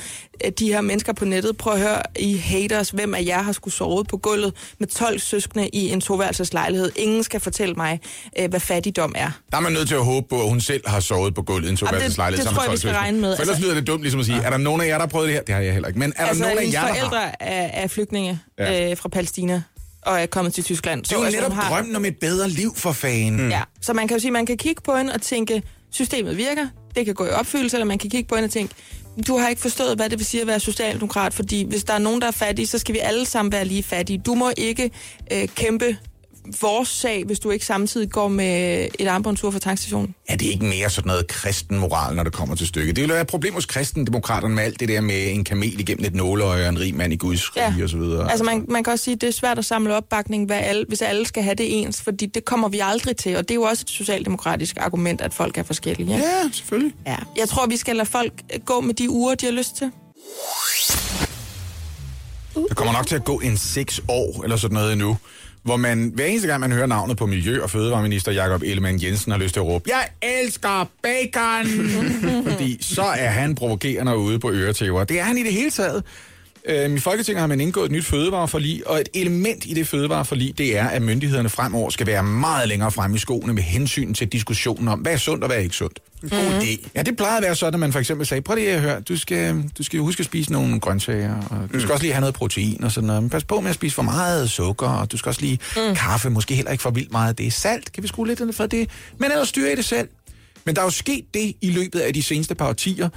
øh, 0.45 0.51
de 0.59 0.67
her 0.67 0.81
mennesker 0.81 1.13
på 1.13 1.25
nettet, 1.25 1.57
prøv 1.57 1.73
at 1.73 1.79
høre, 1.79 2.01
I 2.19 2.37
haters, 2.37 2.89
hvem 2.89 3.13
af 3.13 3.23
jer 3.25 3.41
har 3.43 3.51
skulle 3.51 3.73
sovet 3.73 4.07
på 4.07 4.17
gulvet 4.17 4.53
med 4.79 4.87
12 4.87 5.19
søskende 5.19 5.67
i 5.69 5.89
en 5.89 6.01
toværelseslejlighed. 6.01 6.91
Ingen 6.95 7.23
skal 7.23 7.39
fortælle 7.39 7.75
mig, 7.75 7.99
øh, 8.39 8.49
hvad 8.49 8.59
fattigdom 8.59 9.13
er. 9.17 9.31
Der 9.51 9.57
er 9.57 9.61
man 9.61 9.71
nødt 9.71 9.87
til 9.87 9.95
at 9.95 10.05
håbe 10.05 10.27
på, 10.29 10.41
at 10.43 10.49
hun 10.49 10.61
selv 10.61 10.89
har 10.89 10.99
sovet 10.99 11.35
på 11.35 11.41
gulvet 11.41 11.67
i 11.67 11.71
en 11.71 11.77
toværelseslejlighed. 11.77 12.45
det- 12.45 12.49
det 12.49 12.55
tror 12.57 12.63
jeg, 12.63 12.71
vi 12.71 12.77
skal 12.77 12.89
12 12.89 12.97
regne 13.01 13.19
med. 13.19 13.35
For 13.35 13.41
ellers 13.41 13.49
Altså- 13.55 13.63
lyder 13.63 13.75
det 13.75 13.87
dumt 13.87 14.01
ligesom 14.01 14.19
at 14.19 14.25
sige, 14.25 14.41
er 14.43 14.49
der 14.49 14.57
nogen 14.57 14.81
af 14.81 14.85
jer, 14.87 14.93
der 14.93 14.99
har 14.99 15.07
prøvet 15.07 15.27
det 15.27 15.35
her? 15.35 15.41
Det 15.43 15.55
har 15.55 15.61
jeg 15.61 15.73
heller 15.73 15.87
ikke. 15.87 15.99
Men 15.99 16.13
er 16.15 16.25
altså, 16.25 16.43
der 16.43 16.49
nogen 16.49 16.67
af 16.69 16.73
jer, 16.73 16.81
der 16.81 16.93
har? 16.93 16.95
forældre 16.95 17.43
er, 17.43 17.83
er 17.83 17.87
flygtninge 17.87 18.39
Ja. 18.59 18.71
ja. 18.73 18.91
øh, 18.91 18.97
fra 18.97 19.09
Palæstina 19.09 19.61
og 20.01 20.21
er 20.21 20.25
kommet 20.25 20.53
til 20.53 20.63
Tyskland. 20.63 21.03
Det 21.03 21.11
er 21.11 21.15
jo 21.17 21.23
altså, 21.23 21.37
netop 21.39 21.51
hun 21.53 21.61
har- 21.61 21.69
drømmen 21.75 21.95
om 21.95 22.05
et 22.05 22.17
bedre 22.21 22.49
liv 22.49 22.75
for 22.75 22.91
fanden. 22.91 23.49
Ja, 23.51 23.61
så 23.81 23.93
man 23.93 24.07
kan 24.07 24.17
jo 24.17 24.21
sige, 24.21 24.31
man 24.31 24.45
kan 24.45 24.57
kigge 24.57 24.81
på 24.85 24.95
hende 24.97 25.13
og 25.13 25.21
tænke, 25.21 25.63
systemet 25.93 26.37
virker, 26.37 26.67
det 26.95 27.05
kan 27.05 27.13
gå 27.13 27.25
i 27.25 27.29
opfyldelse, 27.29 27.77
eller 27.77 27.85
man 27.85 27.97
kan 27.97 28.09
kigge 28.09 28.27
på 28.27 28.35
en 28.35 28.43
og 28.43 28.51
tænke, 28.51 28.75
du 29.27 29.37
har 29.37 29.49
ikke 29.49 29.61
forstået, 29.61 29.95
hvad 29.95 30.09
det 30.09 30.19
vil 30.19 30.25
sige 30.25 30.41
at 30.41 30.47
være 30.47 30.59
socialdemokrat, 30.59 31.33
fordi 31.33 31.63
hvis 31.63 31.83
der 31.83 31.93
er 31.93 31.99
nogen, 31.99 32.21
der 32.21 32.27
er 32.27 32.31
fattige, 32.31 32.67
så 32.67 32.77
skal 32.79 32.93
vi 32.93 32.99
alle 32.99 33.25
sammen 33.25 33.51
være 33.51 33.65
lige 33.65 33.83
fattige. 33.83 34.21
Du 34.25 34.35
må 34.35 34.51
ikke 34.57 34.91
øh, 35.33 35.47
kæmpe 35.47 35.97
vores 36.61 36.87
sag, 36.89 37.23
hvis 37.25 37.39
du 37.39 37.51
ikke 37.51 37.65
samtidig 37.65 38.09
går 38.09 38.27
med 38.27 38.87
et 38.99 39.07
armbåndsur 39.07 39.51
for 39.51 39.59
tankstationen. 39.59 40.15
Er 40.27 40.35
det 40.37 40.45
ikke 40.45 40.65
mere 40.65 40.89
sådan 40.89 41.07
noget 41.07 41.27
kristen 41.27 41.77
moral, 41.79 42.15
når 42.15 42.23
det 42.23 42.33
kommer 42.33 42.55
til 42.55 42.67
stykket? 42.67 42.95
Det 42.95 43.01
vil 43.01 43.11
være 43.11 43.21
et 43.21 43.27
problem 43.27 43.53
hos 43.53 43.65
kristendemokraterne 43.65 44.55
med 44.55 44.63
alt 44.63 44.79
det 44.79 44.89
der 44.89 45.01
med 45.01 45.31
en 45.31 45.43
kamel 45.43 45.79
igennem 45.79 46.05
et 46.05 46.15
nåleøje 46.15 46.63
og 46.63 46.69
en 46.69 46.79
rig 46.79 46.95
mand 46.95 47.13
i 47.13 47.15
Guds 47.15 47.55
rige 47.57 47.73
Ja. 47.77 47.83
og 47.83 47.89
så 47.89 47.97
videre. 47.97 48.31
Altså 48.31 48.43
man, 48.43 48.65
man 48.69 48.83
kan 48.83 48.93
også 48.93 49.05
sige, 49.05 49.15
at 49.15 49.21
det 49.21 49.27
er 49.27 49.31
svært 49.33 49.57
at 49.59 49.65
samle 49.65 49.95
opbakning, 49.95 50.45
hvad 50.45 50.57
alle, 50.59 50.85
hvis 50.87 51.01
alle 51.01 51.25
skal 51.25 51.43
have 51.43 51.55
det 51.55 51.81
ens, 51.81 52.01
fordi 52.01 52.25
det 52.25 52.45
kommer 52.45 52.69
vi 52.69 52.79
aldrig 52.83 53.17
til, 53.17 53.37
og 53.37 53.41
det 53.43 53.51
er 53.51 53.55
jo 53.55 53.61
også 53.63 53.81
et 53.85 53.89
socialdemokratisk 53.89 54.77
argument, 54.79 55.21
at 55.21 55.33
folk 55.33 55.57
er 55.57 55.63
forskellige. 55.63 56.13
Ikke? 56.13 56.25
Ja, 56.27 56.49
selvfølgelig. 56.53 56.93
Ja. 57.07 57.15
Jeg 57.37 57.49
tror, 57.49 57.65
vi 57.67 57.77
skal 57.77 57.95
lade 57.95 58.09
folk 58.09 58.33
øh, 58.53 58.59
gå 58.65 58.81
med 58.81 58.93
de 58.93 59.09
uger, 59.09 59.35
de 59.35 59.45
har 59.45 59.53
lyst 59.53 59.75
til. 59.77 59.91
Der 62.69 62.73
kommer 62.75 62.93
nok 62.93 63.07
til 63.07 63.15
at 63.15 63.23
gå 63.23 63.39
en 63.39 63.57
seks 63.57 64.01
år 64.07 64.43
eller 64.43 64.57
sådan 64.57 64.73
noget 64.75 64.93
endnu, 64.93 65.17
hvor 65.63 65.77
man 65.77 66.11
hver 66.15 66.25
eneste 66.25 66.47
gang, 66.47 66.59
man 66.59 66.71
hører 66.71 66.85
navnet 66.85 67.17
på 67.17 67.25
Miljø- 67.25 67.61
og 67.63 67.69
Fødevareminister 67.69 68.31
Jakob 68.31 68.61
Ellemann 68.61 69.03
Jensen 69.03 69.31
har 69.31 69.39
lyst 69.39 69.53
til 69.53 69.59
at 69.59 69.65
råbe, 69.65 69.89
jeg 69.89 70.07
elsker 70.21 70.89
bacon! 71.03 71.67
Fordi 72.51 72.77
så 72.81 73.03
er 73.03 73.29
han 73.29 73.55
provokerende 73.55 74.17
ude 74.17 74.39
på 74.39 74.51
øretæver. 74.51 75.03
Det 75.03 75.19
er 75.19 75.23
han 75.23 75.37
i 75.37 75.43
det 75.43 75.53
hele 75.53 75.71
taget. 75.71 76.03
Øhm, 76.65 76.95
I 76.95 76.99
Folketinget 76.99 77.39
har 77.39 77.47
man 77.47 77.61
indgået 77.61 77.85
et 77.85 77.91
nyt 77.91 78.05
fødevareforlig, 78.05 78.87
og 78.87 78.99
et 78.99 79.09
element 79.13 79.65
i 79.65 79.73
det 79.73 79.87
fødevareforlig, 79.87 80.57
det 80.57 80.77
er, 80.77 80.87
at 80.87 81.01
myndighederne 81.01 81.49
fremover 81.49 81.89
skal 81.89 82.07
være 82.07 82.23
meget 82.23 82.69
længere 82.69 82.91
frem 82.91 83.15
i 83.15 83.17
skoene 83.17 83.53
med 83.53 83.63
hensyn 83.63 84.13
til 84.13 84.27
diskussionen 84.27 84.87
om, 84.87 84.99
hvad 84.99 85.13
er 85.13 85.17
sundt 85.17 85.43
og 85.43 85.47
hvad 85.47 85.57
er 85.57 85.61
ikke 85.61 85.75
sundt. 85.75 85.99
God 86.29 86.61
idé. 86.61 86.89
Ja, 86.95 87.01
det 87.01 87.17
plejede 87.17 87.37
at 87.37 87.43
være 87.43 87.55
sådan, 87.55 87.73
at 87.73 87.79
man 87.79 87.91
for 87.91 87.99
eksempel 87.99 88.27
sagde, 88.27 88.41
prøv 88.41 88.55
lige 88.55 88.71
at 88.71 88.81
høre, 88.81 88.99
du 89.01 89.17
skal, 89.17 89.63
du 89.77 89.83
skal 89.83 89.97
jo 89.97 90.03
huske 90.03 90.19
at 90.19 90.25
spise 90.25 90.51
nogle 90.51 90.79
grøntsager, 90.79 91.35
og 91.49 91.73
du 91.73 91.79
skal 91.79 91.91
også 91.91 92.03
lige 92.03 92.13
have 92.13 92.21
noget 92.21 92.35
protein 92.35 92.83
og 92.83 92.91
sådan 92.91 93.07
noget. 93.07 93.23
Men 93.23 93.29
pas 93.29 93.43
på 93.43 93.61
med 93.61 93.69
at 93.69 93.75
spise 93.75 93.95
for 93.95 94.01
meget 94.03 94.49
sukker, 94.49 94.87
og 94.87 95.11
du 95.11 95.17
skal 95.17 95.29
også 95.29 95.41
lige 95.41 95.59
mm. 95.75 95.95
kaffe, 95.95 96.29
måske 96.29 96.55
heller 96.55 96.71
ikke 96.71 96.81
for 96.81 96.91
vildt 96.91 97.11
meget. 97.11 97.37
Det 97.37 97.47
er 97.47 97.51
salt, 97.51 97.91
kan 97.91 98.03
vi 98.03 98.07
skrue 98.07 98.27
lidt 98.27 98.39
ned 98.39 98.53
for 98.53 98.65
det? 98.65 98.89
Men 99.17 99.31
ellers 99.31 99.49
styre 99.49 99.73
i 99.73 99.75
det 99.75 99.85
selv. 99.85 100.07
Men 100.65 100.75
der 100.75 100.81
er 100.81 100.85
jo 100.85 100.91
sket 100.91 101.25
det 101.33 101.53
i 101.61 101.71
løbet 101.71 101.99
af 101.99 102.13
de 102.13 102.23
seneste 102.23 102.55
par 102.55 102.67
årtier, 102.69 103.09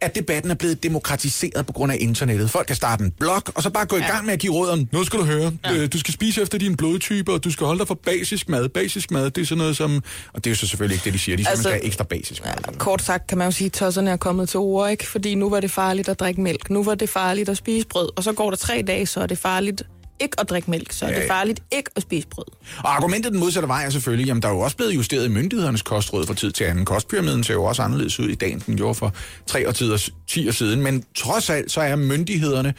at 0.00 0.14
debatten 0.14 0.50
er 0.50 0.54
blevet 0.54 0.82
demokratiseret 0.82 1.66
på 1.66 1.72
grund 1.72 1.92
af 1.92 1.96
internettet. 2.00 2.50
Folk 2.50 2.66
kan 2.66 2.76
starte 2.76 3.04
en 3.04 3.10
blog, 3.10 3.42
og 3.54 3.62
så 3.62 3.70
bare 3.70 3.86
gå 3.86 3.96
i 3.96 4.00
gang 4.00 4.24
med 4.26 4.32
at 4.32 4.38
give 4.38 4.52
råd 4.52 4.68
om, 4.68 4.88
nu 4.92 5.04
skal 5.04 5.18
du 5.18 5.24
høre, 5.24 5.52
ja. 5.64 5.86
du 5.86 5.98
skal 5.98 6.14
spise 6.14 6.42
efter 6.42 6.58
din 6.58 6.76
blodtype, 6.76 7.32
og 7.32 7.44
du 7.44 7.50
skal 7.50 7.66
holde 7.66 7.78
dig 7.78 7.86
for 7.88 7.94
basisk 7.94 8.48
mad. 8.48 8.68
Basisk 8.68 9.10
mad, 9.10 9.30
det 9.30 9.42
er 9.42 9.46
sådan 9.46 9.58
noget 9.58 9.76
som... 9.76 10.02
Og 10.32 10.44
det 10.44 10.46
er 10.46 10.50
jo 10.50 10.56
så 10.56 10.66
selvfølgelig 10.66 10.94
ikke 10.94 11.04
det, 11.04 11.12
de 11.12 11.18
siger. 11.18 11.36
De 11.36 11.42
siger, 11.42 11.50
altså, 11.50 11.68
Altså- 11.68 11.68
man 11.68 11.72
skal 11.72 11.80
have 11.82 11.86
ekstra 11.86 12.04
basisk 12.04 12.44
mad. 12.44 12.52
Ja, 12.66 12.78
kort 12.78 13.02
sagt 13.02 13.26
kan 13.26 13.38
man 13.38 13.46
jo 13.46 13.50
sige, 13.50 13.66
at 13.66 13.72
tosserne 13.72 14.10
er 14.10 14.16
kommet 14.16 14.48
til 14.48 14.58
ord, 14.58 14.90
ikke? 14.90 15.06
Fordi 15.06 15.34
nu 15.34 15.50
var 15.50 15.60
det 15.60 15.70
farligt 15.70 16.08
at 16.08 16.20
drikke 16.20 16.40
mælk, 16.40 16.70
nu 16.70 16.84
var 16.84 16.94
det 16.94 17.08
farligt 17.08 17.48
at 17.48 17.56
spise 17.56 17.86
brød, 17.86 18.08
og 18.16 18.24
så 18.24 18.32
går 18.32 18.50
der 18.50 18.56
tre 18.56 18.84
dage, 18.86 19.06
så 19.06 19.20
er 19.20 19.26
det 19.26 19.38
farligt 19.38 19.82
ikke 20.20 20.40
at 20.40 20.50
drikke 20.50 20.70
mælk, 20.70 20.92
så 20.92 21.04
er 21.04 21.10
Ja, 21.10 21.20
det 21.20 21.24
farligt 21.28 21.62
ikke 21.70 21.90
at 21.96 22.02
spise 22.02 22.28
brød. 22.28 22.44
Og 22.78 22.96
argumentet 22.96 23.32
den 23.32 23.40
modsatte 23.40 23.68
vej 23.68 23.84
er 23.84 23.90
selvfølgelig, 23.90 24.26
jamen 24.26 24.42
der 24.42 24.48
er 24.48 24.52
jo 24.52 24.60
også 24.60 24.76
blevet 24.76 24.94
justeret 24.94 25.24
i 25.24 25.28
myndighedernes 25.28 25.82
kostråd 25.82 26.26
fra 26.26 26.34
tid 26.34 26.52
til 26.52 26.64
anden. 26.64 26.84
Kostpyramiden 26.84 27.44
ser 27.44 27.54
jo 27.54 27.64
også 27.64 27.82
anderledes 27.82 28.20
ud 28.20 28.28
i 28.28 28.34
dag, 28.34 28.52
end 28.52 28.60
den 28.60 28.76
gjorde 28.76 28.94
for 28.94 29.14
tre 29.46 29.68
og 29.68 29.74
ti 29.74 30.48
år 30.48 30.52
siden. 30.52 30.82
Men 30.82 31.04
trods 31.16 31.50
alt, 31.50 31.72
så 31.72 31.80
er 31.80 31.96
myndighederne 31.96 32.74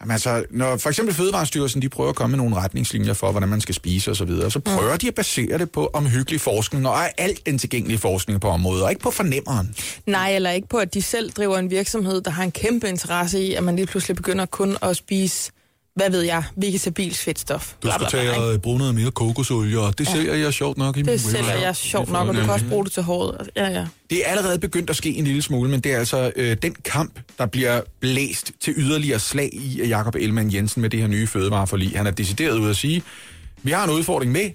Jamen 0.00 0.12
altså, 0.12 0.44
når 0.50 0.76
for 0.76 0.88
eksempel 0.88 1.14
Fødevarestyrelsen, 1.14 1.82
de 1.82 1.88
prøver 1.88 2.10
at 2.10 2.16
komme 2.16 2.36
med 2.36 2.44
nogle 2.44 2.56
retningslinjer 2.56 3.12
for, 3.12 3.30
hvordan 3.30 3.48
man 3.48 3.60
skal 3.60 3.74
spise 3.74 4.10
osv., 4.10 4.16
så, 4.16 4.24
videre, 4.24 4.50
så 4.50 4.60
prøver 4.60 4.96
de 4.96 5.08
at 5.08 5.14
basere 5.14 5.58
det 5.58 5.70
på 5.70 5.90
omhyggelig 5.92 6.40
forskning, 6.40 6.88
og 6.88 7.20
alt 7.20 7.46
den 7.46 7.58
tilgængelige 7.58 7.98
forskning 7.98 8.40
på 8.40 8.48
området, 8.48 8.82
og 8.84 8.90
ikke 8.90 9.02
på 9.02 9.10
fornemmeren. 9.10 9.74
Nej, 10.06 10.34
eller 10.34 10.50
ikke 10.50 10.68
på, 10.68 10.76
at 10.76 10.94
de 10.94 11.02
selv 11.02 11.30
driver 11.30 11.58
en 11.58 11.70
virksomhed, 11.70 12.20
der 12.20 12.30
har 12.30 12.44
en 12.44 12.52
kæmpe 12.52 12.88
interesse 12.88 13.40
i, 13.40 13.54
at 13.54 13.64
man 13.64 13.76
lige 13.76 13.86
pludselig 13.86 14.16
begynder 14.16 14.46
kun 14.46 14.76
at 14.82 14.96
spise, 14.96 15.52
hvad 15.96 16.10
ved 16.10 16.22
jeg, 16.22 16.44
vegetabilisk 16.56 17.22
fedtstof. 17.22 17.72
Bla, 17.80 17.98
bla, 17.98 18.20
ikke? 18.20 18.58
bruge 18.58 18.78
noget 18.78 18.94
mere 18.94 19.10
kokosolie, 19.10 19.80
og 19.80 19.98
det 19.98 20.08
sælger 20.08 20.34
jeg 20.34 20.52
sjovt 20.52 20.78
nok 20.78 20.96
i 20.96 21.02
Det 21.02 21.20
sælger 21.20 21.56
jeg 21.56 21.76
sjovt 21.76 22.10
nok, 22.10 22.28
og 22.28 22.34
du 22.34 22.40
kan 22.40 22.50
også 22.50 22.66
bruge 22.68 22.84
det 22.84 22.92
til 22.92 23.02
håret. 23.02 23.50
Ja, 23.56 23.68
ja. 23.68 23.86
Det 24.10 24.18
er 24.26 24.30
allerede 24.30 24.58
begyndt 24.58 24.90
at 24.90 24.96
ske 24.96 25.14
en 25.14 25.24
lille 25.24 25.42
smule, 25.42 25.70
men 25.70 25.80
det 25.80 25.92
er 25.94 25.98
altså 25.98 26.32
øh, 26.36 26.56
den 26.62 26.74
kamp, 26.84 27.20
der 27.38 27.46
bliver 27.46 27.80
blæst 28.00 28.52
til 28.60 28.74
yderligere 28.76 29.18
slag 29.18 29.50
i 29.52 29.80
af 29.80 29.88
Jakob 29.88 30.14
Ellemann 30.14 30.54
Jensen 30.54 30.82
med 30.82 30.90
det 30.90 31.00
her 31.00 31.06
nye 31.06 31.26
fødevareforlig. 31.26 31.96
Han 31.96 32.06
er 32.06 32.10
decideret 32.10 32.58
ud 32.58 32.70
at 32.70 32.76
sige, 32.76 33.02
vi 33.62 33.70
har 33.70 33.84
en 33.84 33.90
udfordring 33.90 34.32
med, 34.32 34.50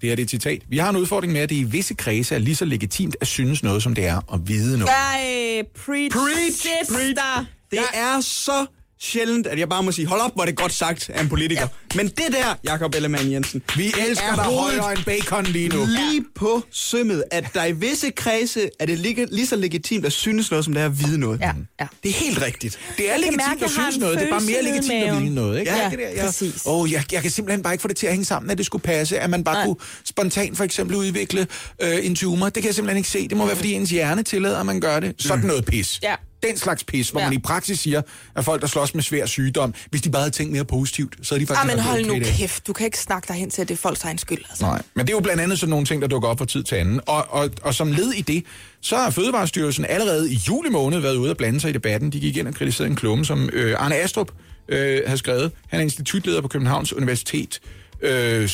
det 0.00 0.12
er 0.12 0.16
det 0.16 0.30
citat, 0.30 0.62
vi 0.68 0.78
har 0.78 0.90
en 0.90 0.96
udfordring 0.96 1.32
med, 1.32 1.40
at 1.40 1.50
det 1.50 1.56
i 1.56 1.64
visse 1.64 1.94
kredse 1.94 2.34
er 2.34 2.38
lige 2.38 2.56
så 2.56 2.64
legitimt 2.64 3.16
at 3.20 3.26
synes 3.26 3.62
noget, 3.62 3.82
som 3.82 3.94
det 3.94 4.06
er 4.06 4.34
at 4.34 4.40
vide 4.48 4.78
noget. 4.78 4.94
Ej, 4.94 5.62
preach, 5.84 6.16
Preach, 6.16 6.52
sister. 6.52 7.44
Det 7.70 7.80
er 7.94 8.20
så 8.20 8.66
sjældent, 9.00 9.46
at 9.46 9.58
jeg 9.58 9.68
bare 9.68 9.82
må 9.82 9.92
sige, 9.92 10.06
hold 10.06 10.20
op, 10.20 10.34
hvor 10.34 10.42
er 10.42 10.46
det 10.46 10.56
godt 10.56 10.72
sagt 10.72 11.10
af 11.10 11.20
en 11.22 11.28
politiker. 11.28 11.60
Ja. 11.62 11.96
Men 11.96 12.06
det 12.06 12.24
der, 12.30 12.54
Jakob 12.64 12.94
Ellemann 12.94 13.32
Jensen, 13.32 13.62
Vi 13.76 13.92
elsker 14.08 14.26
er 14.26 14.34
dig 14.34 14.44
højere 14.44 14.92
end 14.92 15.04
bacon 15.04 15.44
lige 15.44 15.68
nu. 15.68 15.84
lige 15.84 16.24
på 16.34 16.62
sømmet, 16.70 17.24
at 17.30 17.44
der 17.54 17.64
i 17.64 17.72
visse 17.72 18.10
kredse 18.10 18.70
er 18.80 18.86
det 18.86 18.98
lige, 18.98 19.26
lige 19.30 19.46
så 19.46 19.56
legitimt 19.56 20.06
at 20.06 20.12
synes 20.12 20.50
noget, 20.50 20.64
som 20.64 20.74
det 20.74 20.80
er 20.82 20.86
at 20.86 20.98
vide 20.98 21.18
noget. 21.18 21.40
Ja, 21.40 21.52
ja. 21.80 21.86
Det 22.02 22.08
er 22.08 22.14
helt 22.14 22.42
rigtigt. 22.42 22.78
Det 22.96 23.12
er 23.12 23.16
legitimt 23.16 23.42
mærke, 23.48 23.64
at 23.64 23.70
synes 23.70 23.98
noget, 23.98 24.18
det 24.18 24.26
er 24.26 24.30
bare 24.30 24.40
mere 24.40 24.62
legitimt 24.62 25.04
at 25.04 25.22
vide 25.22 25.34
noget. 25.34 25.60
Ikke? 25.60 25.72
Ja, 25.76 25.90
det 25.90 25.98
der, 25.98 26.08
jeg, 26.08 26.24
præcis. 26.24 26.62
Åh, 26.66 26.92
jeg, 26.92 27.04
jeg 27.12 27.22
kan 27.22 27.30
simpelthen 27.30 27.62
bare 27.62 27.74
ikke 27.74 27.82
få 27.82 27.88
det 27.88 27.96
til 27.96 28.06
at 28.06 28.12
hænge 28.12 28.24
sammen, 28.24 28.50
at 28.50 28.58
det 28.58 28.66
skulle 28.66 28.82
passe, 28.82 29.18
at 29.18 29.30
man 29.30 29.44
bare 29.44 29.54
Nej. 29.54 29.64
kunne 29.64 29.76
spontant 30.04 30.56
for 30.56 30.64
eksempel 30.64 30.96
udvikle 30.96 31.46
øh, 31.82 32.06
en 32.06 32.14
tumor. 32.14 32.44
Det 32.46 32.54
kan 32.54 32.64
jeg 32.66 32.74
simpelthen 32.74 32.96
ikke 32.96 33.08
se. 33.08 33.28
Det 33.28 33.36
må 33.36 33.46
være, 33.46 33.56
fordi 33.56 33.72
ens 33.72 33.90
hjerne 33.90 34.22
tillader, 34.22 34.60
at 34.60 34.66
man 34.66 34.80
gør 34.80 35.00
det. 35.00 35.14
Sådan 35.18 35.44
noget 35.44 35.64
pis. 35.64 36.00
Ja, 36.02 36.14
Den 36.42 36.56
slags 36.56 36.84
pis, 36.84 37.10
hvor 37.10 37.20
Ja. 37.20 37.26
man 37.26 37.34
i 37.34 37.38
praksis 37.38 37.80
siger, 37.80 38.02
at 38.36 38.44
folk, 38.44 38.60
der 38.60 38.66
slås 38.66 38.94
med 38.94 39.02
svær 39.02 39.26
sygdom, 39.26 39.74
hvis 39.90 40.02
de 40.02 40.10
bare 40.10 40.22
havde 40.22 40.30
tænkt 40.34 40.52
mere 40.52 40.64
positivt, 40.64 41.16
så 41.22 41.34
er 41.34 41.38
de 41.38 41.46
faktisk... 41.46 41.62
Ah, 41.70 41.76
men 41.76 41.78
hold 41.84 42.04
nu 42.06 42.12
okay 42.12 42.24
dag. 42.24 42.32
kæft. 42.34 42.66
Du 42.66 42.72
kan 42.72 42.84
ikke 42.84 42.98
snakke 42.98 43.28
dig 43.28 43.36
hen 43.36 43.50
til, 43.50 43.62
at 43.62 43.68
det 43.68 43.74
er 43.74 43.78
folks 43.78 44.04
egen 44.04 44.18
skyld. 44.18 44.44
Altså. 44.50 44.64
Nej, 44.64 44.82
men 44.94 45.06
det 45.06 45.12
er 45.12 45.16
jo 45.16 45.20
blandt 45.20 45.42
andet 45.42 45.58
sådan 45.58 45.70
nogle 45.70 45.86
ting, 45.86 46.02
der 46.02 46.08
dukker 46.08 46.28
op 46.28 46.38
fra 46.38 46.46
tid 46.46 46.62
til 46.62 46.74
anden. 46.74 47.00
Og, 47.06 47.26
og, 47.30 47.50
og 47.62 47.74
som 47.74 47.92
led 47.92 48.12
i 48.12 48.20
det, 48.22 48.44
så 48.80 48.96
har 48.96 49.10
Fødevarestyrelsen 49.10 49.84
allerede 49.88 50.32
i 50.32 50.38
juli 50.48 50.68
måned 50.70 50.98
været 50.98 51.16
ude 51.16 51.30
og 51.30 51.36
blande 51.36 51.60
sig 51.60 51.70
i 51.70 51.72
debatten. 51.72 52.12
De 52.12 52.20
gik 52.20 52.36
ind 52.36 52.48
og 52.48 52.54
kritiserede 52.54 52.90
en 52.90 52.96
klumme, 52.96 53.24
som 53.24 53.50
øh, 53.52 53.74
Arne 53.78 53.94
Astrup 53.96 54.32
øh, 54.68 55.00
har 55.06 55.16
skrevet. 55.16 55.52
Han 55.68 55.80
er 55.80 55.84
institutleder 55.84 56.40
på 56.40 56.48
Københavns 56.48 56.92
Universitet. 56.92 57.60
Øh, 58.02 58.48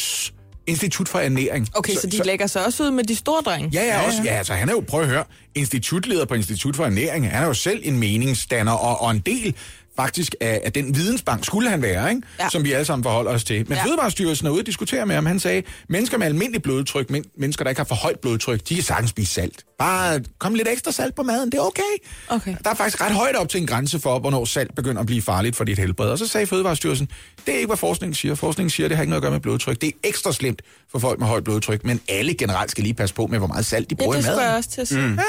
Institut 0.66 1.08
for 1.08 1.18
Ernæring. 1.18 1.68
Okay, 1.74 1.94
så, 1.94 2.00
så 2.00 2.06
de 2.06 2.22
lægger 2.24 2.46
sig 2.46 2.66
også 2.66 2.82
ud 2.82 2.90
med 2.90 3.04
de 3.04 3.16
store 3.16 3.42
drenge? 3.42 3.70
Ja, 3.72 3.84
ja, 3.84 4.06
også, 4.06 4.22
ja, 4.24 4.30
altså 4.30 4.52
han 4.52 4.68
er 4.68 4.72
jo, 4.72 4.80
prøv 4.80 5.00
at 5.00 5.06
høre, 5.06 5.24
institutleder 5.54 6.24
på 6.24 6.34
Institut 6.34 6.76
for 6.76 6.84
Ernæring, 6.84 7.30
han 7.30 7.42
er 7.42 7.46
jo 7.46 7.54
selv 7.54 7.80
en 7.84 7.98
meningsdanner, 7.98 8.72
og, 8.72 9.00
og 9.00 9.10
en 9.10 9.18
del 9.18 9.54
faktisk 9.96 10.34
af, 10.40 10.60
af 10.64 10.72
den 10.72 10.94
vidensbank, 10.96 11.44
skulle 11.44 11.70
han 11.70 11.82
være, 11.82 12.10
ikke? 12.10 12.22
Ja. 12.40 12.48
som 12.48 12.64
vi 12.64 12.72
alle 12.72 12.84
sammen 12.84 13.02
forholder 13.02 13.30
os 13.30 13.44
til. 13.44 13.56
Men 13.56 13.66
Ja. 13.72 13.74
ja. 13.74 13.84
Fødevarestyrelsen 13.86 14.46
er 14.46 14.50
ude 14.50 14.60
og 14.62 14.66
diskutere 14.66 15.06
med 15.06 15.14
ham, 15.14 15.26
han 15.26 15.40
sagde, 15.40 15.62
mennesker 15.88 16.18
med 16.18 16.26
almindelig 16.26 16.62
blodtryk, 16.62 17.10
men, 17.10 17.24
mennesker, 17.38 17.64
der 17.64 17.68
ikke 17.70 17.78
har 17.78 17.84
for 17.84 17.94
højt 17.94 18.20
blodtryk, 18.20 18.68
de 18.68 18.74
kan 18.74 18.84
sagtens 18.84 19.10
spise 19.10 19.32
salt. 19.32 19.64
Bare 19.78 20.20
kom 20.38 20.54
lidt 20.54 20.68
ekstra 20.68 20.92
salt 20.92 21.14
på 21.14 21.22
maden, 21.22 21.52
det 21.52 21.58
er 21.58 21.62
okay. 21.62 21.82
Okay. 22.28 22.54
Der 22.64 22.70
er 22.70 22.74
faktisk 22.74 23.00
ret 23.00 23.12
højt 23.12 23.36
op 23.36 23.48
til 23.48 23.60
en 23.60 23.66
grænse 23.66 23.98
for, 24.00 24.18
hvornår 24.18 24.44
salt 24.44 24.74
begynder 24.74 25.00
at 25.00 25.06
blive 25.06 25.22
farligt 25.22 25.56
for 25.56 25.64
dit 25.64 25.78
helbred. 25.78 26.08
Og 26.10 26.18
så 26.18 26.26
sagde 26.26 26.46
Fødevarestyrelsen, 26.46 27.08
det 27.46 27.54
er 27.54 27.58
ikke, 27.58 27.66
hvad 27.66 27.76
forskningen 27.76 28.14
siger. 28.14 28.34
Forskningen 28.34 28.70
siger, 28.70 28.88
det 28.88 28.96
har 28.96 29.02
ikke 29.02 29.10
noget 29.10 29.20
at 29.20 29.22
gøre 29.22 29.32
med 29.32 29.40
blodtryk. 29.40 29.80
Det 29.80 29.86
er 29.86 29.92
ekstra 30.08 30.32
slemt 30.32 30.62
for 30.92 30.98
folk 30.98 31.18
med 31.18 31.26
højt 31.28 31.44
blodtryk, 31.44 31.84
men 31.84 32.00
alle 32.08 32.34
generelt 32.34 32.70
skal 32.70 32.84
lige 32.84 32.94
passe 32.94 33.14
på 33.14 33.26
med, 33.26 33.38
hvor 33.38 33.46
meget 33.46 33.66
salt 33.66 33.90
de 33.90 33.96
Ja, 33.98 34.04
bruger 34.04 34.16
det 34.16 34.22
i 34.24 34.26
maden. 34.26 34.40
jeg 34.42 34.54
også 34.56 34.70
til 34.70 34.80
at 34.80 34.88
sige. 34.88 35.00
Mm. 35.06 35.14
Ja. 35.14 35.22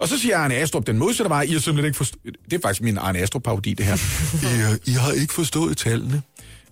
Og 0.00 0.08
så 0.08 0.18
siger 0.18 0.38
Arne 0.38 0.54
Astrup 0.54 0.86
den 0.86 0.98
modsatte 0.98 1.30
vej. 1.30 1.42
I 1.42 1.52
har 1.52 1.58
simpelthen 1.58 1.84
ikke 1.84 1.96
forstået... 1.96 2.36
Det 2.50 2.52
er 2.52 2.60
faktisk 2.62 2.82
min 2.82 2.98
Arne 2.98 3.18
Astrup-parodi, 3.18 3.74
det 3.74 3.86
her. 3.86 3.96
I, 4.48 4.72
øh, 4.72 4.78
I 4.86 4.90
har 4.90 5.12
ikke 5.12 5.32
forstået 5.32 5.76
tallene. 5.76 6.22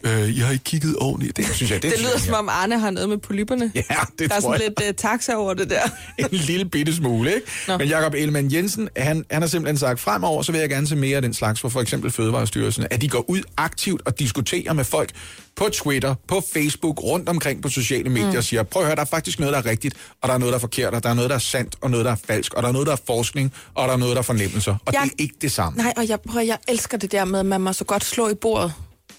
Uh, 0.05 0.29
I 0.29 0.39
har 0.39 0.53
ikke 0.53 0.65
kigget 0.65 0.97
ordentligt. 1.01 1.37
Det 1.37 1.47
synes 1.55 1.71
jeg, 1.73 1.83
det, 1.83 1.91
Det 1.93 2.01
lyder 2.01 2.11
jeg, 2.13 2.21
som 2.21 2.35
om 2.35 2.49
Arne 2.49 2.79
har 2.79 2.91
noget 2.91 3.09
med 3.09 3.19
polypperne. 3.19 3.73
Ja, 3.75 3.81
det 4.19 4.31
Der 4.31 4.37
er 4.37 4.41
tror 4.41 4.53
sådan 4.53 4.61
jeg. 4.79 4.85
lidt 4.89 4.91
uh, 4.91 5.11
taxa 5.11 5.35
over 5.35 5.55
det 5.55 5.71
der. 5.71 5.81
en 6.19 6.29
lille 6.31 6.65
bitte 6.65 6.95
smule, 6.97 7.35
ikke? 7.35 7.47
Nå. 7.69 7.79
Men 7.79 7.89
Jakob 7.89 8.15
Ellemann 8.15 8.53
Jensen, 8.53 8.89
han, 8.97 9.25
han 9.31 9.43
har 9.43 9.49
simpelthen 9.49 9.79
sagt, 9.79 10.01
fremover, 10.01 10.43
så 10.43 10.53
vil 10.53 10.59
jeg 10.61 10.69
gerne 10.69 10.87
se 10.87 10.97
mere 10.97 11.17
af 11.17 11.23
den 11.23 11.35
slags 11.35 11.61
for 11.61 11.69
for 11.69 11.81
eksempel 11.81 12.11
Fødevarestyrelsen, 12.11 12.87
at 12.91 13.01
de 13.01 13.09
går 13.09 13.25
ud 13.31 13.43
aktivt 13.57 14.03
og 14.05 14.19
diskuterer 14.19 14.73
med 14.73 14.85
folk 14.85 15.11
på 15.57 15.69
Twitter, 15.73 16.15
på 16.29 16.43
Facebook, 16.53 17.03
rundt 17.03 17.29
omkring 17.29 17.63
på 17.63 17.69
sociale 17.69 18.11
medier, 18.11 18.31
mm. 18.31 18.37
og 18.37 18.45
siger, 18.45 18.63
prøv 18.63 18.83
at 18.83 18.87
høre, 18.87 18.97
der 18.97 19.03
er 19.03 19.07
faktisk 19.07 19.39
noget, 19.41 19.53
der 19.53 19.59
er 19.59 19.67
rigtigt, 19.67 19.95
og 20.23 20.29
der 20.29 20.35
er 20.35 20.39
noget, 20.39 20.53
der 20.53 20.57
er 20.59 20.61
forkert, 20.61 20.95
og 20.95 21.03
der 21.03 21.11
er 21.11 21.15
noget, 21.15 21.31
der 21.31 21.37
er 21.37 21.41
sandt, 21.41 21.77
og 21.81 21.91
noget, 21.91 22.05
der 22.05 22.13
er 22.13 22.17
falsk, 22.27 22.55
og 22.55 22.63
der 22.63 22.69
er 22.69 22.73
noget, 22.73 22.87
der 22.87 22.93
er 22.93 23.01
forskning, 23.07 23.53
og 23.75 23.89
der 23.89 23.95
er 23.95 23.99
noget, 23.99 24.13
der 24.15 24.19
er 24.19 24.23
fornemmelser, 24.25 24.77
og 24.87 24.93
Jeg- 24.93 25.03
det 25.05 25.11
er 25.11 25.15
ikke 25.23 25.35
det 25.43 25.53
samme. 25.53 25.83
Nej, 25.83 25.93
og 25.97 26.09
jeg, 26.09 26.21
prøv, 26.21 26.43
jeg 26.47 26.59
elsker 26.69 26.99
det 26.99 27.13
der 27.13 27.25
med, 27.25 27.41
at 27.41 27.47
man 27.47 27.61
må 27.61 27.73
så 27.73 27.85
godt 27.85 28.05
slå 28.05 28.29
i 28.29 28.35
bordet. 28.35 28.73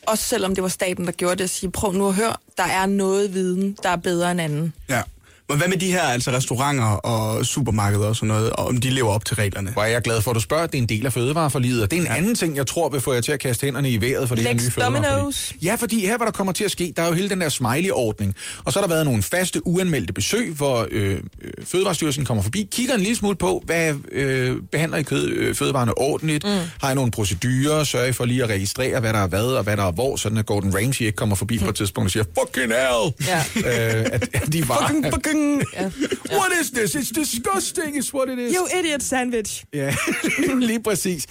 Også 0.07 0.23
selvom 0.23 0.55
det 0.55 0.61
var 0.61 0.69
staten, 0.69 1.05
der 1.05 1.11
gjorde 1.11 1.35
det, 1.35 1.43
at 1.43 1.49
sige, 1.49 1.71
prøv 1.71 1.91
nu 1.91 2.07
at 2.07 2.13
høre, 2.13 2.35
der 2.57 2.63
er 2.63 2.85
noget 2.85 3.33
viden, 3.33 3.77
der 3.83 3.89
er 3.89 3.95
bedre 3.95 4.31
end 4.31 4.41
anden. 4.41 4.73
Ja. 4.89 5.01
Men 5.49 5.57
hvad 5.57 5.67
med 5.67 5.77
de 5.77 5.91
her 5.91 6.01
altså 6.01 6.31
restauranter 6.31 6.85
og 6.85 7.45
supermarkeder 7.45 8.07
og 8.07 8.15
sådan 8.15 8.27
noget, 8.27 8.49
og 8.49 8.67
om 8.67 8.77
de 8.77 8.89
lever 8.89 9.09
op 9.09 9.25
til 9.25 9.35
reglerne? 9.35 9.71
Hvor 9.71 9.81
er 9.81 9.87
jeg 9.87 10.01
glad 10.01 10.21
for, 10.21 10.31
at 10.31 10.35
du 10.35 10.41
spørger. 10.41 10.67
Det 10.67 10.77
er 10.77 10.81
en 10.81 10.89
del 10.89 11.05
af 11.05 11.13
fødevareforliget, 11.13 11.83
og 11.83 11.91
det 11.91 11.97
er 11.97 12.01
en 12.01 12.07
ja. 12.07 12.15
anden 12.15 12.35
ting, 12.35 12.55
jeg 12.55 12.67
tror 12.67 12.89
vil 12.89 13.01
få 13.01 13.13
jer 13.13 13.21
til 13.21 13.31
at 13.31 13.39
kaste 13.39 13.65
hænderne 13.65 13.89
i 13.89 14.01
vejret 14.01 14.27
for 14.27 14.35
det 14.35 14.43
her 14.43 14.53
nye. 14.53 14.71
Dominoes. 14.85 15.53
Ja, 15.61 15.75
fordi 15.75 16.05
her, 16.05 16.17
hvad 16.17 16.25
der 16.27 16.31
kommer 16.31 16.53
til 16.53 16.63
at 16.63 16.71
ske, 16.71 16.93
der 16.97 17.03
er 17.03 17.07
jo 17.07 17.13
hele 17.13 17.29
den 17.29 17.41
der 17.41 17.49
smiley-ordning, 17.49 18.35
og 18.65 18.73
så 18.73 18.79
har 18.79 18.87
der 18.87 18.93
været 18.93 19.05
nogle 19.05 19.23
faste, 19.23 19.67
uanmeldte 19.67 20.13
besøg, 20.13 20.53
hvor 20.53 20.87
øh, 20.91 21.11
øh, 21.41 21.51
Fødevarestyrelsen 21.63 22.25
kommer 22.25 22.43
forbi, 22.43 22.67
kigger 22.71 22.93
en 22.93 23.01
lille 23.01 23.15
smule 23.15 23.35
på, 23.35 23.63
hvad 23.65 23.95
øh, 24.11 24.57
behandler 24.71 24.97
I 24.97 25.03
kød, 25.03 25.29
øh, 25.29 25.55
fødevarene 25.55 25.97
ordentligt, 25.97 26.43
mm. 26.43 26.49
har 26.81 26.91
I 26.91 26.95
nogle 26.95 27.11
procedurer, 27.11 27.83
sørger 27.83 28.07
I 28.07 28.11
for 28.11 28.25
lige 28.25 28.43
at 28.43 28.49
registrere, 28.49 28.99
hvad 28.99 29.13
der 29.13 29.19
er 29.19 29.27
hvad, 29.27 29.45
og 29.45 29.63
hvad 29.63 29.77
der 29.77 29.83
er 29.83 29.91
hvor, 29.91 30.15
sådan 30.15 30.37
at 30.37 30.45
Gordon 30.45 30.75
Ramsay 30.75 31.05
ikke 31.05 31.15
kommer 31.15 31.35
forbi 31.35 31.59
på 31.59 31.69
et 31.69 31.75
tidspunkt 31.75 32.07
og 32.07 32.11
siger, 32.11 32.23
fucking 32.39 32.73
hell! 32.73 33.13
Ja. 33.27 33.43
øh, 33.99 34.05
at, 34.11 34.29
at 34.33 34.53
de 34.53 34.69
var... 34.69 34.87
Fucking, 34.87 35.13
fucking. 35.13 35.38
Ja. 35.73 35.91
What 36.31 36.51
is 36.61 36.71
this? 36.71 36.95
It's 36.95 37.11
disgusting, 37.11 37.97
is 37.97 38.13
what 38.13 38.29
it 38.29 38.39
is. 38.39 38.55
You 38.55 38.79
idiot 38.79 39.03
sandwich. 39.03 39.63
Ja, 39.73 39.95
lige 40.69 40.83
præcis. 40.83 41.25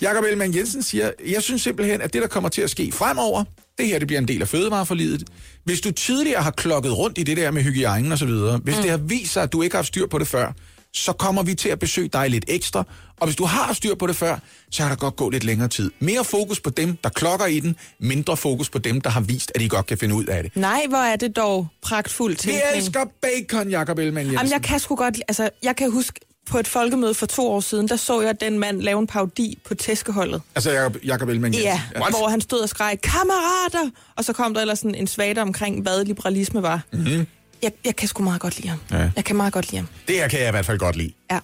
Jakob 0.00 0.24
Ellemann 0.24 0.56
Jensen 0.56 0.82
siger, 0.82 1.10
jeg 1.26 1.42
synes 1.42 1.62
simpelthen, 1.62 2.00
at 2.00 2.12
det, 2.12 2.22
der 2.22 2.28
kommer 2.28 2.48
til 2.48 2.62
at 2.62 2.70
ske 2.70 2.92
fremover, 2.92 3.44
det 3.78 3.86
her 3.86 3.98
det 3.98 4.06
bliver 4.06 4.20
en 4.20 4.28
del 4.28 4.42
af 4.42 4.48
fødevareforlidet. 4.48 5.24
Hvis 5.64 5.80
du 5.80 5.90
tidligere 5.90 6.42
har 6.42 6.50
klokket 6.50 6.98
rundt 6.98 7.18
i 7.18 7.22
det 7.22 7.36
der 7.36 7.50
med 7.50 7.62
hygiejnen 7.62 8.12
og 8.12 8.18
så 8.18 8.26
videre, 8.26 8.58
hvis 8.58 8.76
mm. 8.76 8.82
det 8.82 8.90
har 8.90 8.98
vist 8.98 9.32
sig, 9.32 9.42
at 9.42 9.52
du 9.52 9.62
ikke 9.62 9.74
har 9.74 9.78
haft 9.78 9.88
styr 9.88 10.06
på 10.06 10.18
det 10.18 10.28
før, 10.28 10.52
så 10.94 11.12
kommer 11.12 11.42
vi 11.42 11.54
til 11.54 11.68
at 11.68 11.78
besøge 11.78 12.08
dig 12.08 12.30
lidt 12.30 12.44
ekstra. 12.48 12.84
Og 13.20 13.26
hvis 13.26 13.36
du 13.36 13.44
har 13.44 13.72
styr 13.72 13.94
på 13.94 14.06
det 14.06 14.16
før, 14.16 14.38
så 14.70 14.82
kan 14.82 14.90
der 14.90 14.96
godt 14.96 15.16
gå 15.16 15.30
lidt 15.30 15.44
længere 15.44 15.68
tid. 15.68 15.90
Mere 15.98 16.24
fokus 16.24 16.60
på 16.60 16.70
dem, 16.70 16.96
der 16.96 17.08
klokker 17.08 17.46
i 17.46 17.60
den, 17.60 17.76
mindre 17.98 18.36
fokus 18.36 18.70
på 18.70 18.78
dem, 18.78 19.00
der 19.00 19.10
har 19.10 19.20
vist, 19.20 19.52
at 19.54 19.60
de 19.60 19.68
godt 19.68 19.86
kan 19.86 19.98
finde 19.98 20.14
ud 20.14 20.24
af 20.24 20.42
det. 20.42 20.56
Nej, 20.56 20.86
hvor 20.88 20.98
er 20.98 21.16
det 21.16 21.36
dog 21.36 21.66
pragtfuldt 21.82 22.46
Vi 22.46 22.52
tænkning. 22.52 22.76
elsker 22.76 23.04
bacon, 23.22 23.70
Jakob 23.70 23.98
Ellemann 23.98 24.26
Jensen. 24.26 24.38
Jamen, 24.38 24.52
jeg 24.52 24.62
kan 24.62 24.80
sgu 24.80 24.96
godt... 24.96 25.20
Altså, 25.28 25.50
jeg 25.62 25.76
kan 25.76 25.92
huske, 25.92 26.20
på 26.46 26.58
et 26.58 26.68
folkemøde 26.68 27.14
for 27.14 27.26
to 27.26 27.50
år 27.50 27.60
siden, 27.60 27.88
der 27.88 27.96
så 27.96 28.20
jeg 28.20 28.40
den 28.40 28.58
mand 28.58 28.80
lave 28.80 28.98
en 28.98 29.06
parodi 29.06 29.58
på 29.68 29.74
tæskeholdet. 29.74 30.42
Altså 30.54 30.70
Jakob, 30.70 30.96
Jakob 31.04 31.28
Ellemann 31.28 31.54
Jensen. 31.54 31.70
Ja, 31.94 32.08
hvor 32.10 32.28
han 32.28 32.40
stod 32.40 32.58
og 32.58 32.68
skreg, 32.68 32.98
kammerater! 33.02 33.90
Og 34.16 34.24
så 34.24 34.32
kom 34.32 34.54
der 34.54 34.60
ellers 34.60 34.78
sådan 34.78 34.94
en 34.94 35.06
svagte 35.06 35.42
omkring, 35.42 35.82
hvad 35.82 36.04
liberalisme 36.04 36.62
var. 36.62 36.80
Mm-hmm. 36.92 37.26
Jeg, 37.64 37.72
jeg 37.84 37.96
kan 37.96 38.08
sgu 38.08 38.22
meget 38.22 38.40
godt 38.40 38.56
lide 38.56 38.68
ham. 38.68 38.78
Ja. 38.90 39.10
Jeg 39.16 39.24
kan 39.24 39.36
meget 39.36 39.52
godt 39.52 39.70
lide 39.70 39.76
ham. 39.76 39.88
Det 40.08 40.16
her 40.16 40.28
kan 40.28 40.40
jeg 40.40 40.48
i 40.48 40.50
hvert 40.50 40.66
fald 40.66 40.78
godt 40.78 40.96
lide. 40.96 41.12
Ja. 41.30 41.38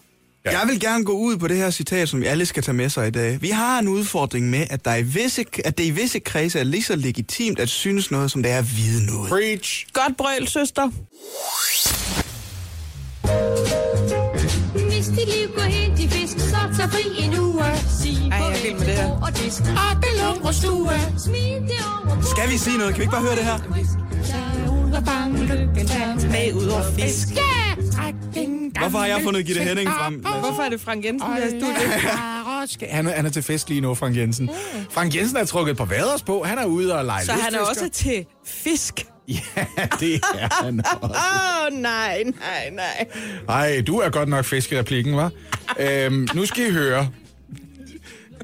Ja. 0.45 0.59
Jeg 0.59 0.69
vil 0.69 0.81
gerne 0.81 1.05
gå 1.05 1.13
ud 1.13 1.37
på 1.37 1.49
det 1.49 1.57
her 1.57 1.71
citat, 1.71 2.09
som 2.09 2.21
vi 2.21 2.27
alle 2.27 2.47
skal 2.47 2.63
tage 2.63 2.75
med 2.75 2.89
sig 2.89 3.09
i 3.09 3.11
dag. 3.11 3.43
Vi 3.43 3.49
har 3.49 3.79
en 3.79 3.89
udfordring 3.89 4.51
med, 4.51 4.67
at, 4.71 4.85
der 4.85 4.95
i 4.95 5.03
visse, 5.03 5.45
at 5.65 5.79
det 5.79 5.85
i 5.85 5.91
visse 5.91 6.19
kredse 6.19 6.59
er 6.59 6.65
lige 6.65 6.83
så 6.83 6.97
legitimt 6.97 7.59
at 7.61 7.69
synes 7.69 8.11
noget, 8.11 8.31
som 8.31 8.43
det 8.43 8.53
er 8.53 8.59
at 8.59 8.77
vide 8.77 9.07
noget. 9.07 9.29
Preach. 9.29 9.87
Godt 9.93 10.17
brøl, 10.17 10.49
søster. 10.49 10.91
Hvis 14.89 15.07
dit 15.07 15.17
liv 15.17 15.49
går 15.55 15.63
helt 15.63 16.01
i 16.01 16.09
fisk, 16.09 16.39
så 16.39 16.57
tag 16.77 16.91
fri 16.91 17.25
en 17.25 17.39
uge. 17.39 17.65
Sig 18.03 18.29
Ej, 18.33 18.39
jeg 18.39 18.59
er 18.59 18.63
vild 18.63 18.79
med 18.79 18.87
det 18.87 18.95
her. 18.95 19.11
Og 19.11 19.37
disk. 19.37 19.63
Og 20.43 20.55
stue. 20.55 20.91
Skal 22.31 22.51
vi 22.51 22.59
sige 22.59 22.79
noget? 22.79 22.95
Kan 22.95 23.01
vi 23.01 23.03
ikke 23.03 23.13
bare 23.13 23.23
høre 23.23 23.37
det 23.37 23.45
her? 23.45 24.70
Og 24.97 25.05
bange 25.05 25.41
lykken 25.41 25.87
der. 25.89 26.15
Med 26.31 26.53
ud 26.55 26.67
over 26.69 26.83
fisk. 26.99 27.29
Hvorfor 28.81 28.99
har 28.99 29.07
jeg 29.07 29.21
fundet 29.25 29.47
Gitte 29.47 29.63
Henning 29.63 29.89
frem? 29.91 30.15
Hvorfor 30.15 30.63
er 30.63 30.69
det 30.69 30.81
Frank 30.81 31.05
Jensen, 31.05 31.31
der 31.31 31.37
er 31.37 31.49
studiet? 31.49 32.91
Han 32.91 33.07
er, 33.07 33.13
han 33.13 33.27
er 33.27 33.31
til 33.31 33.43
fest 33.43 33.69
lige 33.69 33.81
nu, 33.81 33.95
Frank 33.95 34.17
Jensen. 34.17 34.47
Mm. 34.47 34.81
Frank 34.91 35.17
Jensen 35.17 35.37
er 35.37 35.45
trukket 35.45 35.77
på 35.77 35.85
vaders 35.85 36.23
på. 36.23 36.43
Han 36.45 36.59
er 36.59 36.65
ude 36.67 36.99
og 36.99 37.05
lege 37.05 37.25
Så 37.25 37.33
han 37.33 37.55
er 37.55 37.59
også 37.59 37.89
til 37.93 38.27
fisk. 38.47 38.95
Ja, 39.29 39.87
det 40.01 40.15
er 40.15 40.65
han 40.65 40.81
også. 41.03 41.15
Åh, 41.15 41.67
oh, 41.73 41.79
nej, 41.83 42.23
nej, 42.25 42.71
nej. 42.73 43.07
Ej, 43.49 43.81
du 43.87 43.99
er 43.99 44.11
godt 44.11 44.29
nok 44.29 44.45
fiskereplikken, 44.45 45.17
var. 45.17 45.31
øhm, 45.81 46.29
nu 46.35 46.47
skal 46.47 46.67
I 46.67 46.71
høre. 46.71 47.09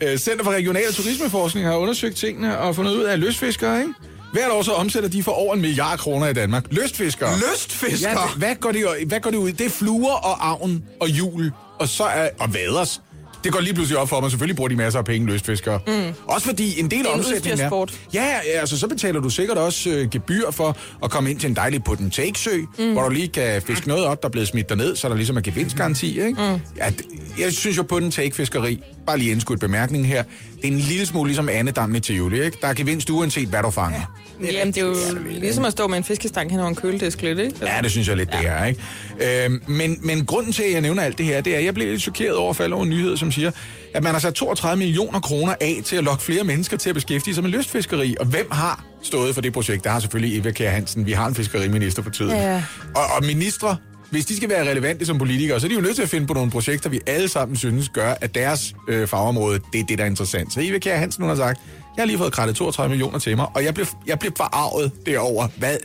Øh, 0.03 0.19
Center 0.19 0.45
for 0.45 0.51
Regional 0.51 0.93
Turismeforskning 0.93 1.67
har 1.67 1.77
undersøgt 1.77 2.17
tingene 2.17 2.59
og 2.59 2.77
fundet 2.77 2.93
ud 2.95 3.03
af 3.03 3.13
at 3.13 3.19
lystfiskere, 3.19 3.81
ikke? 3.81 3.93
Hvert 4.33 4.51
år 4.51 4.63
så 4.63 4.73
omsætter 4.73 5.09
de 5.09 5.23
for 5.23 5.33
over 5.33 5.55
en 5.55 5.61
milliard 5.61 5.99
kroner 5.99 6.27
i 6.27 6.33
Danmark. 6.33 6.65
Lystfiskere. 6.71 7.31
Lystfisker? 7.37 8.11
Ja, 8.11 8.15
det- 8.17 8.37
hvad 8.37 8.55
går, 8.55 8.73
de, 8.73 8.85
hvad 9.07 9.21
går 9.21 9.31
de 9.31 9.39
ud? 9.39 9.53
Det 9.53 9.67
er 9.67 9.71
fluer 9.71 10.13
og 10.15 10.49
avn 10.49 10.85
og 11.01 11.09
jul, 11.09 11.53
og 11.81 11.89
så 11.89 12.05
er 12.05 12.29
og 12.41 12.55
vaders. 12.55 13.01
Det 13.47 13.55
går 13.55 13.61
lige 13.61 13.75
pludselig 13.75 13.99
op 13.99 14.09
for 14.09 14.21
mig. 14.21 14.31
Selvfølgelig 14.31 14.57
bruger 14.57 14.69
de 14.69 14.77
masser 14.77 14.99
af 14.99 15.05
penge, 15.05 15.33
lystfiskere. 15.33 15.81
Mm. 15.87 15.93
Også 16.27 16.47
fordi 16.47 16.81
en 16.81 16.91
del 16.91 17.01
er 17.01 17.09
af 17.11 17.15
en 17.15 17.19
omsætningen 17.21 17.53
udstyrsport. 17.53 18.01
Ja, 18.15 18.39
altså 18.55 18.79
så 18.79 18.89
betaler 18.89 19.21
du 19.21 19.31
sikkert 19.31 19.59
også 19.59 19.91
øh, 19.91 20.11
gebyr 20.11 20.51
for 20.51 20.77
at 21.05 21.11
komme 21.11 21.31
ind 21.31 21.41
til 21.41 21.51
en 21.51 21.57
dejlig 21.57 21.85
put 21.85 22.01
and 22.01 22.11
take 22.11 22.39
sø, 22.39 22.57
mm. 22.79 22.93
hvor 22.93 23.03
du 23.03 23.09
lige 23.09 23.29
kan 23.29 23.63
fiske 23.63 23.89
noget 23.89 24.05
op, 24.05 24.23
der 24.23 24.29
er 24.29 24.33
blevet 24.33 24.49
smidt 24.49 24.69
derned, 24.69 24.97
så 24.97 25.09
der 25.09 25.15
ligesom 25.15 25.37
er 25.37 25.41
gevinstgaranti, 25.41 26.21
ikke? 26.21 26.43
Mm. 26.43 26.61
Ja, 26.77 26.93
jeg 27.39 27.53
synes 27.53 27.77
jo 27.77 27.83
put 27.83 28.03
and 28.03 28.13
take 28.13 28.35
fiskeri, 28.35 28.83
bare 29.07 29.19
lige 29.19 29.31
indskudt 29.31 29.61
bemærkning 29.61 30.07
her, 30.07 30.23
det 30.57 30.65
er 30.65 30.69
en 30.69 30.79
lille 30.79 31.07
smule 31.07 31.29
ligesom 31.29 31.49
andedammen 31.49 31.97
i 31.97 32.01
Tivoli, 32.01 32.43
ikke? 32.45 32.59
Der 32.61 32.69
er 32.69 32.75
gevinst 32.75 33.11
uanset, 33.11 33.49
hvad 33.49 33.63
du 33.63 33.71
fanger. 33.71 33.99
Ja. 33.99 34.05
Jamen, 34.41 34.75
det 34.75 34.83
er 34.83 34.87
jo 34.87 34.97
ligesom 35.29 35.65
at 35.65 35.73
stå 35.73 35.87
med 35.87 35.99
en 35.99 36.05
fiskestang 36.05 36.51
hen 36.51 36.61
over 36.61 36.69
en 36.69 36.75
køledisk 36.75 37.23
lidt, 37.23 37.39
ikke? 37.39 37.57
Ja, 37.63 37.83
det 37.83 37.91
synes 37.91 38.09
jeg 38.09 38.17
lidt, 38.17 38.33
det 38.33 38.47
er, 38.47 38.65
ikke? 38.65 39.45
Øhm, 39.45 39.63
men, 39.67 39.99
men 40.03 40.27
grunden 40.27 40.53
til, 40.53 40.63
at 40.63 40.73
jeg 40.73 40.81
nævner 40.81 41.03
alt 41.03 41.19
det 41.19 41.27
her, 41.27 41.41
det 41.41 41.55
er, 41.55 41.59
at 41.59 41.65
jeg 41.65 41.75
blev 41.75 41.89
lidt 41.89 42.03
chokeret 42.03 42.37
over 42.37 42.51
at 42.51 42.57
falde 42.57 42.75
over 42.75 42.85
en 42.85 42.91
nyhed, 42.91 43.17
som 43.17 43.33
siger, 43.33 43.51
at 43.95 44.03
man 44.03 44.13
har 44.13 44.19
sat 44.19 44.35
32 44.35 44.79
millioner 44.79 45.21
kroner 45.21 45.55
af 45.61 45.81
til 45.85 45.97
at 45.97 46.05
lokke 46.05 46.23
flere 46.23 46.45
mennesker 46.45 46.77
til 46.77 46.89
at 46.89 46.95
beskæftige 46.95 47.35
sig 47.35 47.45
med 47.45 47.51
lystfiskeri. 47.51 48.17
Og 48.21 48.27
hvem 48.27 48.49
har 48.51 48.85
stået 49.03 49.35
for 49.35 49.43
det 49.43 49.53
projekt? 49.53 49.85
Der 49.85 49.91
har 49.91 50.01
selvfølgelig 50.01 50.39
Eva 50.39 50.51
Kjær 50.51 50.71
Hansen. 50.71 51.07
Vi 51.07 51.13
har 51.13 51.27
en 51.27 51.35
fiskeriminister 51.35 52.03
for 52.03 52.11
tiden. 52.11 52.37
Ja. 52.37 52.63
Og, 52.95 53.03
og 53.19 53.25
ministre, 53.27 53.77
hvis 54.11 54.27
de 54.27 54.37
skal 54.37 54.49
være 54.49 54.71
relevante 54.71 55.07
som 55.07 55.19
politikere, 55.19 55.61
så 55.61 55.67
er 55.67 55.69
de 55.69 55.75
jo 55.75 55.81
nødt 55.81 55.95
til 55.97 56.03
at 56.03 56.09
finde 56.09 56.27
på 56.27 56.35
nogle 56.35 56.51
projekter, 56.51 56.91
vi 56.91 57.01
alle 57.07 57.29
sammen 57.29 57.57
synes 57.57 57.89
gør, 57.89 58.15
at 58.21 58.35
deres 58.35 58.75
øh, 58.89 59.09
fagområde, 59.09 59.61
det 59.73 59.81
er 59.81 59.85
det, 59.89 59.99
der 59.99 60.05
er 60.05 60.09
interessant. 60.09 60.53
Så 60.53 60.61
Eva 60.63 60.79
Kjær 60.79 60.97
Hansen, 60.97 61.23
hun 61.23 61.29
har 61.29 61.37
sagt, 61.37 61.61
jeg 61.97 62.03
har 62.03 62.07
lige 62.07 62.19
fået 62.19 62.33
krattet 62.33 62.57
32 62.57 62.91
millioner 62.91 63.19
til 63.19 63.37
mig, 63.37 63.47
og 63.55 63.65
jeg 63.65 63.75
blev, 63.75 63.87
jeg 64.07 64.19
blev 64.19 64.33
forarvet 64.37 64.93
derover. 65.07 65.49
Hvad? 65.57 65.77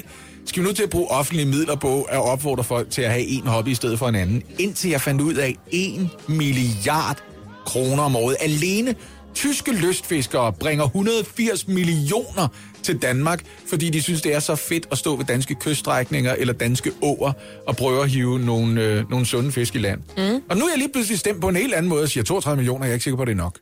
Skal 0.45 0.63
vi 0.63 0.67
nu 0.67 0.73
til 0.73 0.83
at 0.83 0.89
bruge 0.89 1.07
offentlige 1.07 1.45
midler 1.45 1.75
på 1.75 2.01
at 2.01 2.19
opfordre 2.19 2.63
folk 2.63 2.89
til 2.89 3.01
at 3.01 3.11
have 3.11 3.25
en 3.25 3.47
hobby 3.47 3.69
i 3.69 3.75
stedet 3.75 3.99
for 3.99 4.09
en 4.09 4.15
anden? 4.15 4.43
Indtil 4.59 4.89
jeg 4.91 5.01
fandt 5.01 5.21
ud 5.21 5.33
af, 5.33 5.55
1 5.71 6.09
milliard 6.27 7.23
kroner 7.65 8.03
om 8.03 8.15
året. 8.15 8.35
Alene 8.39 8.95
tyske 9.33 9.71
lystfiskere 9.71 10.53
bringer 10.53 10.85
180 10.85 11.67
millioner 11.67 12.47
til 12.83 12.97
Danmark, 13.01 13.43
fordi 13.67 13.89
de 13.89 14.01
synes, 14.01 14.21
det 14.21 14.35
er 14.35 14.39
så 14.39 14.55
fedt 14.55 14.87
at 14.91 14.97
stå 14.97 15.15
ved 15.15 15.25
danske 15.25 15.55
kyststrækninger 15.55 16.33
eller 16.33 16.53
danske 16.53 16.91
åer 17.01 17.31
og 17.67 17.75
prøve 17.75 18.03
at 18.03 18.09
hive 18.09 18.39
nogle, 18.39 18.81
øh, 18.81 19.09
nogle 19.09 19.25
sunde 19.25 19.51
fisk 19.51 19.75
i 19.75 19.79
land. 19.79 19.99
Mm. 20.17 20.41
Og 20.49 20.57
nu 20.57 20.65
er 20.65 20.69
jeg 20.69 20.77
lige 20.77 20.91
pludselig 20.93 21.19
stemt 21.19 21.41
på 21.41 21.49
en 21.49 21.55
helt 21.55 21.73
anden 21.73 21.89
måde 21.89 22.03
og 22.03 22.09
siger 22.09 22.23
32 22.23 22.57
millioner, 22.57 22.85
jeg 22.85 22.91
er 22.91 22.93
ikke 22.93 23.03
sikker 23.03 23.17
på, 23.17 23.25
det 23.25 23.31
er 23.31 23.35
nok. 23.35 23.59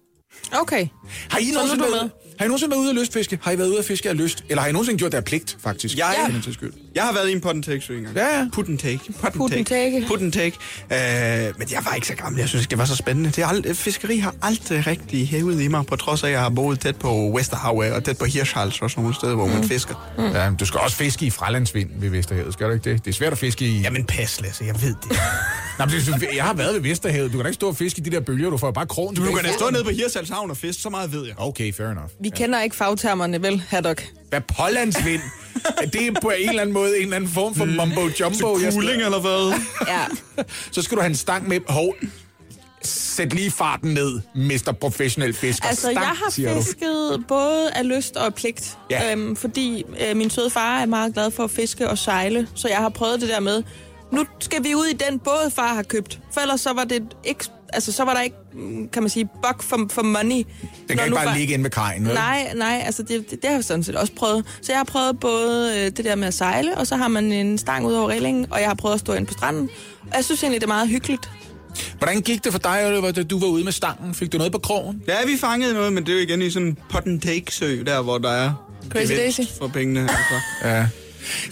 Okay. 0.62 0.88
Har 1.30 1.40
I, 1.40 1.52
nogensinde 1.54 1.84
været, 1.84 2.12
har 2.40 2.46
I 2.46 2.48
nogensinde 2.48 2.72
været 2.72 2.82
ude 2.82 2.90
at 2.90 2.96
lystfiske? 2.96 3.40
Har 3.42 3.52
I 3.52 3.58
været 3.58 3.68
ude 3.70 3.80
at 3.80 3.86
fiske 3.86 4.10
af 4.10 4.18
lyst? 4.18 4.44
Eller 4.50 4.62
har 4.62 4.70
I 4.70 4.72
nogensinde 4.72 5.00
gjort 5.00 5.12
der 5.12 5.22
pligt, 5.22 5.58
faktisk? 5.64 5.98
Jeg, 5.98 6.16
For 6.26 6.32
den 6.32 6.44
sags 6.44 6.54
skyld? 6.56 6.74
jeg 6.96 7.04
har 7.04 7.14
været 7.14 7.30
i 7.30 7.32
en 7.32 7.42
pot 7.42 7.56
and 7.56 7.64
take 7.64 7.82
sø 7.82 7.98
engang. 7.98 8.16
Ja, 8.16 8.38
ja. 8.40 8.48
Put 8.54 8.68
and 8.68 8.80
take. 8.80 9.00
Put 9.22 9.34
Put 9.34 9.54
and 9.54 9.66
take. 9.66 10.04
Put 10.08 10.22
and 10.22 10.32
take. 10.32 10.58
Øh, 10.94 11.54
men 11.60 11.68
jeg 11.72 11.82
var 11.86 11.94
ikke 11.96 12.08
så 12.08 12.14
gammel. 12.16 12.40
Jeg 12.40 12.50
synes, 12.50 12.68
det 12.68 12.78
var 12.78 12.86
så 12.86 12.96
spændende. 12.96 13.30
Det 13.30 13.44
er 13.44 13.48
ald- 13.48 13.74
fiskeri 13.74 14.18
har 14.18 14.36
aldrig 14.42 14.88
rigtig 14.88 15.28
hævet 15.28 15.62
i 15.62 15.68
mig, 15.68 15.86
på 15.86 15.96
trods 15.96 16.24
af, 16.24 16.28
at 16.28 16.34
jeg 16.34 16.42
har 16.42 16.50
boet 16.50 16.80
tæt 16.80 16.96
på 16.96 17.34
Vesterhavet 17.38 17.94
og 17.94 18.04
tæt 18.04 18.18
på 18.18 18.26
Hirschhals 18.26 18.82
og 18.82 18.90
sådan 18.92 19.02
nogle 19.02 19.16
steder, 19.16 19.36
hvor 19.36 19.48
man 19.48 19.64
fisker. 19.64 20.12
Mm. 20.18 20.24
Ja, 20.24 20.52
du 20.60 20.66
skal 20.66 20.80
også 20.80 20.98
fiske 20.98 21.26
i 21.26 21.30
fralandsvind 21.30 21.90
ved 21.96 22.10
Vesterhavet, 22.10 22.54
skal 22.54 22.68
du 22.68 22.72
ikke 22.74 22.92
det? 22.92 23.06
Det 23.06 23.12
er 23.12 23.16
svært 23.16 23.32
at 23.32 23.38
fiske 23.38 23.66
i... 23.66 23.80
Jamen 23.82 24.06
pas, 24.06 24.42
Lasse, 24.42 24.64
jeg 24.66 24.82
ved 24.82 24.96
det. 25.04 25.18
Nå, 25.80 25.86
men 25.86 26.20
det, 26.22 26.28
jeg 26.36 26.44
har 26.44 26.54
været 26.54 26.74
ved 26.74 26.82
Vesterhavet. 26.82 27.32
Du 27.32 27.38
kan 27.38 27.44
da 27.46 27.48
ikke 27.48 27.56
stå 27.56 27.68
og 27.68 27.76
fiske 27.76 28.00
i 28.00 28.04
de 28.04 28.10
der 28.12 28.20
bølger, 28.20 28.50
du 28.50 28.58
får 28.58 28.72
bare 28.72 28.86
krogen. 28.88 29.16
Du 29.16 29.22
kan 29.24 29.44
da 29.44 29.52
stå 29.52 29.70
nede 29.70 29.84
på 29.84 29.90
Hirschhals 29.90 30.30
Havn 30.30 30.52
og 30.52 30.58
fiske, 30.58 30.82
så 30.82 30.90
meget 30.90 31.12
ved 31.14 31.26
jeg. 31.26 31.34
Okay, 31.38 31.74
fair 31.74 31.88
enough. 31.88 32.10
Vi 32.24 32.29
kender 32.30 32.62
ikke 32.62 32.76
fagtermerne, 32.76 33.42
vel, 33.42 33.64
Haddock? 33.70 34.08
Hvad 34.30 34.42
pålandsvind? 34.58 35.22
Er 35.78 35.86
det 35.86 36.18
på 36.22 36.30
en 36.30 36.50
eller 36.50 36.62
anden 36.62 36.74
måde 36.74 36.98
en 36.98 37.04
eller 37.04 37.16
anden 37.16 37.30
form 37.30 37.56
for 37.56 37.66
mumbo 37.66 38.02
jumbo? 38.20 38.58
skal- 38.60 38.74
Kuling 38.74 39.02
eller 39.02 39.20
hvad? 39.20 39.60
Ja. 39.88 40.06
Så 40.72 40.82
skal 40.82 40.96
du 40.98 41.02
have 41.02 41.10
en 41.10 41.16
stang 41.16 41.48
med. 41.48 41.60
Hov, 41.68 41.96
sæt 42.84 43.34
lige 43.34 43.52
farten 43.52 43.94
ned, 43.94 44.20
Mr. 44.36 44.72
Professionel 44.82 45.34
Fisker. 45.34 45.68
Altså, 45.68 45.82
stang, 45.82 45.96
jeg 45.96 46.04
har 46.08 46.30
siger 46.32 46.54
du. 46.54 46.62
fisket 46.62 47.24
både 47.28 47.72
af 47.72 47.88
lyst 47.88 48.16
og 48.16 48.26
af 48.26 48.34
pligt. 48.34 48.78
Ja. 48.92 49.12
Øhm, 49.12 49.36
fordi 49.36 49.84
øh, 50.10 50.18
min 50.18 50.30
søde 50.30 50.50
far 50.50 50.80
er 50.80 50.86
meget 50.86 51.14
glad 51.14 51.32
for 51.32 51.44
at 51.44 51.52
fiske 51.52 51.90
og 51.90 51.98
sejle, 51.98 52.48
så 52.56 52.68
jeg 52.68 52.78
har 52.78 52.90
prøvet 52.90 53.22
det 53.22 53.30
der 53.30 53.40
med, 53.40 53.64
nu 54.12 54.26
skal 54.40 54.64
vi 54.64 54.76
ud 54.76 54.86
i 54.86 54.94
den 55.10 55.20
båd, 55.20 55.52
far 55.56 55.74
har 55.74 55.84
købt. 55.84 56.20
For 56.34 56.42
ellers 56.42 56.62
så 56.62 56.74
var 56.74 56.84
det 56.84 57.04
ikke, 57.24 57.46
altså, 57.74 57.92
så 57.92 58.04
var 58.04 58.14
der 58.14 58.22
ikke, 58.22 58.36
kan 58.94 59.04
man 59.04 59.10
sige, 59.10 59.26
buck 59.26 59.64
for, 59.64 59.88
for 59.92 60.02
money. 60.04 60.36
Den 60.36 60.46
Når 60.90 60.96
kan 60.96 61.04
ikke 61.06 61.16
bare 61.16 61.26
far- 61.28 61.38
ligge 61.38 61.54
inde 61.54 61.64
ved 61.64 61.72
kajen, 61.72 62.06
vel? 62.06 62.14
Nej, 62.14 62.52
nej, 62.56 62.82
altså 62.86 63.04
det, 63.04 63.10
det, 63.10 63.32
det 63.32 63.40
har 63.50 63.52
jeg 63.52 63.64
sådan 63.64 63.84
set 63.84 63.96
også 63.96 64.14
prøvet. 64.14 64.46
Så 64.62 64.72
jeg 64.72 64.80
har 64.80 64.84
prøvet 64.84 65.20
både 65.20 65.74
øh, 65.80 65.86
det 65.86 66.06
der 66.06 66.16
med 66.16 66.28
at 66.28 66.34
sejle, 66.34 66.78
og 66.78 66.88
så 66.88 66.96
har 66.96 67.08
man 67.08 67.32
en 67.32 67.58
stang 67.58 67.86
ud 67.86 67.94
over 67.94 68.10
reglingen, 68.10 68.46
og 68.52 68.60
jeg 68.60 68.68
har 68.68 68.76
prøvet 68.76 68.94
at 68.94 69.00
stå 69.00 69.14
inde 69.14 69.26
på 69.28 69.34
stranden. 69.34 69.70
Og 70.02 70.16
jeg 70.16 70.26
synes 70.26 70.44
egentlig, 70.44 70.62
det 70.62 70.66
er 70.68 70.74
meget 70.74 70.90
hyggeligt. 70.90 71.30
Hvordan 71.98 72.22
gik 72.22 72.44
det 72.44 72.52
for 72.52 72.60
dig, 72.60 72.88
Oliver, 72.88 73.12
da 73.12 73.24
du 73.24 73.40
var 73.40 73.48
ude 73.48 73.64
med 73.64 73.72
stangen? 73.72 74.14
Fik 74.14 74.32
du 74.34 74.38
noget 74.38 74.52
på 74.54 74.60
krogen? 74.60 75.02
Ja, 75.08 75.16
vi 75.26 75.38
fangede 75.38 75.74
noget, 75.74 75.94
men 75.94 76.06
det 76.06 76.12
er 76.12 76.16
jo 76.16 76.20
igen 76.24 76.42
i 76.42 76.50
sådan 76.50 76.68
en 76.68 76.78
pot 76.90 77.06
and 77.08 77.22
take 77.22 77.46
sø, 77.50 77.84
der 77.86 78.02
hvor 78.02 78.18
der 78.18 78.30
er 78.32 78.54
Crazy 78.90 79.12
Daisy. 79.12 79.42
for 79.60 79.68
pengene. 79.68 80.00
Altså. 80.02 80.36
Ja. 80.64 80.86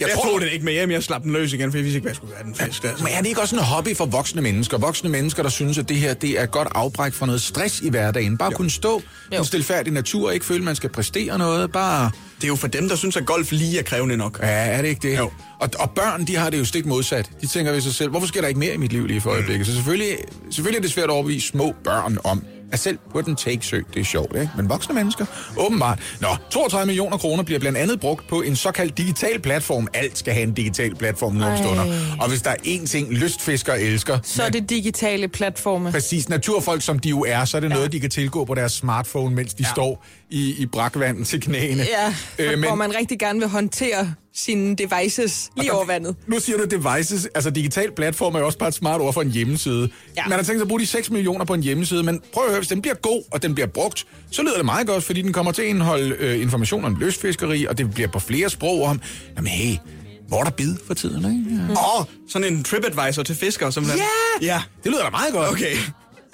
Jeg 0.08 0.16
tror- 0.16 0.30
tog 0.30 0.40
den 0.40 0.48
ikke 0.48 0.64
med 0.64 0.72
hjem, 0.72 0.90
jeg 0.90 1.02
slap 1.02 1.22
den 1.22 1.32
løs 1.32 1.52
igen, 1.52 1.70
for 1.70 1.78
jeg 1.78 1.84
vidste 1.84 1.96
ikke, 1.96 2.04
hvad 2.04 2.10
jeg 2.10 2.16
skulle 2.16 2.34
gøre 2.34 2.42
den 2.44 2.54
fisk. 2.54 2.84
Altså. 2.84 3.04
Men 3.04 3.12
er 3.12 3.18
det 3.20 3.28
ikke 3.28 3.40
også 3.40 3.56
en 3.56 3.62
hobby 3.62 3.96
for 3.96 4.06
voksne 4.06 4.42
mennesker? 4.42 4.78
Voksne 4.78 5.10
mennesker, 5.10 5.42
der 5.42 5.50
synes, 5.50 5.78
at 5.78 5.88
det 5.88 5.96
her 5.96 6.14
det 6.14 6.30
er 6.38 6.42
et 6.42 6.50
godt 6.50 6.68
afbræk 6.74 7.12
for 7.12 7.26
noget 7.26 7.42
stress 7.42 7.80
i 7.80 7.90
hverdagen. 7.90 8.38
Bare 8.38 8.50
kunne 8.52 8.70
stå 8.70 9.02
i 9.32 9.36
en 9.36 9.44
stilfærdig 9.44 9.92
natur, 9.92 10.30
ikke 10.30 10.46
føle, 10.46 10.58
at 10.58 10.64
man 10.64 10.76
skal 10.76 10.90
præstere 10.90 11.38
noget. 11.38 11.72
Bare... 11.72 12.10
Det 12.36 12.44
er 12.44 12.48
jo 12.48 12.56
for 12.56 12.68
dem, 12.68 12.88
der 12.88 12.96
synes, 12.96 13.16
at 13.16 13.26
golf 13.26 13.52
lige 13.52 13.78
er 13.78 13.82
krævende 13.82 14.16
nok. 14.16 14.38
Ja, 14.42 14.46
er 14.48 14.82
det 14.82 14.88
ikke 14.88 15.08
det? 15.10 15.18
Jo. 15.18 15.30
Og, 15.60 15.70
og 15.78 15.90
børn, 15.90 16.26
de 16.26 16.36
har 16.36 16.50
det 16.50 16.58
jo 16.58 16.64
stik 16.64 16.86
modsat. 16.86 17.30
De 17.40 17.46
tænker 17.46 17.72
ved 17.72 17.80
sig 17.80 17.94
selv, 17.94 18.10
hvorfor 18.10 18.26
sker 18.26 18.40
der 18.40 18.48
ikke 18.48 18.60
mere 18.60 18.74
i 18.74 18.76
mit 18.76 18.92
liv 18.92 19.06
lige 19.06 19.20
for 19.20 19.30
øjeblikket? 19.30 19.66
Så 19.66 19.74
selvfølgelig, 19.74 20.16
selvfølgelig 20.50 20.78
er 20.78 20.82
det 20.82 20.90
svært 20.90 21.04
at 21.04 21.10
overbevise 21.10 21.48
små 21.48 21.74
børn 21.84 22.18
om, 22.24 22.44
at 22.72 22.78
selv 22.78 22.98
på 23.12 23.20
den 23.20 23.36
take 23.36 23.66
sø, 23.66 23.80
det 23.94 24.00
er 24.00 24.04
sjovt, 24.04 24.36
ikke? 24.36 24.50
Men 24.56 24.68
voksne 24.68 24.94
mennesker, 24.94 25.26
åbenbart. 25.56 25.98
Nå, 26.20 26.28
32 26.50 26.86
millioner 26.86 27.16
kroner 27.18 27.42
bliver 27.42 27.58
blandt 27.60 27.78
andet 27.78 28.00
brugt 28.00 28.28
på 28.28 28.42
en 28.42 28.56
såkaldt 28.56 28.98
digital 28.98 29.40
platform. 29.40 29.88
Alt 29.94 30.18
skal 30.18 30.32
have 30.34 30.42
en 30.46 30.54
digital 30.54 30.94
platform 30.94 31.34
nu 31.34 31.44
om 31.44 31.50
Ej. 31.50 31.56
stunder. 31.56 31.84
Og 32.20 32.28
hvis 32.28 32.42
der 32.42 32.50
er 32.50 32.56
én 32.64 32.86
ting, 32.86 33.12
lystfiskere 33.12 33.80
elsker, 33.80 34.18
Så 34.22 34.42
er 34.42 34.48
det 34.50 34.70
digitale 34.70 35.28
platforme. 35.28 35.90
Præcis. 35.90 36.28
Naturfolk, 36.28 36.82
som 36.82 36.98
de 36.98 37.08
jo 37.08 37.24
er, 37.28 37.44
så 37.44 37.56
er 37.56 37.60
det 37.60 37.70
noget, 37.70 37.92
de 37.92 38.00
kan 38.00 38.10
tilgå 38.10 38.44
på 38.44 38.54
deres 38.54 38.72
smartphone, 38.72 39.34
mens 39.34 39.54
de 39.54 39.62
ja. 39.62 39.70
står 39.70 40.04
i, 40.30 40.54
i 40.58 40.66
brakvandet 40.66 41.26
til 41.26 41.40
knæene. 41.40 41.82
Ja, 41.82 42.14
Øh, 42.38 42.50
men- 42.58 42.68
hvor 42.68 42.74
man 42.74 42.94
rigtig 42.98 43.18
gerne 43.18 43.38
vil 43.38 43.48
håndtere 43.48 44.14
sine 44.34 44.76
devices 44.76 45.50
lige 45.56 45.72
over 45.72 45.84
vandet. 45.84 46.16
Nu 46.26 46.40
siger 46.40 46.58
du 46.58 46.64
devices, 46.64 47.28
altså 47.34 47.50
digital 47.50 47.92
platform 47.96 48.34
er 48.34 48.38
jo 48.38 48.46
også 48.46 48.58
bare 48.58 48.68
et 48.68 48.74
smart 48.74 49.00
ord 49.00 49.14
for 49.14 49.22
en 49.22 49.30
hjemmeside. 49.30 49.90
Ja. 50.16 50.22
Man 50.28 50.32
har 50.38 50.42
tænkt 50.44 50.58
sig 50.58 50.62
at 50.62 50.68
bruge 50.68 50.80
de 50.80 50.86
6 50.86 51.10
millioner 51.10 51.44
på 51.44 51.54
en 51.54 51.62
hjemmeside, 51.62 52.02
men 52.02 52.20
prøv 52.32 52.44
at 52.44 52.50
høre, 52.50 52.60
hvis 52.60 52.68
den 52.68 52.82
bliver 52.82 52.94
god, 52.94 53.22
og 53.30 53.42
den 53.42 53.54
bliver 53.54 53.66
brugt, 53.66 54.06
så 54.30 54.42
lyder 54.42 54.56
det 54.56 54.64
meget 54.64 54.86
godt, 54.86 55.04
fordi 55.04 55.22
den 55.22 55.32
kommer 55.32 55.52
til 55.52 55.62
at 55.62 55.68
indeholde 55.68 56.16
øh, 56.18 56.42
information 56.42 56.84
om 56.84 56.96
løsfiskeri, 57.00 57.64
og 57.64 57.78
det 57.78 57.94
bliver 57.94 58.08
på 58.08 58.18
flere 58.18 58.50
sprog 58.50 58.82
om, 58.82 59.00
jamen 59.36 59.46
hey, 59.50 59.76
hvor 60.28 60.40
er 60.40 60.44
der 60.44 60.50
bid 60.50 60.74
for 60.86 60.94
tiden, 60.94 61.16
ikke? 61.48 61.64
Ja. 61.66 61.72
Åh, 61.72 62.00
oh, 62.00 62.04
sådan 62.28 62.52
en 62.54 62.64
TripAdvisor 62.64 63.22
til 63.22 63.34
fiskere, 63.36 63.72
simpelthen. 63.72 64.02
Ja! 64.42 64.46
Ja. 64.54 64.62
Det 64.84 64.92
lyder 64.92 65.02
da 65.04 65.10
meget 65.10 65.32
godt. 65.32 65.50
Okay. 65.50 65.76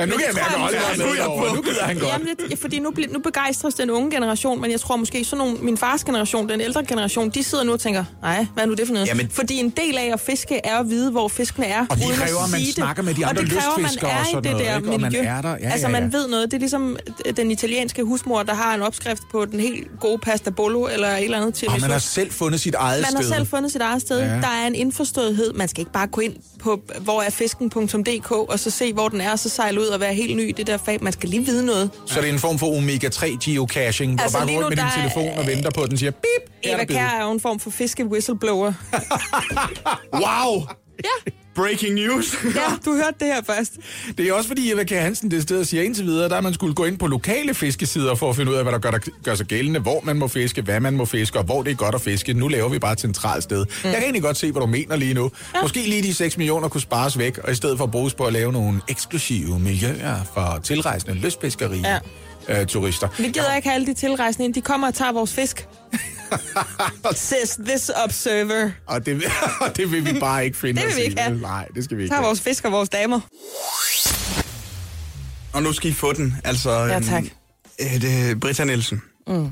Ja, 0.01 0.07
nu 0.07 0.13
kan 0.17 0.21
jeg 0.27 0.35
tror 0.35 0.59
mærke, 0.59 0.75
jeg, 0.77 0.83
at 0.93 0.99
er 1.01 1.05
nu 1.05 1.05
er 1.05 1.39
med 1.39 1.47
jeg. 1.47 1.55
Nu 1.57 1.63
gider 1.63 1.85
han 1.85 1.99
godt. 1.99 2.13
Jamen, 2.13 2.29
det, 2.51 2.59
fordi 2.59 2.79
nu, 2.79 2.91
bliver- 2.91 3.13
nu 3.13 3.19
begejstres 3.19 3.75
den 3.75 3.91
unge 3.91 4.11
generation, 4.11 4.61
men 4.61 4.71
jeg 4.71 4.81
tror 4.81 4.97
måske 4.97 5.25
sådan 5.25 5.39
nogle, 5.39 5.57
min 5.61 5.77
fars 5.79 6.05
generation, 6.05 6.49
den 6.49 6.61
ældre 6.61 6.85
generation, 6.85 7.31
de 7.31 7.45
sidder 7.45 7.65
nu 7.65 7.73
og 7.73 7.81
tænker, 7.81 8.05
nej, 8.23 8.47
hvad 8.55 8.63
er 8.65 8.69
nu 8.69 8.75
det 8.75 8.87
for 8.87 8.95
noget? 8.95 9.09
Jamen- 9.09 9.31
Fordi 9.31 9.55
en 9.59 9.71
del 9.71 9.99
af 9.99 10.11
at 10.13 10.21
fiske 10.21 10.61
er 10.65 10.77
at 10.79 10.91
vide, 10.91 11.11
hvor 11.11 11.29
fiskene 11.29 11.67
er. 11.67 11.87
Og 11.91 11.97
de 11.97 12.03
uden 12.07 12.17
kræver, 12.17 12.45
at 12.45 12.51
man 12.51 12.61
sige 12.61 12.67
det. 12.67 12.75
snakker 12.75 13.03
med 13.03 13.15
de 13.15 13.27
andre 13.27 13.41
og 13.43 13.47
det 13.47 13.59
kræver, 13.59 13.79
man 13.79 13.91
er 14.03 14.19
og 14.21 14.27
sådan 14.27 14.45
i 14.45 14.49
det 14.49 14.53
noget, 14.53 14.67
der 14.67 14.77
ikke? 14.77 14.89
Og 14.93 15.01
man 15.01 15.13
miljø. 15.13 15.27
er 15.29 15.43
der. 15.43 15.57
Ja, 15.61 15.71
altså, 15.71 15.87
ja, 15.87 15.93
man 15.93 16.03
ja. 16.13 16.19
ved 16.19 16.29
noget. 16.29 16.51
Det 16.51 16.57
er 16.57 16.61
ligesom 16.61 16.97
den 17.37 17.51
italienske 17.51 18.03
husmor, 18.05 18.43
der 18.43 18.55
har 18.55 18.75
en 18.75 18.83
opskrift 18.83 19.23
på 19.33 19.45
den 19.45 19.61
helt 19.61 19.89
gode 20.01 20.19
pasta 20.19 20.51
bolo, 20.51 20.87
eller 20.87 21.09
et 21.09 21.25
eller 21.25 21.39
andet 21.39 21.55
til 21.55 21.69
Og 21.69 21.81
man 21.81 21.91
har 21.91 21.99
selv 21.99 22.31
fundet 22.33 22.61
sit 22.61 22.75
eget 22.75 23.01
man 23.01 23.11
sted. 23.11 23.31
har 23.31 23.37
selv 23.37 23.47
fundet 23.47 23.73
sit 23.73 23.81
eget 23.81 24.03
sted. 24.03 24.19
Ja. 24.21 24.27
Der 24.27 24.49
er 24.63 24.67
en 24.67 24.75
indforståethed. 24.75 25.53
Man 25.53 25.69
skal 25.69 25.81
ikke 25.81 25.93
bare 25.93 26.07
gå 26.07 26.21
ind 26.21 26.35
på, 26.59 26.81
hvor 27.01 27.23
er 27.23 27.31
fisken.dk, 27.31 28.31
og 28.31 28.59
så 28.59 28.71
se, 28.71 28.93
hvor 28.93 29.09
den 29.09 29.21
er, 29.21 29.31
og 29.33 29.39
så 29.39 29.49
sejle 29.49 29.81
ud 29.85 29.89
og 29.89 30.01
være 30.01 30.15
helt 30.15 30.37
ny 30.37 30.49
i 30.49 30.53
det 30.53 30.67
der 30.67 30.77
fag. 30.77 31.03
Man 31.03 31.13
skal 31.13 31.29
lige 31.29 31.45
vide 31.47 31.67
noget. 31.67 31.91
Så 32.07 32.21
det 32.21 32.29
er 32.29 32.33
en 32.33 32.39
form 32.39 32.59
for 32.59 32.67
omega-3 32.67 33.39
geocaching, 33.45 34.15
hvor 34.15 34.23
Altså, 34.23 34.39
bare 34.39 34.57
rundt 34.57 34.69
med 34.69 34.77
din 34.77 34.85
telefon 34.97 35.39
og 35.39 35.47
venter 35.47 35.71
på, 35.71 35.83
at 35.83 35.91
den 35.91 35.99
siger 35.99 36.11
bip, 36.11 36.53
Eva. 36.63 36.85
Kær 36.85 37.07
er 37.07 37.25
jo 37.25 37.31
en 37.31 37.41
form 37.41 37.61
for 37.61 37.71
fiske-whistleblower. 37.71 38.73
Wow! 40.13 40.63
ja, 41.05 41.31
Breaking 41.55 41.95
news. 41.95 42.37
ja, 42.57 42.61
du 42.85 42.93
hørte 42.93 43.15
det 43.21 43.27
her 43.27 43.43
først. 43.47 43.73
Det 44.19 44.29
er 44.29 44.33
også 44.33 44.49
fordi, 44.49 44.73
Eva 44.73 44.85
Kjær 44.85 45.01
Hansen 45.01 45.31
det 45.31 45.43
sted 45.43 45.65
siger 45.65 45.83
indtil 45.83 46.05
videre, 46.05 46.29
der 46.29 46.37
er 46.37 46.41
man 46.41 46.55
skulle 46.55 46.75
gå 46.75 46.85
ind 46.85 46.99
på 46.99 47.07
lokale 47.07 47.55
fiskesider 47.55 48.15
for 48.15 48.31
at 48.31 48.37
finde 48.37 48.53
ud 48.53 48.57
af, 48.57 48.65
hvad 48.65 48.73
der 48.73 48.79
gør, 48.79 48.91
der 48.91 48.99
gør 49.25 49.35
sig 49.35 49.47
gældende, 49.47 49.81
hvor 49.81 50.01
man 50.05 50.17
må 50.17 50.29
fiske, 50.29 50.63
hvad 50.63 50.81
man 50.81 50.97
må 50.97 51.05
fiske, 51.05 51.39
og 51.39 51.45
hvor 51.45 51.63
det 51.63 51.71
er 51.71 51.75
godt 51.75 51.95
at 51.95 52.01
fiske. 52.01 52.35
Nu 52.35 52.49
laver 52.49 52.69
vi 52.69 52.79
bare 52.79 52.93
et 52.93 53.01
centralt 53.01 53.43
sted. 53.43 53.65
Mm. 53.65 53.71
Jeg 53.85 53.93
kan 53.93 54.03
egentlig 54.03 54.23
godt 54.23 54.37
se, 54.37 54.53
hvad 54.53 54.61
du 54.61 54.67
mener 54.67 54.97
lige 54.97 55.15
nu. 55.15 55.31
Ja. 55.55 55.63
Måske 55.63 55.83
lige 55.89 56.03
de 56.03 56.15
6 56.15 56.37
millioner 56.37 56.69
kunne 56.69 56.81
spares 56.81 57.19
væk, 57.19 57.39
og 57.39 57.53
i 57.53 57.55
stedet 57.55 57.79
for 57.79 57.87
bruges 57.87 58.15
på 58.15 58.25
at 58.25 58.33
lave 58.33 58.53
nogle 58.53 58.81
eksklusive 58.89 59.59
miljøer 59.59 60.17
for 60.35 60.61
tilrejsende 60.65 61.15
lystfiskeri. 61.15 61.79
Ja. 61.79 61.99
Øh, 62.49 62.67
turister. 62.67 63.09
Vi 63.19 63.25
gider 63.29 63.55
ikke 63.57 63.69
have 63.69 63.75
alle 63.75 63.87
de 63.87 63.95
tilrejsende 63.95 64.45
ind. 64.45 64.55
De 64.55 64.61
kommer 64.61 64.87
og 64.87 64.95
tager 64.95 65.13
vores 65.13 65.33
fisk. 65.33 65.69
Says 67.15 67.57
this 67.67 67.91
observer. 68.05 68.71
Og 68.87 69.07
det, 69.07 69.23
og 69.61 69.71
det 69.77 69.93
vil 69.93 70.07
vi 70.15 70.21
bare 70.21 70.45
ikke 70.45 70.57
finde 70.57 70.81
Det 70.81 70.89
vil 70.89 70.97
vi 70.97 71.03
ikke 71.03 71.21
have. 71.21 71.41
Nej, 71.41 71.69
det 71.75 71.85
skal 71.85 71.97
vi 71.97 72.03
ikke 72.03 72.11
Tager 72.13 72.21
have. 72.21 72.27
vores 72.27 72.41
fisk 72.41 72.65
og 72.65 72.73
vores 72.73 72.89
damer. 72.89 73.21
Og 75.53 75.63
nu 75.63 75.73
skal 75.73 75.91
I 75.91 75.93
få 75.95 76.13
den. 76.13 76.37
Altså, 76.45 76.71
Ja, 76.71 76.97
øhm, 76.97 77.05
tak. 77.05 77.25
øh, 77.81 78.01
det 78.01 78.31
er 78.31 78.35
Britta 78.35 78.65
Nielsen. 78.65 79.03
Mm. 79.27 79.49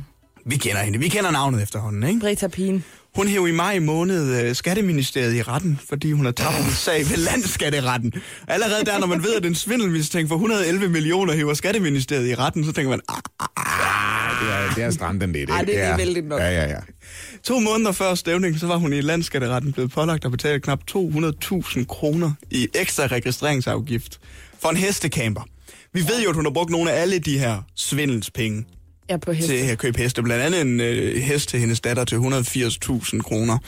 Vi 0.47 0.57
kender 0.57 0.83
hende. 0.83 0.99
Vi 0.99 1.09
kender 1.09 1.31
navnet 1.31 1.63
efterhånden, 1.63 2.03
ikke? 2.03 2.21
Brita 2.21 2.49
Pien. 2.49 2.85
Hun 3.17 3.29
hævde 3.29 3.49
i 3.49 3.53
maj 3.53 3.79
måned 3.79 4.45
øh, 4.45 4.55
Skatteministeriet 4.55 5.35
i 5.35 5.43
retten, 5.43 5.81
fordi 5.89 6.13
hun 6.13 6.25
har 6.25 6.33
tabt 6.33 6.59
en 6.59 6.73
sag 6.73 7.11
ved 7.11 7.17
landskatteretten. 7.17 8.13
Allerede 8.49 8.85
der, 8.85 8.99
når 8.99 9.07
man 9.07 9.23
ved, 9.23 9.35
at 9.35 9.43
den 9.43 9.55
svindelmistænkt 9.55 10.29
for 10.29 10.37
111 10.37 10.89
millioner 10.89 11.35
hæver 11.35 11.55
Skatteministeriet 11.55 12.29
i 12.29 12.35
retten, 12.35 12.65
så 12.65 12.73
tænker 12.73 12.91
man, 12.91 13.01
ah, 13.09 13.17
ah, 13.41 13.47
ah. 13.57 14.47
Det 14.47 14.55
er, 14.55 14.75
det 14.75 14.85
er 14.85 14.91
stranden 14.91 15.33
lidt, 15.33 15.51
Ej, 15.51 15.61
ikke? 15.61 15.73
det 15.73 15.81
er 15.81 15.89
ja. 15.89 15.97
vældigt 15.97 16.27
nok. 16.27 16.41
Ja, 16.41 16.51
ja, 16.51 16.69
ja. 16.69 16.79
To 17.43 17.61
måneder 17.61 17.93
før 17.93 18.15
stævningen, 18.15 18.61
så 18.61 18.67
var 18.67 18.77
hun 18.77 18.93
i 18.93 19.01
landskatteretten 19.01 19.73
blevet 19.73 19.91
pålagt 19.91 20.25
at 20.25 20.31
betale 20.31 20.61
knap 20.61 20.81
200.000 20.91 21.85
kroner 21.85 22.33
i 22.51 22.69
ekstra 22.75 23.07
registreringsafgift 23.07 24.21
for 24.63 24.69
en 24.69 24.77
hestecamper. 24.77 25.43
Vi 25.93 26.01
ved 26.01 26.23
jo, 26.23 26.29
at 26.29 26.37
hun 26.37 26.45
har 26.45 26.53
brugt 26.53 26.71
nogle 26.71 26.93
af 26.93 27.03
alle 27.03 27.19
de 27.19 27.39
her 27.39 27.63
svindelspenge 27.77 28.65
Ja, 29.11 29.17
på 29.17 29.33
heste. 29.33 29.53
til 29.53 29.71
at 29.71 29.79
købe 29.79 29.99
heste. 29.99 30.23
Blandt 30.23 30.45
andet 30.45 30.61
en 30.61 30.81
øh, 30.81 31.23
hest 31.23 31.49
til 31.49 31.61
hendes 31.61 31.81
datter 31.81 32.05
til 32.05 32.17
180.000 32.17 33.21
kroner. 33.21 33.59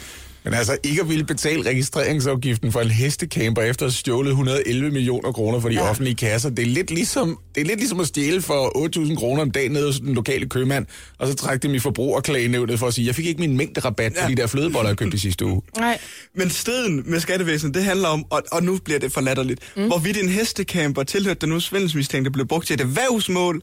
Men 0.44 0.54
altså, 0.54 0.78
ikke 0.82 1.00
at 1.00 1.08
ville 1.08 1.24
betale 1.24 1.62
registreringsafgiften 1.62 2.72
for 2.72 2.80
en 2.80 2.90
hestecamper 2.90 3.62
efter 3.62 3.86
at 3.86 3.92
have 3.92 3.96
stjålet 3.96 4.30
111 4.30 4.90
millioner 4.90 5.32
kroner 5.32 5.60
for 5.60 5.68
de 5.68 5.74
ja. 5.74 5.90
offentlige 5.90 6.14
kasser, 6.14 6.50
det 6.50 6.62
er, 6.62 6.66
lidt 6.66 6.90
ligesom, 6.90 7.38
det 7.54 7.60
er 7.60 7.64
lidt 7.64 7.78
ligesom 7.78 8.00
at 8.00 8.06
stjæle 8.06 8.42
for 8.42 8.86
8.000 9.08 9.16
kroner 9.16 9.42
om 9.42 9.50
dagen 9.50 9.72
nede 9.72 9.86
hos 9.86 10.00
den 10.00 10.14
lokale 10.14 10.48
købmand, 10.48 10.86
og 11.18 11.28
så 11.28 11.34
trække 11.34 11.62
dem 11.62 11.74
i 11.74 11.78
forbrugerklagenævnet 11.78 12.78
for 12.78 12.86
at 12.86 12.94
sige, 12.94 13.06
jeg 13.06 13.14
fik 13.14 13.26
ikke 13.26 13.40
min 13.40 13.56
mængde 13.56 13.80
rabat 13.80 14.12
ja. 14.16 14.22
for 14.24 14.28
de 14.28 14.34
der 14.34 14.46
flødeboller, 14.46 14.90
jeg 14.90 14.96
købte 14.96 15.14
i 15.14 15.18
sidste 15.18 15.44
uge. 15.44 15.62
Nej. 15.78 15.98
Men 16.34 16.50
striden 16.50 17.02
med 17.06 17.20
skattevæsenet, 17.20 17.74
det 17.74 17.84
handler 17.84 18.08
om, 18.08 18.24
og, 18.30 18.42
og 18.52 18.62
nu 18.62 18.78
bliver 18.84 19.00
det 19.00 19.12
for 19.12 19.20
latterligt, 19.20 19.60
mm. 19.76 19.86
hvorvidt 19.86 20.16
en 20.16 20.28
hestecamper 20.28 21.02
tilhørte 21.02 21.40
den 21.40 21.48
nu 21.48 21.60
svindelsmistænkte 21.60 22.30
blev 22.30 22.46
brugt 22.46 22.66
til 22.66 22.74
et 22.74 22.80
erhvervsmål, 22.80 23.62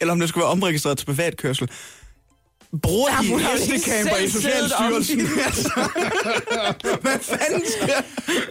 eller 0.00 0.12
om 0.12 0.20
det 0.20 0.28
skulle 0.28 0.42
være 0.42 0.50
omregistreret 0.52 0.98
til 0.98 1.06
privatkørsel. 1.06 1.68
Bruger 2.82 3.08
Ja, 3.22 3.36
de 3.36 3.40
hestecamper 3.42 4.16
i 4.16 4.28
Socialstyrelsen? 4.28 5.20
Altså, 5.20 5.70
Hvad 7.02 7.18
fanden 7.22 7.62
sker 7.80 7.94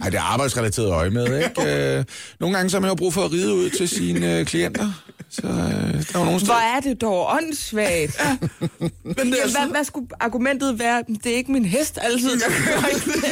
Ej, 0.02 0.10
det 0.10 0.18
er 0.18 0.22
arbejdsrelateret 0.22 0.88
øje 0.92 1.10
med, 1.10 1.44
ikke? 1.44 1.96
Øh, 1.98 2.06
Nogle 2.40 2.56
gange 2.56 2.70
så 2.70 2.78
har 2.78 2.82
man 2.82 2.90
jo 2.90 2.96
brug 2.96 3.14
for 3.14 3.24
at 3.26 3.32
ride 3.32 3.54
ud 3.54 3.70
til 3.70 3.90
sine 3.90 4.40
øh, 4.40 4.46
klienter. 4.46 4.92
Så 5.32 5.48
øh, 5.48 5.52
der 5.52 5.58
er 5.58 6.20
jo 6.20 6.26
nogle 6.26 6.40
steder. 6.40 6.54
Hvor 6.54 6.78
er 6.78 6.80
det 6.80 7.02
dog 7.02 7.30
åndssvagt. 7.36 8.22
Men 8.80 8.90
det 9.04 9.18
Jamen, 9.18 9.32
hvad, 9.32 9.72
hvad 9.72 9.84
skulle 9.84 10.08
argumentet 10.20 10.80
være? 10.80 11.04
Det 11.24 11.32
er 11.32 11.36
ikke 11.36 11.52
min 11.52 11.66
hest 11.66 11.98
altid, 12.02 12.40
der 12.40 12.46
kører. 12.50 12.86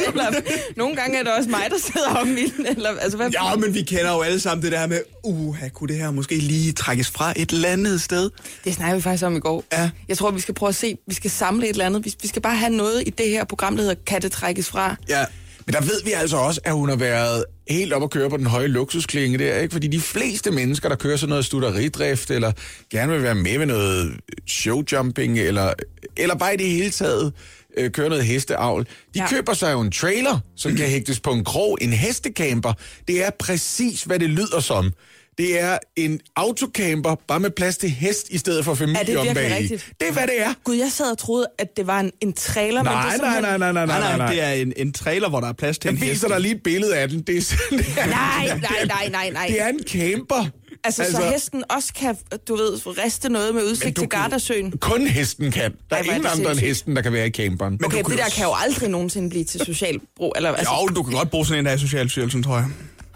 Eller, 0.08 0.40
nogle 0.76 0.96
gange 0.96 1.18
er 1.18 1.22
det 1.22 1.32
også 1.32 1.50
mig, 1.50 1.66
der 1.70 1.78
sidder 1.78 2.08
om 2.08 2.26
den. 2.26 2.66
Eller, 2.66 2.90
altså, 3.00 3.16
hvad, 3.16 3.30
Ja, 3.30 3.56
men 3.56 3.74
vi 3.74 3.82
kender 3.82 4.12
jo 4.14 4.20
alle 4.20 4.40
sammen 4.40 4.62
det 4.62 4.72
der 4.72 4.86
med, 4.86 5.00
uh, 5.24 5.56
kunne 5.74 5.88
det 5.88 5.96
her 5.96 6.10
måske 6.10 6.36
lige 6.36 6.72
trækkes 6.72 7.10
fra 7.10 7.32
et 7.36 7.50
eller 7.50 7.68
andet 7.68 8.00
sted? 8.00 8.30
Det 8.64 8.74
snakker 8.74 8.96
vi 8.96 9.02
faktisk 9.02 9.24
om 9.24 9.36
i 9.36 9.40
går. 9.40 9.64
Ja. 9.72 9.90
Jeg 10.08 10.18
tror, 10.18 10.30
vi 10.30 10.40
skal 10.40 10.54
prøve 10.54 10.68
at 10.68 10.74
se, 10.74 10.98
vi 11.06 11.14
skal 11.14 11.30
samle 11.30 11.64
et 11.66 11.70
eller 11.70 11.86
andet. 11.86 12.04
Vi, 12.04 12.14
vi 12.22 12.28
skal 12.28 12.42
bare 12.42 12.56
have 12.56 12.72
noget 12.72 13.02
i 13.06 13.10
det 13.10 13.28
her 13.30 13.44
program, 13.44 13.76
der 13.76 13.82
hedder 13.82 13.96
Kan 14.06 14.22
det 14.22 14.32
trækkes 14.32 14.68
fra? 14.68 14.96
Ja, 15.08 15.24
Men 15.68 15.74
der 15.74 15.80
ved 15.80 16.02
vi 16.04 16.12
altså 16.12 16.36
også, 16.36 16.60
at 16.64 16.72
hun 16.72 16.88
har 16.88 16.96
været 16.96 17.44
helt 17.68 17.92
op 17.92 18.02
at 18.02 18.10
køre 18.10 18.30
på 18.30 18.36
den 18.36 18.46
høje 18.46 18.66
luksusklinge 18.66 19.38
der, 19.38 19.58
ikke? 19.58 19.72
Fordi 19.72 19.86
de 19.86 20.00
fleste 20.00 20.50
mennesker, 20.50 20.88
der 20.88 20.96
kører 20.96 21.16
sådan 21.16 21.28
noget 21.28 21.44
stutteridrift, 21.44 22.30
eller 22.30 22.52
gerne 22.90 23.12
vil 23.12 23.22
være 23.22 23.34
med 23.34 23.58
ved 23.58 23.66
noget 23.66 24.20
showjumping, 24.46 25.38
eller, 25.38 25.72
eller 26.16 26.34
bare 26.34 26.54
i 26.54 26.56
det 26.56 26.66
hele 26.66 26.90
taget 26.90 27.32
øh, 27.76 27.90
køre 27.90 28.08
noget 28.08 28.24
hesteavl, 28.24 28.84
de 28.84 28.90
ja. 29.16 29.22
Ja. 29.22 29.28
køber 29.28 29.54
sig 29.54 29.72
jo 29.72 29.80
en 29.80 29.90
trailer, 29.90 30.38
som 30.56 30.76
kan 30.76 30.86
hægtes 30.86 31.20
på 31.20 31.30
en 31.30 31.44
krog, 31.44 31.78
en 31.80 31.92
hestecamper. 31.92 32.72
Det 33.08 33.24
er 33.24 33.30
præcis, 33.38 34.02
hvad 34.02 34.18
det 34.18 34.30
lyder 34.30 34.60
som. 34.60 34.92
Det 35.38 35.60
er 35.60 35.78
en 35.96 36.20
autocamper, 36.36 37.14
bare 37.28 37.40
med 37.40 37.50
plads 37.50 37.76
til 37.76 37.90
hest 37.90 38.26
i 38.30 38.38
stedet 38.38 38.64
for 38.64 38.74
familie 38.74 39.00
Er 39.00 39.04
det 39.04 39.16
om 39.16 39.26
bagi. 39.34 39.54
rigtigt? 39.54 39.86
Det 40.00 40.08
er, 40.08 40.12
hvad 40.12 40.22
det 40.22 40.40
er. 40.42 40.54
Gud, 40.64 40.74
jeg 40.74 40.92
sad 40.92 41.10
og 41.10 41.18
troede, 41.18 41.46
at 41.58 41.76
det 41.76 41.86
var 41.86 42.00
en, 42.00 42.10
en 42.20 42.32
trailer, 42.32 42.82
men 42.82 42.86
det 42.86 42.94
Nej, 42.94 43.00
er 43.02 43.04
nej, 43.04 43.12
simpelthen... 43.16 43.42
nej, 43.42 43.58
nej, 43.58 43.72
nej, 43.72 43.86
nej, 43.86 43.98
nej, 44.00 44.08
nej, 44.08 44.18
nej. 44.18 44.32
det 44.34 44.42
er 44.42 44.50
en, 44.50 44.72
en 44.76 44.92
trailer, 44.92 45.28
hvor 45.28 45.40
der 45.40 45.48
er 45.48 45.52
plads 45.52 45.78
til 45.78 45.88
Jeg 45.88 45.92
en 45.92 45.98
hest. 45.98 46.10
viser 46.12 46.28
dig 46.28 46.40
lige 46.40 46.54
et 46.54 46.62
billede 46.62 46.96
af 46.96 47.08
den. 47.08 47.22
Det 47.22 47.36
er, 47.36 47.42
sådan- 47.42 47.78
det 47.78 47.86
er, 47.98 48.06
Nej, 48.06 48.46
nej, 48.46 48.84
nej, 48.86 49.08
nej, 49.08 49.30
nej. 49.30 49.46
Det 49.46 49.60
er 49.62 49.68
en 49.68 49.80
camper. 49.88 50.46
Altså, 50.84 51.02
altså, 51.02 51.16
så 51.16 51.30
hesten 51.30 51.64
også 51.70 51.92
kan, 51.94 52.16
du 52.48 52.56
ved, 52.56 52.86
riste 53.04 53.28
noget 53.28 53.54
med 53.54 53.62
udsigt 53.64 53.98
til 53.98 54.08
Gardasøen. 54.08 54.72
Kun 54.78 55.06
hesten 55.06 55.50
kan. 55.52 55.72
Der 55.90 55.96
er 55.96 56.00
Ej, 56.02 56.06
er 56.08 56.14
ingen 56.14 56.26
andre 56.36 56.50
end 56.50 56.58
hesten, 56.60 56.96
der 56.96 57.02
kan 57.02 57.12
være 57.12 57.26
i 57.26 57.30
camperen. 57.30 57.72
Men 57.72 57.84
Okay, 57.84 58.02
det 58.04 58.18
der 58.18 58.28
kan 58.36 58.44
jo 58.44 58.52
aldrig 58.64 58.88
nogensinde 58.90 59.30
blive 59.30 59.44
til 59.44 59.60
social 59.66 60.00
brug. 60.16 60.32
Eller, 60.36 60.52
altså, 60.52 60.72
Jo, 60.82 60.86
du 60.94 61.02
kan 61.02 61.12
godt 61.12 61.30
bruge 61.30 61.46
sådan 61.46 61.58
en 61.58 61.66
der 61.66 61.72
i 61.72 61.78
Socialstyrelsen, 61.78 62.42
tror 62.42 62.56
jeg. 62.56 62.66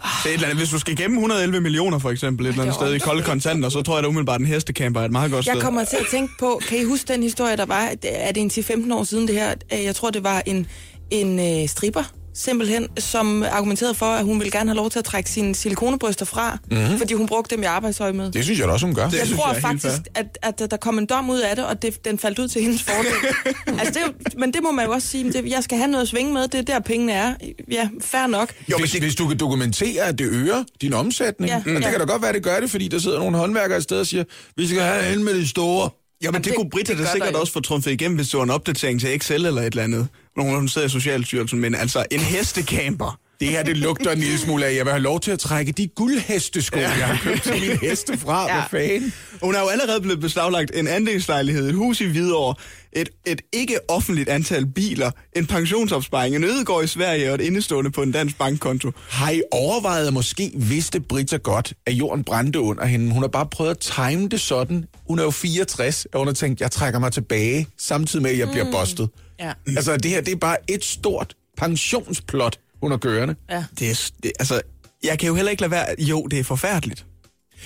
Det 0.03 0.09
er 0.25 0.29
et 0.29 0.33
eller 0.33 0.47
andet. 0.47 0.59
Hvis 0.59 0.69
du 0.69 0.79
skal 0.79 0.95
gemme 0.95 1.17
111 1.17 1.61
millioner, 1.61 1.99
for 1.99 2.09
eksempel, 2.09 2.45
et 2.45 2.49
eller 2.49 2.61
andet 2.63 2.79
det 2.79 2.87
sted 2.87 2.95
i 2.95 2.99
kolde 2.99 3.23
kontanter, 3.23 3.69
så 3.69 3.81
tror 3.81 3.95
jeg 3.95 4.03
da 4.03 4.07
umiddelbart, 4.07 4.35
at 4.35 4.41
en 4.41 4.47
hestecamper 4.47 5.01
er 5.01 5.05
et 5.05 5.11
meget 5.11 5.31
godt 5.31 5.45
sted. 5.45 5.53
Jeg 5.53 5.63
kommer 5.63 5.83
til 5.83 5.97
at 5.97 6.05
tænke 6.11 6.33
på, 6.39 6.61
kan 6.69 6.79
I 6.79 6.83
huske 6.83 7.13
den 7.13 7.23
historie, 7.23 7.57
der 7.57 7.65
var, 7.65 7.91
er 8.03 8.31
det 8.31 8.41
en 8.41 8.51
10-15 8.89 8.93
år 8.93 9.03
siden 9.03 9.27
det 9.27 9.35
her? 9.35 9.53
Jeg 9.71 9.95
tror, 9.95 10.09
det 10.09 10.23
var 10.23 10.43
en, 10.45 10.67
en 11.11 11.39
øh, 11.39 11.69
stripper, 11.69 12.03
simpelthen, 12.33 12.87
som 12.99 13.43
argumenterede 13.43 13.93
for, 13.95 14.05
at 14.05 14.25
hun 14.25 14.39
ville 14.39 14.51
gerne 14.51 14.69
have 14.69 14.75
lov 14.75 14.89
til 14.89 14.99
at 14.99 15.05
trække 15.05 15.29
sine 15.29 15.55
silikonebryster 15.55 16.25
fra, 16.25 16.57
mm-hmm. 16.71 16.97
fordi 16.97 17.13
hun 17.13 17.27
brugte 17.27 17.55
dem 17.55 17.63
i 17.63 17.65
arbejdsøj 17.65 18.11
med. 18.11 18.31
Det 18.31 18.43
synes 18.43 18.59
jeg 18.59 18.67
da 18.67 18.73
også, 18.73 18.85
hun 18.85 18.95
gør. 18.95 19.09
Det 19.09 19.19
jeg 19.19 19.27
tror 19.37 19.49
jeg 19.49 19.57
er 19.57 19.61
faktisk, 19.61 20.01
at, 20.15 20.37
at 20.61 20.71
der 20.71 20.77
kom 20.77 20.97
en 20.97 21.05
dom 21.05 21.29
ud 21.29 21.39
af 21.39 21.55
det, 21.55 21.65
og 21.65 21.81
det, 21.81 22.05
den 22.05 22.19
faldt 22.19 22.39
ud 22.39 22.47
til 22.47 22.61
hendes 22.61 22.83
fordel. 22.83 23.11
altså, 23.79 23.99
det, 24.23 24.33
men 24.37 24.53
det 24.53 24.63
må 24.63 24.71
man 24.71 24.85
jo 24.85 24.91
også 24.91 25.07
sige, 25.07 25.33
det, 25.33 25.45
jeg 25.49 25.63
skal 25.63 25.77
have 25.77 25.87
noget 25.91 26.01
at 26.01 26.07
svinge 26.07 26.33
med, 26.33 26.47
det 26.47 26.55
er 26.59 26.61
der 26.61 26.79
pengene 26.79 27.13
er. 27.13 27.33
Ja, 27.71 27.89
fair 28.01 28.27
nok. 28.27 28.53
Jo, 28.71 28.77
hvis, 28.77 28.91
hvis 28.93 29.15
du 29.15 29.27
kan 29.27 29.37
dokumentere, 29.37 30.03
at 30.03 30.19
det 30.19 30.25
øger 30.25 30.63
din 30.81 30.93
omsætning, 30.93 31.49
Ja. 31.49 31.53
ja. 31.65 31.75
og 31.75 31.81
det 31.81 31.85
Ja. 31.85 31.91
kan 31.91 31.99
da 31.99 32.05
godt 32.05 32.21
være, 32.21 32.33
det 32.33 32.43
gør 32.43 32.59
det, 32.59 32.69
fordi 32.71 32.87
der 32.87 32.99
sidder 32.99 33.19
nogle 33.19 33.37
håndværkere 33.37 33.77
et 33.77 33.83
sted 33.83 33.99
og 33.99 34.07
siger, 34.07 34.23
vi 34.57 34.67
skal 34.67 34.81
have 34.81 35.03
hen 35.03 35.23
med 35.23 35.33
de 35.33 35.47
store. 35.47 35.89
Ja, 36.23 36.31
men 36.31 36.41
det, 36.41 36.45
det- 36.45 36.55
kunne 36.55 36.69
Britta 36.69 36.93
det 36.93 36.99
da 37.05 37.11
sikkert 37.11 37.35
også 37.35 37.53
få 37.53 37.59
trumfet 37.59 37.91
igennem, 37.91 38.15
hvis 38.15 38.27
det 38.29 38.37
var 38.37 38.43
en 38.43 38.49
opdatering 38.49 38.99
til 38.99 39.15
Excel 39.15 39.45
eller 39.45 39.61
et 39.61 39.65
eller 39.65 39.83
andet. 39.83 40.07
Når 40.37 40.43
hun 40.43 40.67
sidder 40.67 40.87
i 40.87 40.89
Socialstyrelsen, 40.89 41.59
men 41.59 41.75
altså 41.75 42.05
en 42.11 42.19
hestecamper. 42.19 43.19
Det 43.43 43.51
her, 43.51 43.63
det 43.63 43.77
lugter 43.77 44.11
en 44.11 44.19
lille 44.19 44.37
smule 44.37 44.65
af. 44.65 44.75
Jeg 44.75 44.85
vil 44.85 44.91
have 44.91 45.03
lov 45.03 45.19
til 45.19 45.31
at 45.31 45.39
trække 45.39 45.71
de 45.71 45.87
guldhestesko, 45.87 46.79
ja. 46.79 46.89
jeg 46.89 47.07
har 47.07 47.19
købt 47.23 47.43
til 47.43 47.61
mine 47.61 47.77
heste 47.81 48.17
fra. 48.17 48.47
Ja. 48.47 48.53
Hvad 48.53 48.81
fanden? 48.81 49.13
Hun 49.41 49.55
har 49.55 49.61
jo 49.61 49.67
allerede 49.67 50.01
blevet 50.01 50.19
beslaglagt 50.19 50.71
en 50.75 50.87
andelslejlighed, 50.87 51.69
et 51.69 51.75
hus 51.75 52.01
i 52.01 52.05
Hvidovre, 52.05 52.55
et, 52.93 53.09
et 53.25 53.41
ikke 53.53 53.77
offentligt 53.87 54.29
antal 54.29 54.65
biler, 54.65 55.11
en 55.35 55.45
pensionsopsparing, 55.45 56.35
en 56.35 56.43
ødegård 56.43 56.83
i 56.83 56.87
Sverige 56.87 57.29
og 57.29 57.35
et 57.35 57.41
indestående 57.41 57.91
på 57.91 58.01
en 58.01 58.11
dansk 58.11 58.37
bankkonto. 58.37 58.91
Har 59.09 59.31
I 59.31 59.41
overvejet, 59.51 60.07
at 60.07 60.13
måske 60.13 60.51
vidste 60.55 60.99
Britta 60.99 61.37
godt, 61.37 61.73
at 61.85 61.93
jorden 61.93 62.23
brændte 62.23 62.59
under 62.59 62.85
hende? 62.85 63.13
Hun 63.13 63.23
har 63.23 63.27
bare 63.27 63.45
prøvet 63.45 63.71
at 63.71 63.79
time 63.79 64.29
det 64.29 64.41
sådan. 64.41 64.85
Hun 65.07 65.19
er 65.19 65.23
jo 65.23 65.31
64, 65.31 66.05
og 66.13 66.19
hun 66.19 66.27
har 66.27 66.33
tænkt, 66.33 66.61
jeg 66.61 66.71
trækker 66.71 66.99
mig 66.99 67.11
tilbage, 67.11 67.67
samtidig 67.77 68.23
med, 68.23 68.31
at 68.31 68.37
jeg 68.37 68.47
bliver 68.47 68.71
bustet. 68.71 69.09
Ja. 69.39 69.53
Altså, 69.67 69.97
det 69.97 70.11
her, 70.11 70.21
det 70.21 70.31
er 70.31 70.37
bare 70.37 70.57
et 70.67 70.85
stort 70.85 71.35
pensionsplot, 71.57 72.57
hun 72.83 72.91
har 72.91 72.97
kørende. 72.97 73.35
Ja. 73.49 73.63
Det 73.79 73.89
er, 73.91 74.11
det, 74.23 74.31
altså, 74.39 74.61
jeg 75.03 75.19
kan 75.19 75.27
jo 75.27 75.35
heller 75.35 75.51
ikke 75.51 75.61
lade 75.61 75.71
være... 75.71 75.85
Jo, 75.99 76.27
det 76.31 76.39
er 76.39 76.43
forfærdeligt. 76.43 77.05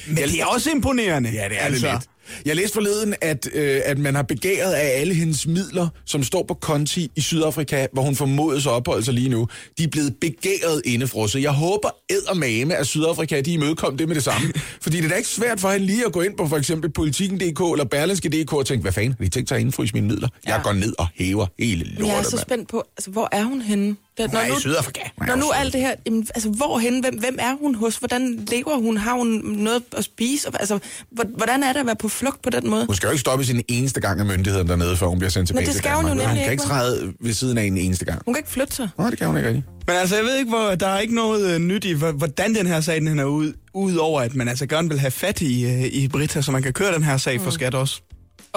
Men 0.07 0.17
det 0.17 0.41
er 0.41 0.45
også 0.45 0.71
imponerende. 0.71 1.29
Ja, 1.29 1.49
det 1.49 1.57
er 1.59 1.65
altså. 1.65 1.87
det 1.87 1.93
lidt. 1.93 2.09
Jeg 2.45 2.55
læste 2.55 2.73
forleden, 2.73 3.15
at, 3.21 3.49
øh, 3.53 3.81
at 3.85 3.97
man 3.97 4.15
har 4.15 4.21
begæret 4.21 4.73
af 4.73 4.99
alle 4.99 5.13
hendes 5.13 5.47
midler, 5.47 5.87
som 6.05 6.23
står 6.23 6.45
på 6.47 6.53
konti 6.53 7.11
i 7.15 7.21
Sydafrika, 7.21 7.87
hvor 7.93 8.01
hun 8.01 8.15
formodes 8.15 8.67
at 8.67 8.71
opholde 8.71 9.05
sig 9.05 9.13
lige 9.13 9.29
nu. 9.29 9.47
De 9.77 9.83
er 9.83 9.87
blevet 9.87 10.15
begæret 10.21 10.81
indefrosset. 10.85 11.41
Jeg 11.41 11.51
håber 11.51 11.89
eddermame, 12.09 12.75
at 12.75 12.87
Sydafrika 12.87 13.41
de 13.41 13.53
imødekom 13.53 13.97
det 13.97 14.07
med 14.07 14.15
det 14.15 14.23
samme. 14.23 14.53
Fordi 14.83 14.97
det 14.97 15.05
er 15.05 15.09
da 15.09 15.15
ikke 15.15 15.29
svært 15.29 15.59
for 15.59 15.69
hende 15.69 15.85
lige 15.85 16.05
at 16.05 16.11
gå 16.11 16.21
ind 16.21 16.37
på 16.37 16.47
for 16.47 16.57
eksempel 16.57 16.91
politikken.dk 16.91 17.61
eller 17.73 17.85
berlinske.dk 17.85 18.53
og 18.53 18.65
tænke, 18.65 18.81
hvad 18.81 18.91
fanden, 18.91 19.15
har 19.17 19.25
de 19.25 19.29
tænkt 19.29 19.49
sig 19.49 19.55
at 19.55 19.61
indfryse 19.61 19.93
mine 19.93 20.07
midler? 20.07 20.27
Ja. 20.47 20.53
Jeg 20.53 20.63
går 20.63 20.73
ned 20.73 20.93
og 20.99 21.07
hæver 21.15 21.45
hele 21.59 21.83
Men 21.83 21.93
lortet, 21.93 22.13
jeg 22.13 22.19
er 22.19 22.23
så 22.23 22.37
spændt 22.37 22.69
på, 22.69 22.83
altså, 22.97 23.11
hvor 23.11 23.29
er 23.31 23.43
hun 23.43 23.61
henne? 23.61 23.95
Det, 24.17 24.29
Hun 24.29 24.39
er 24.39 24.57
i 24.57 24.59
Sydafrika. 24.59 24.99
Når 25.27 25.35
nu 25.35 25.45
alt 25.55 25.73
det 25.73 25.81
her, 25.81 25.93
jamen, 26.05 26.27
altså 26.35 26.49
hvorhen, 26.49 26.99
hvem, 26.99 27.19
hvem 27.19 27.37
er 27.39 27.53
hun 27.61 27.75
hos? 27.75 27.95
Hvordan 27.97 28.45
lever 28.51 28.77
hun? 28.77 28.97
Har 28.97 29.13
hun 29.13 29.27
noget 29.45 29.83
at 29.97 30.03
spise? 30.03 30.47
Altså, 30.59 30.79
hvor- 31.11 31.25
hvordan 31.37 31.63
er 31.63 31.73
det 31.73 31.79
at 31.79 31.85
være 31.85 31.95
på 31.95 32.07
flugt 32.09 32.41
på 32.41 32.49
den 32.49 32.69
måde? 32.69 32.85
Hun 32.85 32.95
skal 32.95 33.07
jo 33.07 33.11
ikke 33.11 33.19
stoppe 33.21 33.45
sin 33.45 33.61
eneste 33.67 34.01
gang 34.01 34.19
af 34.19 34.25
myndigheden 34.25 34.67
dernede, 34.67 34.97
før 34.97 35.07
hun 35.07 35.19
bliver 35.19 35.31
sendt 35.31 35.47
tilbage 35.47 35.65
det 35.65 35.71
til 35.71 35.77
skal 35.79 35.91
hun 35.91 36.05
Danmark. 36.05 36.17
jo 36.17 36.23
hun 36.23 36.27
nemlig 36.29 36.43
kan 36.43 36.51
ikke, 36.51 36.63
træde 36.63 37.13
ved 37.19 37.33
siden 37.33 37.57
af 37.57 37.63
en 37.63 37.77
eneste 37.77 38.05
gang. 38.05 38.21
Hun 38.25 38.33
kan 38.33 38.39
ikke 38.39 38.49
flytte 38.49 38.75
sig. 38.75 38.89
Nej, 38.97 39.09
det 39.09 39.17
kan 39.17 39.27
hun 39.27 39.37
ikke 39.37 39.49
rigtig. 39.49 39.63
Men 39.87 39.95
altså, 39.95 40.15
jeg 40.15 40.25
ved 40.25 40.35
ikke, 40.37 40.49
hvor, 40.49 40.75
der 40.75 40.87
er 40.87 40.99
ikke 40.99 41.15
noget 41.15 41.53
øh, 41.53 41.59
nyt 41.59 41.85
i, 41.85 41.91
hvor- 41.91 42.11
hvordan 42.11 42.55
den 42.55 42.67
her 42.67 42.81
sag 42.81 43.01
den 43.01 43.19
er 43.19 43.25
ud, 43.25 43.53
udover 43.73 44.21
at 44.21 44.35
man 44.35 44.47
altså 44.47 44.65
gerne 44.65 44.89
vil 44.89 44.99
have 44.99 45.11
fat 45.11 45.41
i, 45.41 45.65
øh, 45.65 45.83
i 45.83 46.07
Britta, 46.07 46.41
så 46.41 46.51
man 46.51 46.63
kan 46.63 46.73
køre 46.73 46.93
den 46.93 47.03
her 47.03 47.17
sag 47.17 47.41
for 47.41 47.51
skat 47.51 47.75
også. 47.75 48.01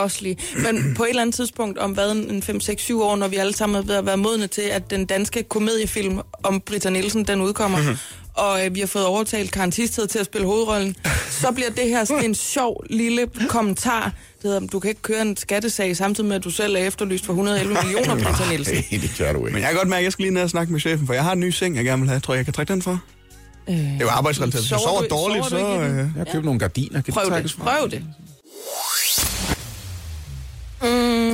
Også 0.03 0.19
lige. 0.23 0.37
Men 0.57 0.83
på 0.97 1.03
et 1.05 1.09
eller 1.09 1.23
andet 1.23 1.35
tidspunkt, 1.35 1.79
om 1.79 1.91
hvad, 1.91 2.11
en 2.13 2.43
5, 2.43 2.61
6, 2.61 2.83
7 2.83 3.03
år, 3.03 3.17
når 3.17 3.29
vi 3.29 3.37
alle 3.37 3.55
sammen 3.57 3.77
er 3.83 3.83
ved 3.87 3.95
at 3.95 4.07
være 4.07 4.17
modne 4.17 4.47
til, 4.47 4.63
at 4.63 4.91
den 4.91 5.05
danske 5.07 5.43
komediefilm 5.43 6.21
om 6.43 6.61
Britta 6.61 6.91
Nielsen, 6.91 7.25
den 7.25 7.41
udkommer, 7.41 7.79
Mhm. 7.79 7.87
mm-hmm. 7.87 7.99
og 8.35 8.67
øh, 8.67 8.75
vi 8.75 8.81
har 8.81 8.87
fået 8.87 9.05
overtalt 9.07 9.53
Karen 9.53 9.71
Tisted 9.71 10.07
til 10.07 10.19
at 10.19 10.27
spille 10.27 10.47
hovedrollen, 10.47 10.97
så 11.31 11.53
bliver 11.53 11.71
det 11.71 11.89
her 11.89 12.05
sådan 12.05 12.25
en 12.25 12.35
sjov 12.55 12.85
lille 12.91 13.27
kommentar, 13.49 14.05
det 14.43 14.51
hedder, 14.51 14.61
du 14.67 14.79
kan 14.81 14.89
ikke 14.89 15.03
køre 15.03 15.23
en 15.23 15.37
skattesag 15.37 15.97
samtidig 15.97 16.29
med, 16.29 16.37
at 16.37 16.45
du 16.45 16.51
selv 16.51 16.75
er 16.77 16.79
efterlyst 16.81 17.27
for 17.27 17.33
111 17.33 17.75
millioner, 17.85 18.15
Britta 18.25 18.49
Nielsen. 18.49 18.75
Nej, 18.75 19.01
det 19.03 19.15
gør 19.19 19.33
du 19.33 19.39
ikke. 19.39 19.53
Men 19.55 19.63
jeg 19.63 19.69
kan 19.71 19.77
godt 19.79 19.89
mærke, 19.89 19.99
at 20.01 20.05
jeg 20.05 20.13
skal 20.13 20.23
lige 20.23 20.35
ned 20.35 20.43
og 20.43 20.51
snakke 20.51 20.73
med 20.73 20.81
chefen, 20.81 21.07
for 21.07 21.15
jeg 21.15 21.25
har 21.25 21.33
en 21.33 21.41
ny 21.41 21.51
seng, 21.51 21.77
jeg 21.77 21.85
gerne 21.85 22.03
vil 22.03 22.09
have. 22.09 22.21
Tror 22.21 22.35
jeg, 22.35 22.39
jeg 22.39 22.45
kan 22.45 22.55
trække 22.55 22.73
den 22.73 22.83
for? 22.83 23.01
Øh, 23.69 23.77
Det 23.77 23.87
er 24.01 24.05
jo 24.05 24.09
arbejdsrelateret. 24.09 24.63
Hvis 24.65 24.71
jeg 24.71 24.81
Sover 24.81 25.03
dårligt, 25.03 25.47
sover 25.49 25.79
du 25.79 25.85
så... 25.85 25.89
Øh, 25.91 25.97
Jeg 25.97 26.11
har 26.17 26.25
købt 26.33 26.45
nogle 26.45 26.61
gardiner. 26.61 27.03
Kan 27.03 27.15
prøv 27.15 27.31
de 27.37 27.43
det. 27.43 27.57
Prøv 27.59 27.91
det. 27.91 28.05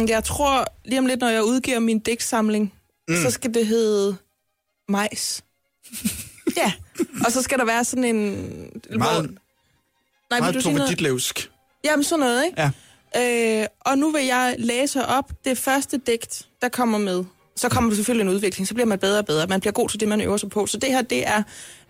Mm, 0.06 0.10
jeg 0.10 0.24
tror, 0.24 0.64
lige 0.84 0.98
om 0.98 1.06
lidt, 1.06 1.20
når 1.20 1.28
jeg 1.28 1.44
udgiver 1.44 1.78
min 1.78 1.98
digtsamling, 1.98 2.72
mm. 3.08 3.14
så 3.22 3.30
skal 3.30 3.54
det 3.54 3.66
hedde 3.66 4.16
majs. 4.88 5.44
ja, 6.56 6.72
og 7.26 7.32
så 7.32 7.42
skal 7.42 7.58
der 7.58 7.64
være 7.64 7.84
sådan 7.84 8.04
en... 8.04 8.16
Meget- 8.98 9.20
hvor- 9.20 9.30
Nej, 10.30 10.40
meget? 10.40 10.88
Ditlevsk. 10.88 11.50
Jamen, 11.84 12.04
sådan 12.04 12.20
noget, 12.20 12.44
ikke? 12.44 12.62
Ja. 13.14 13.60
Øh, 13.62 13.66
og 13.80 13.98
nu 13.98 14.10
vil 14.10 14.24
jeg 14.24 14.54
læse 14.58 15.06
op 15.06 15.32
det 15.44 15.58
første 15.58 15.96
digt, 16.06 16.48
der 16.62 16.68
kommer 16.68 16.98
med. 16.98 17.24
Så 17.56 17.68
kommer 17.68 17.90
der 17.90 17.96
selvfølgelig 17.96 18.22
en 18.30 18.34
udvikling, 18.34 18.68
så 18.68 18.74
bliver 18.74 18.86
man 18.86 18.98
bedre 18.98 19.18
og 19.18 19.26
bedre. 19.26 19.46
Man 19.46 19.60
bliver 19.60 19.72
god 19.72 19.88
til 19.88 20.00
det, 20.00 20.08
man 20.08 20.20
øver 20.20 20.36
sig 20.36 20.50
på. 20.50 20.66
Så 20.66 20.78
det 20.78 20.90
her, 20.90 21.02
det 21.02 21.26
er 21.26 21.42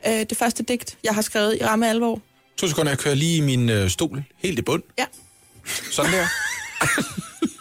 øh, 0.07 0.13
det 0.13 0.37
første 0.37 0.63
digt, 0.63 0.99
jeg 1.05 1.15
har 1.15 1.23
skrevet 1.23 1.59
i 1.61 1.65
ramme 1.65 1.89
alvor. 1.89 2.21
To 2.57 2.69
sekunder, 2.69 2.91
jeg 2.93 2.99
kører 2.99 3.15
lige 3.15 3.43
min 3.43 3.69
øh, 3.71 3.91
stol 3.91 4.25
helt 4.37 4.59
i 4.59 4.63
bund. 4.63 4.83
Ja. 4.99 5.07
Sådan 5.91 6.13
der. 6.13 6.27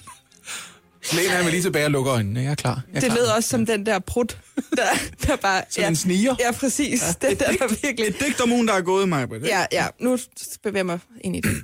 læner 1.14 1.34
jeg 1.36 1.44
mig 1.44 1.52
lige 1.52 1.64
tilbage 1.64 1.86
og 1.86 1.92
lukker 1.92 2.14
øjnene. 2.14 2.42
Jeg 2.42 2.52
er 2.52 2.56
klar. 2.56 2.82
Jeg 2.88 2.96
er 2.96 3.00
Det 3.00 3.12
klar. 3.12 3.16
lød 3.16 3.26
også 3.26 3.50
som 3.50 3.66
den 3.66 3.86
der 3.86 4.00
prut, 4.00 4.38
der, 4.78 4.84
der 5.28 5.36
bare... 5.36 5.64
Sådan 5.70 5.90
en 5.92 5.96
sniger. 5.96 6.36
Ja, 6.40 6.52
præcis. 6.52 7.02
Ja, 7.02 7.28
det 7.30 7.40
der, 7.40 7.52
der 7.52 7.68
virkelig... 7.68 8.08
Et 8.08 8.20
digt 8.20 8.42
om 8.42 8.52
ugen, 8.52 8.68
der 8.68 8.74
er 8.74 8.82
gået, 8.82 9.10
mig. 9.10 9.28
Ja, 9.44 9.66
ja, 9.72 9.88
nu 10.00 10.18
bevæger 10.64 10.80
jeg 10.80 10.86
mig 10.86 11.00
ind 11.22 11.36
i 11.36 11.42
det. 11.42 11.64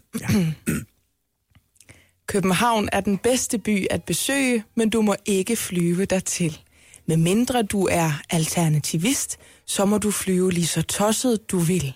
København 2.27 2.89
er 2.91 3.01
den 3.01 3.17
bedste 3.17 3.57
by 3.57 3.85
at 3.89 4.03
besøge, 4.03 4.63
men 4.75 4.89
du 4.89 5.01
må 5.01 5.15
ikke 5.25 5.55
flyve 5.55 6.05
dertil. 6.05 6.59
Med 7.07 7.17
mindre 7.17 7.63
du 7.63 7.87
er 7.91 8.21
alternativist, 8.29 9.37
så 9.67 9.85
må 9.85 9.97
du 9.97 10.11
flyve 10.11 10.51
lige 10.51 10.67
så 10.67 10.81
tosset 10.81 11.51
du 11.51 11.57
vil. 11.59 11.93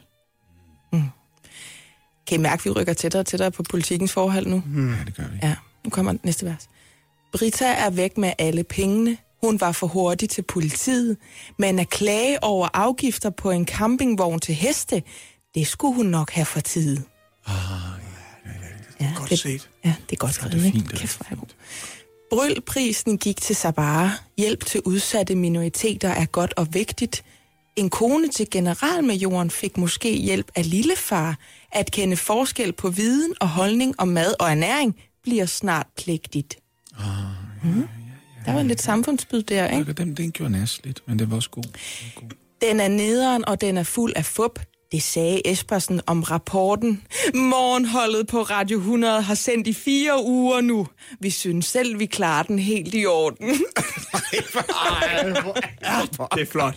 Mm. 0.93 1.02
Kan 2.28 2.39
I 2.39 2.41
mærke, 2.41 2.62
at 2.62 2.66
vi 2.66 2.70
rykker 2.70 2.93
tættere 2.93 3.20
og 3.20 3.26
tættere 3.26 3.52
på 3.52 3.64
politikens 3.64 4.12
forhold 4.12 4.46
nu? 4.48 4.64
Ja, 4.76 5.06
det 5.06 5.16
gør 5.16 5.24
vi. 5.24 5.38
Ja, 5.43 5.56
nu 5.84 5.89
kommer 5.89 6.14
næste 6.24 6.46
vers. 6.46 6.68
Brita 7.38 7.65
er 7.65 7.89
væk 7.89 8.17
med 8.17 8.33
alle 8.38 8.63
pengene. 8.63 9.17
Hun 9.43 9.61
var 9.61 9.71
for 9.71 9.88
hurtig 9.88 10.29
til 10.29 10.41
politiet. 10.41 11.17
Men 11.59 11.79
at 11.79 11.89
klage 11.89 12.43
over 12.43 12.67
afgifter 12.73 13.29
på 13.29 13.51
en 13.51 13.67
campingvogn 13.67 14.39
til 14.39 14.55
heste, 14.55 15.03
det 15.55 15.67
skulle 15.67 15.95
hun 15.95 16.05
nok 16.05 16.31
have 16.31 16.45
for 16.45 16.59
tid. 16.59 16.97
Ah, 17.45 17.53
ja, 18.99 19.05
ja, 19.05 19.11
Godt 19.17 19.29
det, 19.29 19.39
set. 19.39 19.69
Ja, 19.86 19.95
det 20.09 20.15
er 20.15 20.19
godt 20.19 20.33
skrevet, 20.33 20.53
det 20.53 20.67
er 20.67 20.71
fint, 20.71 20.91
det 20.91 21.03
er 21.03 21.25
er 21.31 21.36
god. 21.36 21.47
Brølprisen 22.29 23.17
gik 23.17 23.41
til 23.41 23.55
Sabara. 23.55 24.09
Hjælp 24.38 24.65
til 24.65 24.81
udsatte 24.86 25.36
minoriteter 25.36 26.09
er 26.09 26.25
godt 26.25 26.53
og 26.57 26.67
vigtigt. 26.73 27.23
En 27.75 27.89
kone 27.89 28.27
til 28.27 28.49
generalmajoren 28.51 29.49
fik 29.49 29.77
måske 29.77 30.15
hjælp 30.17 30.51
af 30.55 30.69
lillefar. 30.69 31.38
At 31.71 31.91
kende 31.91 32.17
forskel 32.17 32.73
på 32.73 32.89
viden 32.89 33.33
og 33.41 33.49
holdning 33.49 33.95
om 33.97 34.07
mad 34.07 34.33
og 34.39 34.49
ernæring 34.51 34.95
bliver 35.23 35.45
snart 35.45 35.88
pligtigt. 35.97 36.64
Mm. 37.64 37.88
Der 38.46 38.54
var 38.54 38.64
lidt 38.64 38.82
samfundsbyd 38.82 39.43
der, 39.43 39.68
ikke? 39.68 39.93
Den, 39.93 40.14
den 40.14 40.32
gjorde 40.32 40.52
nas 40.52 40.82
lidt, 40.84 41.02
men 41.08 41.20
det 41.20 41.30
var 41.30 41.36
også 41.36 41.50
god. 41.50 41.64
Den 41.64 41.72
var 42.16 42.22
god. 42.22 42.30
Den 42.62 42.80
er 42.80 42.88
nederen, 42.88 43.48
og 43.48 43.62
den 43.62 43.78
er 43.78 43.84
fuld 43.84 44.14
af 44.16 44.26
fup. 44.26 44.60
Det 44.91 45.04
sagde 45.04 45.52
Espersen 45.52 46.02
om 46.08 46.24
rapporten. 46.24 47.04
Morgenholdet 47.34 48.28
på 48.28 48.41
Radio 48.41 48.78
100 48.78 49.22
har 49.22 49.36
sendt 49.36 49.68
i 49.68 49.74
fire 49.74 50.24
uger 50.24 50.62
nu. 50.62 50.88
Vi 51.20 51.30
synes 51.30 51.66
selv, 51.66 52.00
vi 52.00 52.06
klarer 52.06 52.43
den 52.43 52.60
helt 52.60 52.96
i 52.96 53.06
orden. 53.06 53.48
Det 56.36 56.41
er 56.41 56.46
flot. 56.52 56.76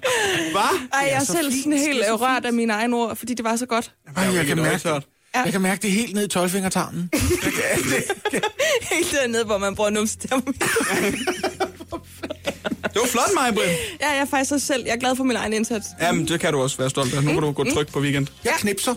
Hvad? 0.52 0.88
Ej, 0.92 1.00
jeg 1.00 1.12
er 1.12 1.20
så 1.20 1.32
selv 1.32 1.52
sådan 1.52 1.72
helt 1.72 1.98
det 1.98 2.08
er 2.08 2.12
rørt 2.12 2.44
af 2.44 2.52
mine 2.52 2.72
egne 2.72 2.96
ord, 2.96 3.16
fordi 3.16 3.34
det 3.34 3.44
var 3.44 3.56
så 3.56 3.66
godt. 3.66 3.94
Ej, 4.16 4.22
jeg, 4.22 4.46
kan 4.46 4.56
det 4.56 4.56
var 4.56 4.70
mærke, 4.70 4.88
ikke 4.96 5.17
det. 5.34 5.44
jeg 5.44 5.52
kan 5.52 5.60
mærke 5.60 5.82
det 5.82 5.90
helt 5.90 6.14
ned 6.14 6.24
i 6.34 6.38
12-fingertarmen. 6.38 7.10
Helt 8.92 9.12
dernede, 9.12 9.44
hvor 9.44 9.58
man 9.58 9.74
bruger 9.74 9.90
numstermometer. 9.90 10.66
Det 12.82 13.00
var 13.00 13.06
flot, 13.06 13.30
mig. 13.34 13.64
Ja, 14.00 14.08
jeg 14.10 14.18
er 14.18 14.24
faktisk 14.24 14.52
også 14.52 14.66
selv. 14.66 14.82
Jeg 14.86 14.92
er 14.94 14.96
glad 14.96 15.16
for 15.16 15.24
min 15.24 15.36
egen 15.36 15.52
indsats. 15.52 15.86
Jamen, 16.00 16.28
det 16.28 16.40
kan 16.40 16.52
du 16.52 16.62
også 16.62 16.78
være 16.78 16.90
stolt 16.90 17.14
af. 17.14 17.24
Nu 17.24 17.32
kan 17.32 17.42
du 17.42 17.52
gå 17.52 17.64
tryk 17.64 17.92
på 17.92 18.00
weekend. 18.00 18.26
Jeg 18.44 18.52
knipser. 18.58 18.94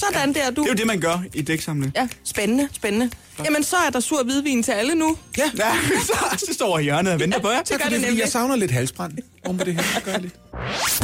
Sådan 0.00 0.34
der, 0.34 0.50
du. 0.50 0.62
Det 0.62 0.68
er 0.68 0.72
jo 0.72 0.76
det, 0.76 0.86
man 0.86 1.00
gør 1.00 1.18
i 1.34 1.42
dæksamling. 1.42 1.92
Ja, 1.96 2.08
spændende, 2.24 2.68
spændende. 2.72 3.10
Jamen, 3.44 3.64
så 3.64 3.76
er 3.76 3.90
der 3.90 4.00
sur 4.00 4.22
hvidvin 4.22 4.62
til 4.62 4.72
alle 4.72 4.94
nu. 4.94 5.16
Ja, 5.38 5.50
så, 6.06 6.44
så 6.46 6.52
står 6.54 6.78
jeg 6.78 6.82
i 6.82 6.84
hjørnet 6.84 7.12
og 7.12 7.20
venter 7.20 7.38
på 7.40 7.50
jer. 7.50 7.62
Det 7.68 7.82
gør 7.82 7.88
det 7.88 8.00
nemlig. 8.00 8.20
jeg 8.20 8.28
savner 8.28 8.56
lidt 8.56 8.70
halsbrand. 8.70 9.12
Om 9.44 9.58
det 9.58 9.74
her. 9.74 9.82
Det 9.94 10.04
gør 10.04 10.12
jeg 10.12 10.20
lidt. 10.20 10.34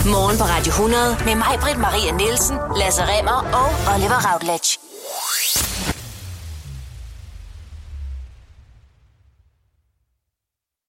Morgen 0.06 0.38
på 0.38 0.44
Radio 0.44 0.70
100 0.70 1.16
med 1.24 1.34
mig, 1.34 1.58
Britt 1.60 1.78
Maria 1.78 2.12
Nielsen, 2.12 2.56
Lasse 2.78 3.02
Remmer 3.02 3.38
og 3.60 3.94
Oliver 3.94 4.32
Routledge. 4.32 4.78